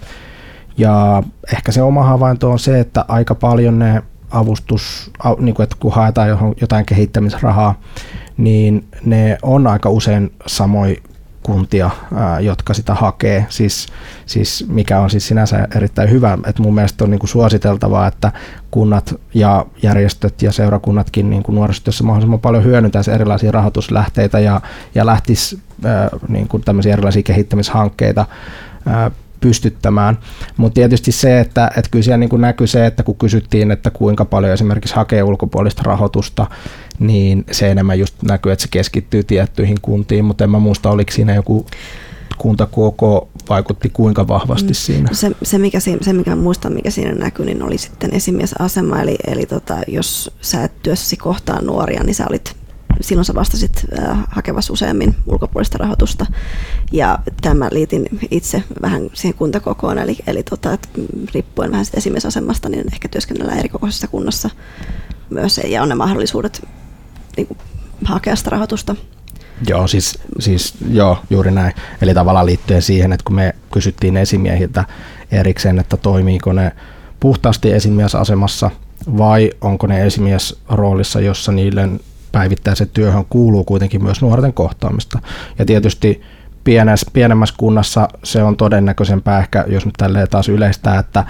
Ja 0.78 1.24
ehkä 1.54 1.72
se 1.72 1.82
oma 1.82 2.04
havainto 2.04 2.52
on 2.52 2.60
se, 2.60 2.80
että 2.80 3.06
aika 3.08 3.36
paljon 3.36 3.80
ne 3.80 4.04
avustus, 4.34 5.12
niin 5.40 5.56
kuin, 5.56 5.64
että 5.64 5.76
kun 5.80 5.94
haetaan 5.94 6.30
jotain 6.62 6.86
kehittämisrahaa, 6.86 7.80
niin 8.38 8.88
ne 9.06 9.38
on 9.42 9.68
aika 9.68 9.90
usein 9.90 10.34
samoin 10.48 10.98
kuntia, 11.44 11.90
jotka 12.40 12.74
sitä 12.74 12.94
hakee, 12.94 13.46
siis, 13.50 13.88
siis 14.26 14.66
mikä 14.68 15.00
on 15.00 15.10
siis 15.10 15.28
sinänsä 15.28 15.68
erittäin 15.76 16.10
hyvä. 16.10 16.38
Et 16.46 16.60
mun 16.60 16.76
mielestä 16.76 17.04
on 17.04 17.12
niin 17.12 17.20
kuin 17.20 17.30
suositeltavaa, 17.30 18.08
että 18.08 18.32
kunnat 18.72 19.16
ja 19.34 19.66
järjestöt 19.84 20.42
ja 20.42 20.52
seurakunnatkin 20.52 21.30
niin 21.30 21.44
kuin 21.44 21.56
nuorisotyössä 21.56 22.04
mahdollisimman 22.04 22.40
paljon 22.40 22.64
hyödyntäisi 22.64 23.12
erilaisia 23.12 23.52
rahoituslähteitä 23.52 24.40
ja, 24.40 24.62
ja 24.96 25.06
lähtisi 25.06 25.60
niin 26.28 26.48
kuin 26.48 26.64
tämmöisiä 26.64 26.94
erilaisia 26.94 27.24
kehittämishankkeita 27.24 28.26
pystyttämään. 29.44 30.18
Mutta 30.58 30.74
tietysti 30.74 31.12
se, 31.12 31.40
että, 31.40 31.72
että 31.78 31.92
kyllä 31.92 32.04
siellä 32.04 32.18
niin 32.18 32.30
kuin 32.30 32.42
näkyy 32.42 32.68
se, 32.68 32.86
että 32.86 33.04
kun 33.04 33.16
kysyttiin, 33.16 33.72
että 33.72 33.90
kuinka 33.92 34.26
paljon 34.26 34.54
esimerkiksi 34.54 34.96
hakee 34.96 35.24
ulkopuolista 35.24 35.84
rahoitusta, 35.86 36.48
niin 37.00 37.46
se 37.52 37.72
enemmän 37.72 38.00
just 38.00 38.16
näkyy, 38.24 38.52
että 38.52 38.62
se 38.62 38.68
keskittyy 38.72 39.24
tiettyihin 39.24 39.78
kuntiin, 39.82 40.26
mutta 40.26 40.44
en 40.44 40.50
mä 40.50 40.60
muista, 40.60 40.90
oliko 40.90 41.12
siinä 41.12 41.36
joku 41.36 41.66
kuntakoko 42.38 43.30
vaikutti 43.50 43.90
kuinka 43.90 44.28
vahvasti 44.28 44.70
mm. 44.70 44.74
siinä? 44.74 45.10
Se, 45.12 45.32
se, 45.44 45.58
mikä, 45.58 45.80
se, 45.80 46.14
mikä 46.14 46.36
muistan, 46.36 46.74
mikä 46.74 46.90
siinä 46.90 47.12
näkyi, 47.12 47.46
niin 47.46 47.64
oli 47.64 47.78
sitten 47.78 48.14
esimiesasema, 48.14 49.02
eli, 49.02 49.16
eli 49.28 49.46
tota, 49.46 49.78
jos 49.88 50.32
sä 50.42 50.64
et 50.64 50.72
työssäsi 50.84 51.18
kohtaa 51.18 51.62
nuoria, 51.62 52.04
niin 52.04 52.16
sä 52.16 52.26
olit 52.30 52.63
silloin 53.02 53.26
sä 53.26 53.36
vastasit 53.36 53.86
äh, 54.00 54.18
hakevassa 54.30 54.74
useammin 54.74 55.16
ulkopuolista 55.28 55.78
rahoitusta. 55.78 56.26
Ja 56.92 57.20
tämä 57.42 57.70
liitin 57.72 58.06
itse 58.32 58.64
vähän 58.82 59.10
siihen 59.14 59.38
kuntakokoon, 59.38 59.98
eli, 59.98 60.18
eli 60.28 60.44
tota, 60.44 60.74
että 60.74 60.88
riippuen 61.34 61.72
vähän 61.72 61.86
siitä 61.86 61.98
esimiesasemasta, 61.98 62.70
niin 62.70 62.94
ehkä 62.94 63.08
työskennellään 63.08 63.60
eri 63.60 63.70
kokoisessa 63.70 64.08
kunnassa 64.08 64.50
myös, 65.30 65.62
ja 65.68 65.82
on 65.82 65.90
ne 65.90 65.96
mahdollisuudet 65.96 66.68
niin 67.38 67.48
kuin, 67.48 67.58
hakea 68.06 68.36
sitä 68.36 68.50
rahoitusta. 68.50 68.96
Joo, 69.68 69.88
siis, 69.88 70.20
siis 70.40 70.74
joo, 70.92 71.18
juuri 71.30 71.52
näin. 71.52 71.74
Eli 72.02 72.14
tavallaan 72.14 72.46
liittyen 72.46 72.82
siihen, 72.82 73.14
että 73.14 73.24
kun 73.24 73.36
me 73.36 73.56
kysyttiin 73.72 74.18
esimiehiltä 74.18 74.86
erikseen, 75.32 75.80
että 75.80 75.98
toimiiko 75.98 76.54
ne 76.54 76.72
puhtaasti 77.20 77.72
esimiesasemassa 77.72 78.72
vai 79.18 79.52
onko 79.62 79.88
ne 79.88 80.06
esimiesroolissa, 80.06 81.20
jossa 81.20 81.52
niille 81.52 81.90
päivittäisen 82.34 82.90
työhön 82.94 83.26
kuuluu 83.30 83.64
kuitenkin 83.64 84.04
myös 84.04 84.22
nuorten 84.22 84.54
kohtaamista. 84.54 85.20
Ja 85.60 85.66
tietysti 85.66 86.22
pienessä, 86.64 87.12
pienemmässä 87.14 87.56
kunnassa 87.58 88.08
se 88.24 88.44
on 88.44 88.58
todennäköisempää 88.58 89.40
ehkä, 89.40 89.66
jos 89.68 89.86
nyt 89.86 89.94
tälleen 89.98 90.28
taas 90.30 90.50
yleistää, 90.50 91.00
että, 91.00 91.24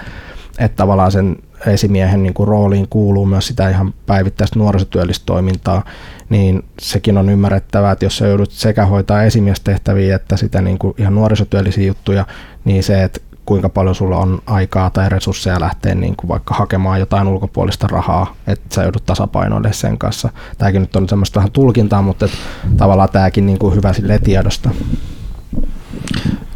että 0.58 0.76
tavallaan 0.76 1.12
sen 1.12 1.36
esimiehen 1.66 2.22
niin 2.22 2.34
kuin 2.34 2.48
rooliin 2.48 2.88
kuuluu 2.90 3.26
myös 3.26 3.46
sitä 3.46 3.68
ihan 3.68 3.94
päivittäistä 4.06 4.58
nuorisotyöllistoimintaa, 4.58 5.84
niin 6.28 6.64
sekin 6.80 7.18
on 7.18 7.28
ymmärrettävää, 7.28 7.92
että 7.92 8.04
jos 8.04 8.16
sä 8.16 8.26
joudut 8.26 8.50
sekä 8.50 8.86
hoitaa 8.86 9.22
esimiestehtäviä 9.22 10.16
että 10.16 10.36
sitä 10.36 10.62
niin 10.62 10.78
kuin 10.78 10.94
ihan 10.98 11.14
nuorisotyöllisiä 11.14 11.86
juttuja, 11.86 12.26
niin 12.64 12.82
se, 12.82 13.02
että 13.02 13.20
kuinka 13.44 13.68
paljon 13.68 13.94
sulla 13.94 14.16
on 14.16 14.42
aikaa 14.46 14.90
tai 14.90 15.08
resursseja 15.08 15.60
lähteä 15.60 15.94
niin 15.94 16.16
kuin 16.16 16.28
vaikka 16.28 16.54
hakemaan 16.54 17.00
jotain 17.00 17.28
ulkopuolista 17.28 17.86
rahaa, 17.86 18.34
että 18.46 18.74
sä 18.74 18.82
joudut 18.82 19.06
tasapainoille 19.06 19.72
sen 19.72 19.98
kanssa. 19.98 20.28
Tämäkin 20.58 20.80
nyt 20.80 20.96
on 20.96 21.08
semmoista 21.08 21.40
vähän 21.40 21.52
tulkintaa, 21.52 22.02
mutta 22.02 22.24
että 22.24 22.36
tavallaan 22.76 23.08
tämäkin 23.08 23.46
niin 23.46 23.58
kuin 23.58 23.74
hyvä 23.74 23.92
sille 23.92 24.18
tiedosta. 24.18 24.70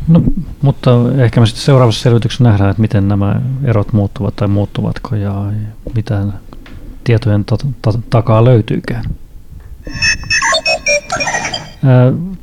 No, 0.09 0.23
mutta 0.63 0.91
ehkä 1.19 1.41
me 1.41 1.47
sitten 1.47 1.65
seuraavassa 1.65 2.03
selvityksessä 2.03 2.45
nähdään, 2.45 2.71
että 2.71 2.81
miten 2.81 3.09
nämä 3.09 3.41
erot 3.65 3.93
muuttuvat 3.93 4.37
tai 4.37 4.49
muuttuvatko 4.49 5.17
ja 5.17 5.45
mitä 5.95 6.25
tietojen 7.05 7.45
ta- 7.45 7.57
ta- 7.83 7.99
takaa 8.11 8.45
löytyykään. 8.45 9.05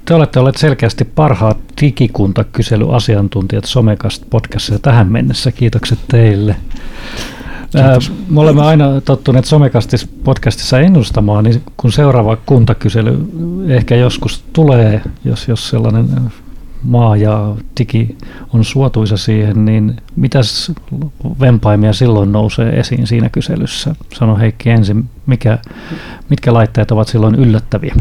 Te 0.05 0.13
olette 0.13 0.39
olleet 0.39 0.57
selkeästi 0.57 1.05
parhaat 1.05 1.57
digikuntakyselyasiantuntijat 1.81 3.65
Somekast 3.65 4.23
podcastissa 4.29 4.79
tähän 4.79 5.11
mennessä. 5.11 5.51
Kiitokset 5.51 5.99
teille. 6.07 6.55
Kiitos. 7.71 8.11
Me 8.29 8.39
olemme 8.39 8.61
aina 8.61 9.01
tottuneet 9.01 9.45
Somekastis 9.45 10.07
podcastissa 10.23 10.79
ennustamaan, 10.79 11.43
niin 11.43 11.61
kun 11.77 11.91
seuraava 11.91 12.37
kuntakysely 12.45 13.27
ehkä 13.67 13.95
joskus 13.95 14.43
tulee, 14.53 15.01
jos, 15.23 15.47
jos 15.47 15.69
sellainen 15.69 16.07
maa 16.83 17.17
ja 17.17 17.55
digi 17.79 18.17
on 18.53 18.65
suotuisa 18.65 19.17
siihen, 19.17 19.65
niin 19.65 19.95
mitäs 20.15 20.71
vempaimia 21.39 21.93
silloin 21.93 22.31
nousee 22.31 22.79
esiin 22.79 23.07
siinä 23.07 23.29
kyselyssä? 23.29 23.95
Sano 24.13 24.37
Heikki 24.37 24.69
ensin, 24.69 25.09
mikä, 25.25 25.57
mitkä 26.29 26.53
laitteet 26.53 26.91
ovat 26.91 27.07
silloin 27.07 27.35
yllättäviä? 27.35 27.95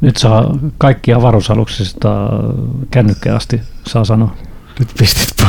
Nyt 0.00 0.16
saa 0.16 0.58
kaikki 0.78 1.12
avaruusaluksista 1.12 2.28
kännykkää 2.90 3.36
asti 3.36 3.60
saa 3.86 4.04
sanoa. 4.04 4.34
Nyt 4.78 4.88
pistit 4.98 5.46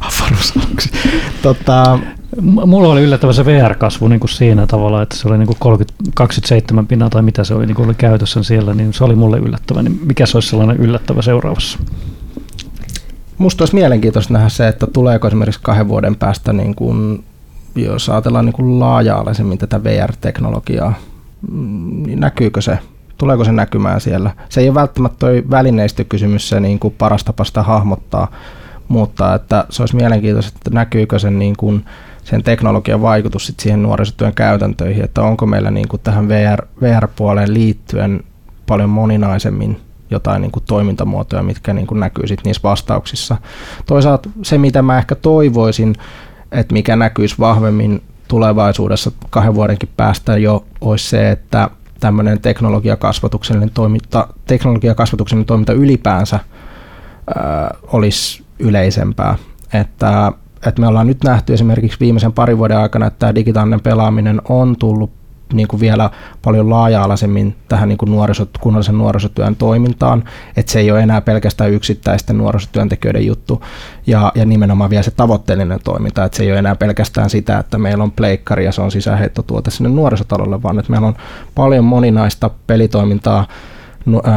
avaruusaluksi. 0.00 0.90
tota, 1.42 1.98
Mulla 2.42 2.88
oli 2.88 3.02
yllättävä 3.02 3.32
se 3.32 3.44
VR-kasvu 3.44 4.08
niin 4.08 4.20
kuin 4.20 4.30
siinä 4.30 4.66
tavalla, 4.66 5.02
että 5.02 5.16
se 5.16 5.28
oli 5.28 5.38
niin 5.38 5.46
kuin 5.46 5.56
30, 5.60 5.94
27 6.14 6.86
pinnaa 6.86 7.10
tai 7.10 7.22
mitä 7.22 7.44
se 7.44 7.54
oli, 7.54 7.66
niin 7.66 7.74
kuin 7.74 7.86
oli 7.86 7.94
käytössä 7.94 8.42
siellä, 8.42 8.74
niin 8.74 8.92
se 8.92 9.04
oli 9.04 9.14
mulle 9.14 9.38
yllättävä. 9.38 9.82
Niin 9.82 10.00
mikä 10.04 10.26
se 10.26 10.36
olisi 10.36 10.48
sellainen 10.48 10.76
yllättävä 10.76 11.22
seuraavassa? 11.22 11.78
Musta 13.38 13.62
olisi 13.62 13.74
mielenkiintoista 13.74 14.32
nähdä 14.32 14.48
se, 14.48 14.68
että 14.68 14.86
tuleeko 14.86 15.26
esimerkiksi 15.26 15.60
kahden 15.62 15.88
vuoden 15.88 16.16
päästä, 16.16 16.52
niin 16.52 16.74
kuin, 16.74 17.24
jos 17.74 18.08
ajatellaan 18.08 18.44
niin 18.44 18.52
kuin 18.52 18.80
laaja-alaisemmin 18.80 19.58
tätä 19.58 19.84
VR-teknologiaa, 19.84 20.94
niin 22.06 22.20
näkyykö 22.20 22.62
se 22.62 22.78
tuleeko 23.18 23.44
se 23.44 23.52
näkymään 23.52 24.00
siellä. 24.00 24.30
Se 24.48 24.60
ei 24.60 24.68
ole 24.68 24.74
välttämättä 24.74 25.18
toi 25.18 25.44
välineistökysymys 25.50 26.48
se 26.48 26.60
niin 26.60 26.78
kuin 26.78 26.94
paras 26.98 27.24
tapa 27.24 27.44
sitä 27.44 27.62
hahmottaa, 27.62 28.30
mutta 28.88 29.34
että 29.34 29.64
se 29.70 29.82
olisi 29.82 29.96
mielenkiintoista, 29.96 30.52
että 30.56 30.70
näkyykö 30.70 31.18
sen, 31.18 31.38
niin 31.38 31.56
kuin, 31.56 31.84
sen 32.24 32.42
teknologian 32.42 33.02
vaikutus 33.02 33.46
sit 33.46 33.60
siihen 33.60 33.82
nuorisotyön 33.82 34.34
käytäntöihin, 34.34 35.04
että 35.04 35.22
onko 35.22 35.46
meillä 35.46 35.70
niin 35.70 35.88
kuin 35.88 36.02
tähän 36.04 36.28
VR, 36.28 36.66
VR-puoleen 36.80 37.54
liittyen 37.54 38.24
paljon 38.66 38.90
moninaisemmin 38.90 39.80
jotain 40.10 40.42
niin 40.42 40.52
kuin 40.52 40.64
toimintamuotoja, 40.68 41.42
mitkä 41.42 41.72
niin 41.72 41.86
kuin 41.86 42.00
näkyy 42.00 42.26
sit 42.26 42.40
niissä 42.44 42.62
vastauksissa. 42.62 43.36
Toisaalta 43.86 44.30
se, 44.42 44.58
mitä 44.58 44.82
mä 44.82 44.98
ehkä 44.98 45.14
toivoisin, 45.14 45.94
että 46.52 46.72
mikä 46.72 46.96
näkyisi 46.96 47.34
vahvemmin 47.38 48.02
tulevaisuudessa 48.28 49.12
kahden 49.30 49.54
vuodenkin 49.54 49.88
päästä 49.96 50.36
jo, 50.36 50.64
olisi 50.80 51.08
se, 51.08 51.30
että 51.30 51.70
tämmöinen 52.06 52.40
teknologiakasvatuksellinen 52.40 53.70
toiminta, 53.70 54.28
teknologiakasvatuksellinen 54.46 55.46
toiminta 55.46 55.72
ylipäänsä 55.72 56.40
ää, 57.34 57.74
olisi 57.92 58.44
yleisempää. 58.58 59.36
Että, 59.72 60.32
että 60.66 60.80
me 60.80 60.86
ollaan 60.86 61.06
nyt 61.06 61.24
nähty 61.24 61.54
esimerkiksi 61.54 62.00
viimeisen 62.00 62.32
parin 62.32 62.58
vuoden 62.58 62.78
aikana, 62.78 63.06
että 63.06 63.18
tämä 63.18 63.34
digitaalinen 63.34 63.80
pelaaminen 63.80 64.42
on 64.48 64.76
tullut 64.78 65.10
niin 65.52 65.68
kuin 65.68 65.80
vielä 65.80 66.10
paljon 66.42 66.70
laaja-alaisemmin 66.70 67.56
tähän 67.68 67.88
niin 67.88 67.98
kuin 67.98 68.10
nuorisot, 68.10 68.58
kunnallisen 68.60 68.98
nuorisotyön 68.98 69.56
toimintaan, 69.56 70.24
että 70.56 70.72
se 70.72 70.80
ei 70.80 70.90
ole 70.90 71.02
enää 71.02 71.20
pelkästään 71.20 71.72
yksittäisten 71.72 72.38
nuorisotyöntekijöiden 72.38 73.26
juttu 73.26 73.62
ja, 74.06 74.32
ja 74.34 74.44
nimenomaan 74.44 74.90
vielä 74.90 75.02
se 75.02 75.10
tavoitteellinen 75.10 75.80
toiminta, 75.84 76.24
että 76.24 76.36
se 76.36 76.42
ei 76.42 76.50
ole 76.50 76.58
enää 76.58 76.76
pelkästään 76.76 77.30
sitä, 77.30 77.58
että 77.58 77.78
meillä 77.78 78.04
on 78.04 78.12
pleikkari 78.12 78.64
ja 78.64 78.72
se 78.72 78.82
on 78.82 78.90
sisäheittotuote 78.90 79.70
sinne 79.70 79.90
nuorisotalolle, 79.90 80.62
vaan 80.62 80.78
että 80.78 80.90
meillä 80.90 81.06
on 81.06 81.16
paljon 81.54 81.84
moninaista 81.84 82.50
pelitoimintaa 82.66 83.46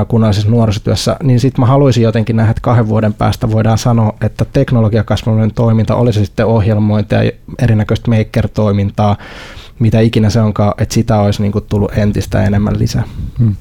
kunnallisessa 0.08 0.50
nuorisotyössä, 0.50 1.18
niin 1.24 1.40
sitten 1.40 1.62
mä 1.62 1.66
haluaisin 1.66 2.04
jotenkin 2.04 2.36
nähdä, 2.36 2.52
että 2.52 2.62
kahden 2.62 2.88
vuoden 2.88 3.14
päästä 3.14 3.52
voidaan 3.52 3.78
sanoa, 3.78 4.14
että 4.22 4.46
teknologiakasvallinen 4.46 5.54
toiminta, 5.54 5.96
olisi 5.96 6.26
sitten 6.26 6.46
ohjelmointia 6.46 7.24
ja 7.24 7.32
erinäköistä 7.60 8.12
maker-toimintaa, 8.12 9.18
mitä 9.80 10.00
ikinä 10.00 10.30
se 10.30 10.42
onkaan, 10.42 10.74
että 10.78 10.94
sitä 10.94 11.20
olisi 11.20 11.42
niin 11.42 11.52
kuin 11.52 11.66
tullut 11.70 11.92
entistä 11.98 12.44
enemmän 12.44 12.80
lisää. 12.80 13.04
Hmm. 13.40 13.56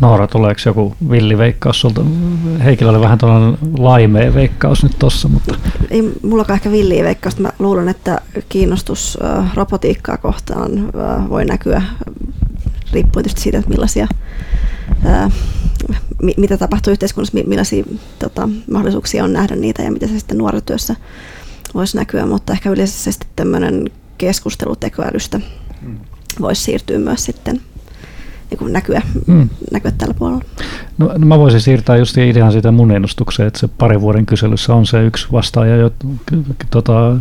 Noora, 0.00 0.26
tuleeko 0.26 0.60
joku 0.66 0.96
villiveikkaus 1.10 1.80
sulta? 1.80 2.00
Heikillä 2.64 2.92
oli 2.92 3.00
vähän 3.00 3.18
tuollainen 3.18 3.58
laimea 3.78 4.34
veikkaus 4.34 4.82
nyt 4.82 4.92
tossa, 4.98 5.28
mutta... 5.28 5.54
Ei 5.90 6.12
mullakaan 6.22 6.54
ehkä 6.54 6.70
villiä 6.70 7.04
veikkausta. 7.04 7.42
Mä 7.42 7.52
luulen, 7.58 7.88
että 7.88 8.20
kiinnostus 8.48 9.18
robotiikkaa 9.54 10.16
kohtaan 10.16 10.92
voi 11.28 11.44
näkyä 11.44 11.82
riippuen 12.92 13.24
tietysti 13.24 13.40
siitä, 13.40 13.58
että 13.58 13.70
millaisia, 13.70 14.08
ää, 15.04 15.30
mitä 16.36 16.56
tapahtuu 16.56 16.90
yhteiskunnassa, 16.90 17.38
millaisia 17.46 17.84
tota, 18.18 18.48
mahdollisuuksia 18.72 19.24
on 19.24 19.32
nähdä 19.32 19.56
niitä 19.56 19.82
ja 19.82 19.92
miten 19.92 20.08
se 20.08 20.18
sitten 20.18 20.38
nuorityössä 20.38 20.96
voisi 21.74 21.96
näkyä, 21.96 22.26
mutta 22.26 22.52
ehkä 22.52 22.70
yleisesti 22.70 23.26
tämmöinen 23.36 23.90
keskustelu 24.22 24.76
tekoälystä 24.76 25.40
mm. 25.82 25.98
voisi 26.40 26.62
siirtyä 26.62 26.98
myös 26.98 27.24
sitten 27.24 27.60
niin 28.50 28.72
näkyä, 28.72 29.02
mm. 29.26 29.48
näkyä 29.72 29.90
tällä 29.90 30.14
puolella. 30.14 30.44
No, 30.98 31.06
no 31.18 31.26
mä 31.26 31.38
voisin 31.38 31.60
siirtää 31.60 31.96
just 31.96 32.16
idean 32.16 32.52
siitä 32.52 32.70
mun 32.70 32.90
ennustukseen, 32.90 33.46
että 33.46 33.60
se 33.60 33.68
parin 33.68 34.00
vuoden 34.00 34.26
kyselyssä 34.26 34.74
on 34.74 34.86
se 34.86 35.04
yksi 35.04 35.26
vastaaja, 35.32 35.76
jo, 35.76 35.90
tota, 36.70 37.16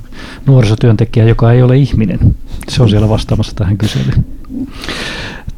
nuorisotyöntekijä, 0.46 1.26
joka 1.26 1.52
ei 1.52 1.62
ole 1.62 1.78
ihminen. 1.78 2.36
Se 2.70 2.84
on 2.84 2.90
siellä 2.90 3.10
vastaamassa 3.10 3.56
tähän 3.56 3.78
kyselyyn. 3.78 4.26